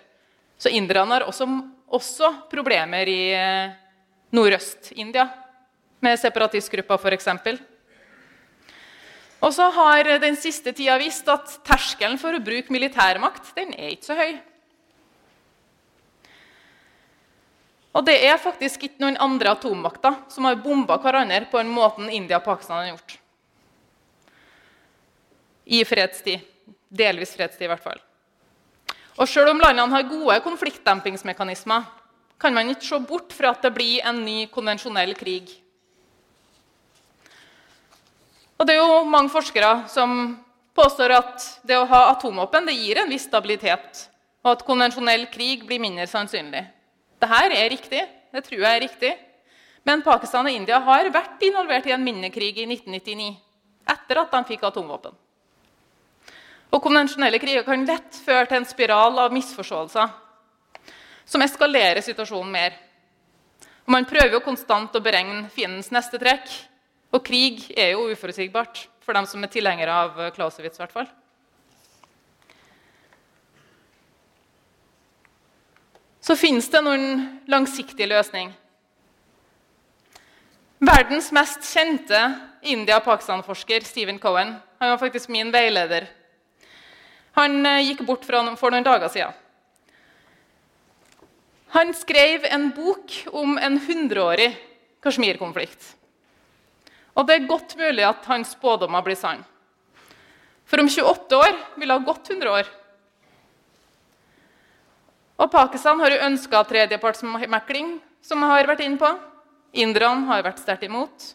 Så 0.59 0.71
inderne 0.75 1.15
har 1.15 1.27
også, 1.27 1.47
også 1.87 2.31
problemer 2.51 3.07
i 3.07 3.21
eh, 3.35 3.75
Nordøst-India, 4.35 5.29
med 6.03 6.19
separatistgrupper 6.19 6.99
f.eks. 6.99 7.27
Og 9.39 9.53
så 9.55 9.69
har 9.71 10.09
den 10.19 10.35
siste 10.39 10.73
tida 10.75 10.97
vist 10.99 11.27
at 11.31 11.51
terskelen 11.67 12.19
for 12.19 12.35
å 12.35 12.43
bruke 12.43 12.73
militærmakt 12.75 13.53
den 13.55 13.71
er 13.77 13.93
ikke 13.93 14.09
så 14.09 14.17
høy. 14.19 14.33
Og 17.95 18.05
det 18.05 18.19
er 18.27 18.37
faktisk 18.41 18.83
ikke 18.85 19.01
noen 19.01 19.17
andre 19.19 19.55
atommakter 19.55 20.19
som 20.31 20.45
har 20.45 20.59
bomba 20.61 20.99
hverandre 21.01 21.47
på 21.49 21.57
den 21.61 21.71
måten 21.73 22.11
India 22.13 22.37
og 22.37 22.45
Pakistan 22.45 22.83
har 22.83 22.91
gjort. 22.91 23.15
I 25.69 25.81
fredstid. 25.85 26.45
Delvis 26.89 27.35
fredstid, 27.37 27.67
i 27.67 27.69
hvert 27.69 27.83
fall. 27.83 27.99
Og 29.19 29.27
Selv 29.29 29.51
om 29.51 29.59
landene 29.61 29.93
har 29.93 30.07
gode 30.09 30.37
konfliktdempingsmekanismer, 30.45 31.87
kan 32.39 32.55
man 32.55 32.71
ikke 32.71 32.87
se 32.87 32.99
bort 33.03 33.33
fra 33.35 33.51
at 33.51 33.65
det 33.65 33.73
blir 33.75 34.05
en 34.07 34.21
ny 34.23 34.45
konvensjonell 34.51 35.11
krig 35.19 35.51
og 38.59 38.67
det 38.67 38.75
er 38.75 38.81
jo 38.81 39.03
mange 39.07 39.31
forskere 39.31 39.87
som 39.87 40.35
påstår 40.75 41.13
at 41.15 41.45
det 41.67 41.77
å 41.79 41.87
ha 41.87 42.09
atomvåpen 42.11 42.67
det 42.67 42.75
gir 42.75 42.99
en 42.99 43.11
viss 43.11 43.27
stabilitet, 43.27 44.05
og 44.43 44.51
at 44.53 44.65
konvensjonell 44.67 45.25
krig 45.31 45.63
blir 45.67 45.79
mindre 45.79 46.07
sannsynlig. 46.11 46.65
Dette 47.19 47.39
er 47.55 47.69
riktig. 47.71 48.03
Det 48.29 48.43
tror 48.45 48.61
jeg 48.61 48.69
er 48.69 48.83
riktig. 48.83 49.13
Men 49.87 50.03
Pakistan 50.05 50.47
og 50.47 50.53
India 50.53 50.79
har 50.83 51.07
vært 51.11 51.41
involvert 51.47 51.87
i 51.87 51.95
en 51.95 52.03
minnekrig 52.03 52.51
i 52.59 52.67
1999 52.67 53.31
etter 53.89 54.19
at 54.21 54.35
de 54.35 54.41
fikk 54.51 54.67
atomvåpen. 54.67 55.15
Og 56.69 56.83
Konvensjonelle 56.83 57.39
kriger 57.41 57.65
kan 57.65 57.87
lett 57.87 58.19
føre 58.21 58.45
til 58.45 58.59
en 58.59 58.67
spiral 58.69 59.17
av 59.23 59.33
misforståelser 59.33 60.11
som 61.29 61.41
eskalerer 61.45 62.03
situasjonen 62.05 62.51
mer. 62.53 62.75
Og 63.87 63.95
man 63.95 64.05
prøver 64.05 64.35
jo 64.37 64.45
konstant 64.45 64.93
å 64.93 65.01
beregne 65.01 65.47
fiendens 65.53 65.89
neste 65.93 66.21
trekk, 66.21 66.45
og 67.09 67.23
krig 67.25 67.65
er 67.77 67.95
jo 67.95 68.09
uforutsigbart 68.11 68.85
for 69.01 69.17
dem 69.17 69.25
som 69.29 69.43
er 69.43 69.51
tilhengere 69.51 69.93
av 70.05 70.19
Clausewitz. 70.35 70.79
I. 70.79 71.07
Så 76.21 76.35
finnes 76.37 76.69
det 76.69 76.81
noen 76.85 77.07
langsiktige 77.49 78.09
løsninger. 78.11 78.53
Verdens 80.79 81.27
mest 81.35 81.65
kjente 81.67 82.19
India-Pakistan-forsker 82.63 83.83
Stephen 83.83 84.19
Cohen 84.21 84.53
han 84.79 84.93
var 84.93 84.99
faktisk 85.01 85.27
min 85.33 85.49
veileder. 85.51 86.05
Han 87.35 87.65
eh, 87.65 87.89
gikk 87.89 88.05
bort 88.07 88.23
for 88.23 88.71
noen 88.71 88.85
dager 88.85 89.11
siden. 89.11 89.35
Han 91.75 91.91
skrev 91.93 92.47
en 92.47 92.69
bok 92.73 93.13
om 93.35 93.57
en 93.61 93.75
hundreårig 93.83 94.53
Kashmir-konflikt. 95.03 95.98
Og 97.19 97.27
det 97.27 97.35
er 97.35 97.49
godt 97.49 97.75
mulig 97.75 98.05
at 98.07 98.27
hans 98.31 98.53
spådommer 98.55 99.03
blir 99.03 99.17
sann. 99.19 99.41
For 100.69 100.79
om 100.79 100.87
28 100.87 101.35
år 101.35 101.55
vil 101.75 101.89
det 101.89 101.97
ha 101.97 102.05
gått 102.05 102.29
100 102.31 102.53
år. 102.53 102.69
Og 105.39 105.51
Pakistan 105.51 105.99
har 105.99 106.13
jo 106.13 106.23
ønska 106.27 106.61
tredjepartsmekling, 106.67 107.97
som 108.23 108.43
jeg 108.43 108.51
har 108.53 108.69
vært 108.69 108.83
inne 108.85 108.99
på. 109.01 109.09
Inderne 109.83 110.27
har 110.29 110.45
vært 110.45 110.61
sterkt 110.63 110.85
imot. 110.87 111.33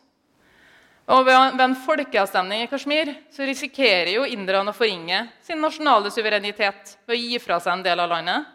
Og 1.04 1.26
ved 1.26 1.60
en 1.60 1.76
folkeavstemning 1.84 2.64
i 2.64 2.68
Kashmir 2.70 3.10
så 3.32 3.44
risikerer 3.44 4.14
jo 4.14 4.24
inderne 4.24 4.72
å 4.72 4.76
forringe 4.76 5.26
sin 5.44 5.60
nasjonale 5.60 6.12
suverenitet 6.12 6.94
ved 7.04 7.16
å 7.16 7.20
gi 7.20 7.40
fra 7.42 7.58
seg 7.60 7.74
en 7.76 7.84
del 7.84 8.00
av 8.00 8.12
landet. 8.12 8.46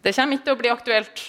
Det 0.00 0.14
kommer 0.16 0.38
ikke 0.38 0.48
til 0.48 0.56
å 0.56 0.62
bli 0.62 0.72
aktuelt. 0.72 1.26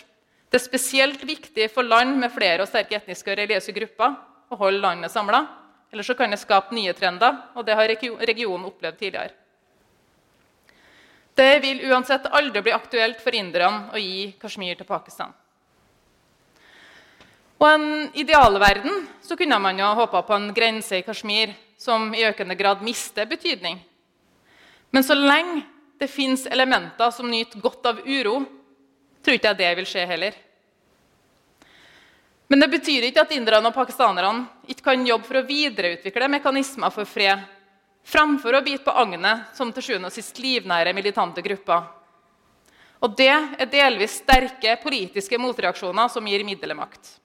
Det 0.48 0.62
er 0.62 0.64
spesielt 0.64 1.28
viktig 1.28 1.68
for 1.74 1.84
land 1.84 2.16
med 2.22 2.32
flere 2.32 2.64
og 2.64 2.72
sterke 2.72 3.02
etniske 3.02 3.34
og 3.34 3.40
religiøse 3.42 3.76
grupper 3.76 4.16
å 4.50 4.60
holde 4.60 4.82
landet 4.84 5.12
samla. 5.12 5.46
Eller 5.92 6.04
så 6.04 6.16
kan 6.18 6.32
det 6.32 6.42
skape 6.42 6.76
nye 6.76 6.94
trender, 6.94 7.38
og 7.56 7.66
det 7.66 7.76
har 7.78 7.88
regionen 7.88 8.68
opplevd 8.68 9.00
tidligere. 9.00 9.32
Det 11.36 11.60
vil 11.60 11.82
uansett 11.92 12.30
aldri 12.32 12.62
bli 12.64 12.72
aktuelt 12.72 13.20
for 13.24 13.36
inderne 13.36 13.92
å 13.92 14.00
gi 14.00 14.32
Kashmir 14.40 14.78
til 14.80 14.88
Pakistan. 14.88 15.34
Og 17.60 17.68
en 17.70 17.88
idealverden 18.16 19.06
så 19.24 19.36
kunne 19.40 19.60
man 19.60 19.80
jo 19.80 19.88
håpa 20.00 20.22
på 20.28 20.36
en 20.36 20.50
grense 20.56 21.00
i 21.00 21.04
Kashmir 21.04 21.54
som 21.80 22.14
i 22.16 22.24
økende 22.28 22.56
grad 22.56 22.84
mister 22.84 23.28
betydning. 23.28 23.80
Men 24.92 25.04
så 25.04 25.16
lenge 25.16 25.64
det 26.00 26.08
fins 26.12 26.46
elementer 26.48 27.12
som 27.12 27.32
nyter 27.32 27.60
godt 27.64 27.88
av 27.88 28.02
uro, 28.04 28.42
tror 29.24 29.38
ikke 29.38 29.52
jeg 29.54 29.60
det 29.60 29.72
vil 29.80 29.88
skje 29.90 30.08
heller. 30.08 30.36
Men 32.48 32.62
det 32.62 32.68
betyr 32.70 33.08
ikke 33.08 33.24
at 33.26 33.34
inderne 33.34 33.72
og 33.72 33.76
pakistanerne 33.76 34.46
ikke 34.70 34.86
kan 34.92 35.06
jobbe 35.08 35.26
for 35.26 35.40
å 35.40 35.48
videreutvikle 35.48 36.30
mekanismer 36.30 36.94
for 36.94 37.10
fred, 37.10 37.42
framfor 38.06 38.54
å 38.60 38.64
bite 38.66 38.86
på 38.86 38.94
agnet 38.94 39.56
som 39.58 39.72
til 39.74 39.88
sjuende 39.88 40.12
og 40.12 40.14
sist 40.14 40.38
livnære 40.42 40.94
militante 40.94 41.42
grupper. 41.46 41.88
Og 43.02 43.16
det 43.18 43.32
er 43.34 43.70
delvis 43.70 44.20
sterke 44.22 44.78
politiske 44.82 45.40
motreaksjoner 45.42 46.10
som 46.14 46.28
gir 46.30 46.46
middelmakt. 46.46 47.16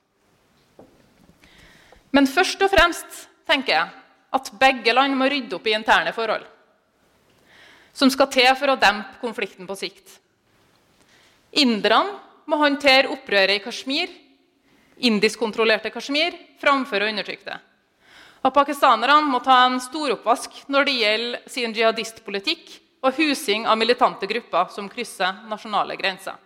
Men 2.10 2.26
først 2.26 2.62
og 2.64 2.72
fremst 2.72 3.26
tenker 3.48 3.76
jeg 3.76 3.92
at 4.34 4.50
begge 4.58 4.94
land 4.94 5.14
må 5.18 5.28
rydde 5.30 5.56
opp 5.58 5.68
i 5.68 5.76
interne 5.76 6.14
forhold. 6.16 6.46
Som 7.92 8.10
skal 8.10 8.30
til 8.32 8.48
for 8.56 8.72
å 8.72 8.80
dempe 8.80 9.20
konflikten 9.20 9.68
på 9.68 9.76
sikt. 9.78 10.16
Inderne 11.60 12.16
må 12.50 12.58
håndtere 12.58 13.10
opprøret 13.12 13.58
i 13.58 13.62
Kashmir 13.62 14.10
indiskkontrollerte 15.06 15.92
Kashmir 15.94 16.36
framfor 16.60 17.02
å 17.02 17.08
undertrykke 17.10 17.46
det. 17.46 17.58
Og 18.40 18.54
Pakistanerne 18.56 19.28
må 19.28 19.40
ta 19.44 19.58
en 19.66 19.80
storoppvask 19.82 20.62
når 20.72 20.86
det 20.88 20.94
gjelder 20.96 21.50
sin 21.50 21.74
jihadistpolitikk 21.76 22.70
og 23.04 23.16
husing 23.16 23.66
av 23.68 23.78
militante 23.80 24.28
grupper 24.28 24.72
som 24.72 24.88
krysser 24.88 25.42
nasjonale 25.48 25.96
grenser. 26.00 26.36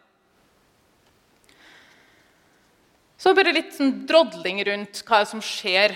Så 3.19 3.33
bare 3.35 3.55
litt 3.55 3.73
sånn 3.77 4.03
drodling 4.09 4.59
rundt 4.67 5.01
hva 5.07 5.23
som 5.25 5.41
skjer 5.43 5.95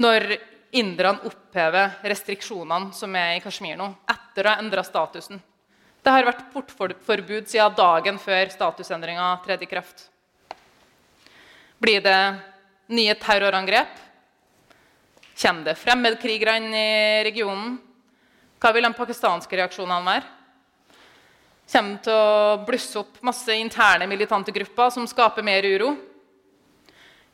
når 0.00 0.36
inderne 0.74 1.26
opphever 1.28 1.98
restriksjonene 2.02 2.94
som 2.96 3.14
er 3.18 3.36
i 3.36 3.42
Kashmir 3.42 3.76
nå, 3.78 3.90
etter 4.10 4.46
å 4.46 4.54
ha 4.54 4.62
endra 4.62 4.82
statusen. 4.86 5.42
Det 6.04 6.12
har 6.12 6.26
vært 6.26 6.46
portforbud 6.52 7.46
siden 7.48 7.76
dagen 7.76 8.18
før 8.20 8.50
statusendringa 8.52 9.28
tredde 9.44 9.66
i 9.66 9.70
kraft. 9.70 10.08
Blir 11.84 12.00
det 12.00 12.34
nye 12.96 13.14
terrorangrep? 13.14 13.98
Kommer 15.36 15.66
det 15.66 15.74
fremmedkrigere 15.76 16.54
inn 16.56 16.70
i 16.72 17.24
regionen? 17.26 17.74
Hva 18.56 18.70
vil 18.72 18.86
de 18.86 18.90
pakistanske 18.96 19.58
reaksjonene 19.58 20.06
være? 20.06 20.30
Kommer 21.74 21.98
det 21.98 22.06
til 22.06 22.14
å 22.16 22.62
blusse 22.64 23.02
opp 23.02 23.18
masse 23.28 23.52
interne 23.60 24.08
militante 24.08 24.54
grupper 24.56 24.94
som 24.94 25.04
skaper 25.10 25.44
mer 25.44 25.68
uro? 25.74 25.90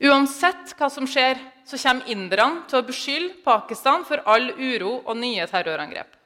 Uansett 0.03 0.75
hva 0.75 0.89
som 0.91 1.07
skjer, 1.07 1.39
så 1.63 1.79
kommer 1.79 2.11
inderne 2.11 2.65
til 2.67 2.81
å 2.81 2.87
beskylde 2.89 3.45
Pakistan 3.45 4.03
for 4.09 4.25
all 4.27 4.49
uro 4.57 4.97
og 5.05 5.15
nye 5.21 5.47
terrorangrep. 5.47 6.17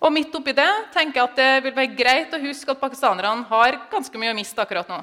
Og 0.00 0.16
midt 0.16 0.32
oppi 0.40 0.56
det 0.56 0.70
tenker 0.96 1.20
jeg 1.20 1.28
at 1.28 1.36
det 1.42 1.52
vil 1.68 1.76
være 1.76 2.00
greit 2.00 2.32
å 2.32 2.40
huske 2.40 2.72
at 2.72 2.80
pakistanerne 2.80 3.44
har 3.52 3.82
ganske 3.92 4.16
mye 4.22 4.32
å 4.32 4.38
miste 4.40 4.64
akkurat 4.64 4.88
nå. 4.88 5.02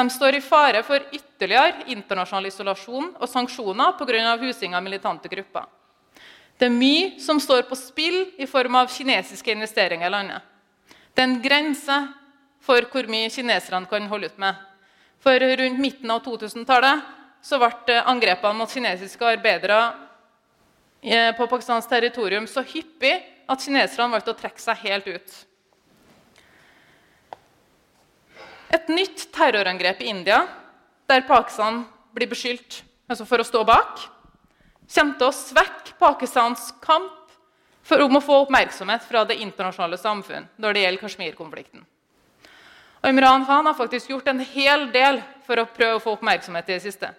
De 0.00 0.10
står 0.10 0.34
i 0.34 0.40
fare 0.40 0.80
for 0.86 1.02
ytterligere 1.12 1.84
internasjonal 1.92 2.48
isolasjon 2.48 3.10
og 3.20 3.28
sanksjoner 3.28 3.98
pga. 3.98 4.36
husing 4.40 4.74
av 4.74 4.82
militante 4.82 5.28
grupper. 5.28 5.66
Det 6.56 6.66
er 6.66 6.72
mye 6.72 7.20
som 7.20 7.40
står 7.40 7.66
på 7.68 7.76
spill 7.76 8.32
i 8.38 8.46
form 8.46 8.74
av 8.80 8.88
kinesiske 8.88 9.52
investeringer 9.52 10.06
i 10.06 10.10
landet. 10.10 10.40
Det 11.12 11.20
er 11.20 11.28
en 11.28 11.42
grense 11.42 11.98
for 12.64 12.80
hvor 12.92 13.08
mye 13.12 13.28
kineserne 13.28 13.88
kan 13.90 14.08
holde 14.08 14.26
ut 14.32 14.38
med. 14.38 14.54
For 15.20 15.36
rundt 15.36 15.80
midten 15.80 16.10
av 16.10 16.24
2000-tallet 16.24 17.04
ble 17.84 18.00
angrepene 18.00 18.56
mot 18.56 18.72
kinesiske 18.72 19.24
arbeidere 19.24 19.80
eh, 21.02 21.36
på 21.36 21.46
Pakistans 21.46 21.88
territorium 21.88 22.46
så 22.46 22.64
hyppig 22.64 23.18
at 23.48 23.60
kineserne 23.60 24.12
valgte 24.16 24.32
å 24.32 24.40
trekke 24.40 24.60
seg 24.60 24.80
helt 24.86 25.12
ut. 25.12 25.38
Et 28.70 28.88
nytt 28.88 29.26
terrorangrep 29.34 30.02
i 30.02 30.10
India, 30.12 30.44
der 31.10 31.26
Pakistan 31.26 31.82
blir 32.14 32.30
beskyldt 32.30 32.84
altså 33.10 33.26
for 33.26 33.42
å 33.42 33.46
stå 33.46 33.64
bak, 33.66 34.04
kommer 34.90 35.16
til 35.18 35.26
å 35.26 35.34
svekke 35.34 35.96
Pakistans 35.98 36.70
kamp 36.82 37.16
for 37.82 38.02
om 38.04 38.18
å 38.18 38.22
få 38.22 38.36
oppmerksomhet 38.44 39.02
fra 39.06 39.24
det 39.26 39.40
internasjonale 39.42 39.98
samfunn 39.98 40.46
når 40.62 40.76
det 40.76 40.84
gjelder 40.84 41.02
Kashmir-konflikten. 41.02 41.82
Og 43.00 43.08
Imran 43.08 43.46
Khan 43.48 43.66
har 43.66 43.74
faktisk 43.74 44.12
gjort 44.12 44.28
en 44.30 44.42
hel 44.44 44.86
del 44.92 45.22
for 45.46 45.58
å 45.58 45.66
prøve 45.66 45.98
å 45.98 46.02
få 46.04 46.14
oppmerksomhet 46.18 46.68
i 46.68 46.76
det 46.76 46.84
siste. 46.84 47.10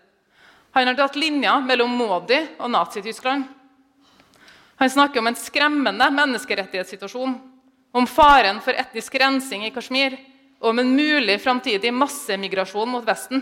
Han 0.72 0.88
har 0.88 0.95
dratt 0.95 1.18
linja 1.20 1.58
mellom 1.60 1.91
Modi 1.91 2.38
og 2.62 2.70
Nazi-Tyskland. 2.72 3.43
Han 4.80 4.89
snakker 4.89 5.20
om 5.20 5.28
en 5.28 5.38
skremmende 5.38 6.08
menneskerettighetssituasjon, 6.16 7.34
om 7.91 8.08
faren 8.08 8.62
for 8.64 8.78
etnisk 8.78 9.18
rensing 9.20 9.66
i 9.68 9.74
Kashmir 9.76 10.16
om 10.62 10.80
en 10.80 10.95
mulig 10.95 11.41
framtidig 11.41 11.93
massemigrasjon 11.93 12.89
mot 12.89 13.05
Vesten. 13.05 13.41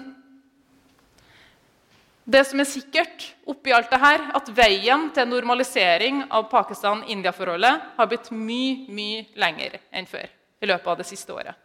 Det 2.30 2.44
som 2.46 2.62
er 2.62 2.68
sikkert 2.70 3.26
oppi 3.50 3.74
alt 3.74 3.90
dette, 3.90 4.12
at 4.38 4.52
veien 4.54 5.08
til 5.16 5.28
normalisering 5.28 6.22
av 6.30 6.46
Pakistan-India-forholdet 6.52 7.88
har 7.98 8.10
blitt 8.10 8.30
mye, 8.32 8.86
mye 8.94 9.24
lenger 9.40 9.80
enn 9.92 10.08
før 10.08 10.30
i 10.62 10.70
løpet 10.70 10.92
av 10.94 11.00
det 11.00 11.08
siste 11.10 11.34
året. 11.34 11.58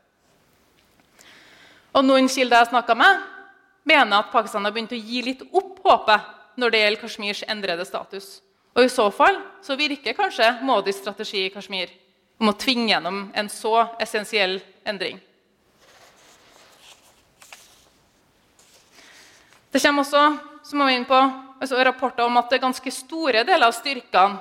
Og 1.95 2.03
Noen 2.03 2.31
kilder 2.33 2.65
jeg 2.65 2.73
snakka 2.73 2.97
med, 2.99 3.21
mener 3.87 4.23
at 4.23 4.33
Pakistan 4.33 4.65
har 4.65 4.73
begynt 4.75 4.97
å 4.97 4.99
gi 4.99 5.21
litt 5.23 5.45
opp 5.53 5.85
håpet 5.85 6.33
når 6.59 6.73
det 6.73 6.81
gjelder 6.81 7.03
Kashmirs 7.03 7.45
endrede 7.53 7.87
status. 7.87 8.41
Og 8.75 8.89
I 8.89 8.91
så 8.91 9.07
fall 9.15 9.39
så 9.63 9.77
virker 9.79 10.17
kanskje 10.17 10.49
Modis 10.67 10.99
strategi 10.99 11.45
i 11.45 11.53
Kashmir 11.55 11.93
om 12.41 12.51
å 12.51 12.57
tvinge 12.59 12.89
gjennom 12.91 13.29
en 13.37 13.53
så 13.53 13.85
essensiell 14.03 14.59
endring. 14.89 15.21
Det 19.75 19.81
kommer 19.83 20.05
også 20.05 20.21
som 20.63 20.79
må 20.79 20.87
inn 20.95 21.05
på, 21.05 21.17
altså 21.59 21.81
rapporter 21.83 22.23
om 22.29 22.37
at 22.39 22.47
det 22.47 22.61
er 22.61 22.63
ganske 22.63 22.91
store 22.95 23.41
deler 23.43 23.67
av 23.67 23.75
styrkene 23.75 24.37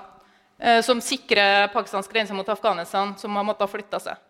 eh, 0.62 0.78
som 0.86 1.02
sikrer 1.02 1.72
Pakistans 1.74 2.06
grense 2.12 2.38
mot 2.38 2.52
Afghanistan, 2.54 3.16
som 3.18 3.34
har 3.34 3.48
måttet 3.48 3.72
flytte 3.72 3.98
seg. 4.04 4.22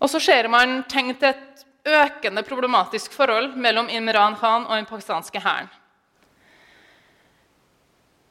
Og 0.00 0.08
så 0.08 0.22
ser 0.22 0.48
man 0.48 0.80
tegn 0.88 1.12
til 1.20 1.28
et 1.34 1.66
økende 1.92 2.40
problematisk 2.48 3.12
forhold 3.12 3.52
mellom 3.60 3.92
Imran 3.92 4.40
Khan 4.40 4.64
og 4.64 4.78
den 4.78 4.88
pakistanske 4.88 5.44
hæren. 5.44 5.68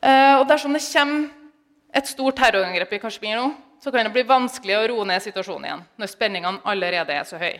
Eh, 0.01 0.33
og 0.41 0.47
dersom 0.49 0.73
det 0.73 0.81
kommer 0.81 1.29
et 1.93 2.09
stort 2.09 2.41
terrorangrep 2.41 2.97
i 2.97 3.03
Kashmir 3.05 3.37
nå, 3.37 3.51
så 3.85 3.93
kan 3.93 4.09
det 4.09 4.17
bli 4.17 4.25
vanskelig 4.25 4.81
å 4.81 4.85
roe 4.95 5.09
ned 5.13 5.21
situasjonen 5.21 5.69
igjen 5.69 5.89
når 6.01 6.15
spenningene 6.17 6.65
allerede 6.65 7.21
er 7.21 7.29
så 7.29 7.37
høye. 7.37 7.59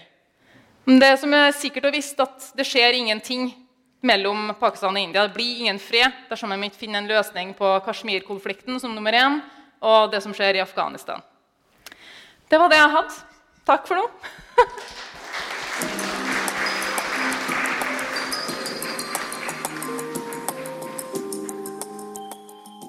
Men 0.87 1.01
det 1.03 1.17
som 1.19 1.33
er 1.35 1.49
sikkert 1.51 1.89
og 1.89 1.95
visst, 1.97 2.19
at 2.23 2.45
det 2.55 2.63
skjer 2.63 2.95
ingenting 2.95 3.49
mellom 4.07 4.53
Pakistan 4.55 4.95
og 4.95 5.01
India. 5.01 5.25
Det 5.27 5.35
blir 5.35 5.65
ingen 5.65 5.81
fred 5.83 6.15
dersom 6.29 6.53
de 6.53 6.59
ikke 6.63 6.79
finner 6.79 7.01
en 7.01 7.09
løsning 7.09 7.51
på 7.57 7.73
Kashmir-konflikten 7.83 8.79
som 8.79 8.93
nummer 8.95 9.11
én, 9.11 9.41
og 9.83 10.13
det 10.13 10.21
som 10.23 10.31
skjer 10.31 10.55
i 10.55 10.63
Afghanistan. 10.63 11.19
Det 12.47 12.55
var 12.61 12.71
det 12.71 12.79
jeg 12.79 12.93
hadde. 12.95 13.19
Takk 13.67 13.89
for 13.89 13.99
nå. 13.99 14.07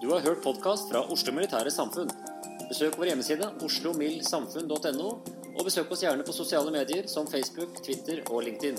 Du 0.09 0.15
har 0.15 0.23
hørt 0.25 0.39
podkast 0.41 0.89
fra 0.89 1.03
Oslo 1.13 1.35
Militære 1.37 1.69
Samfunn. 1.69 2.09
Besøk 2.71 2.95
vår 2.97 3.11
hjemmeside 3.11 3.51
oslomildsamfunn.no, 3.67 5.11
og 5.59 5.67
besøk 5.67 5.91
oss 5.93 6.05
gjerne 6.07 6.27
på 6.27 6.37
sosiale 6.37 6.71
medier 6.75 7.11
som 7.11 7.27
Facebook, 7.27 7.83
Twitter 7.83 8.23
og 8.31 8.47
LinkedIn. 8.47 8.79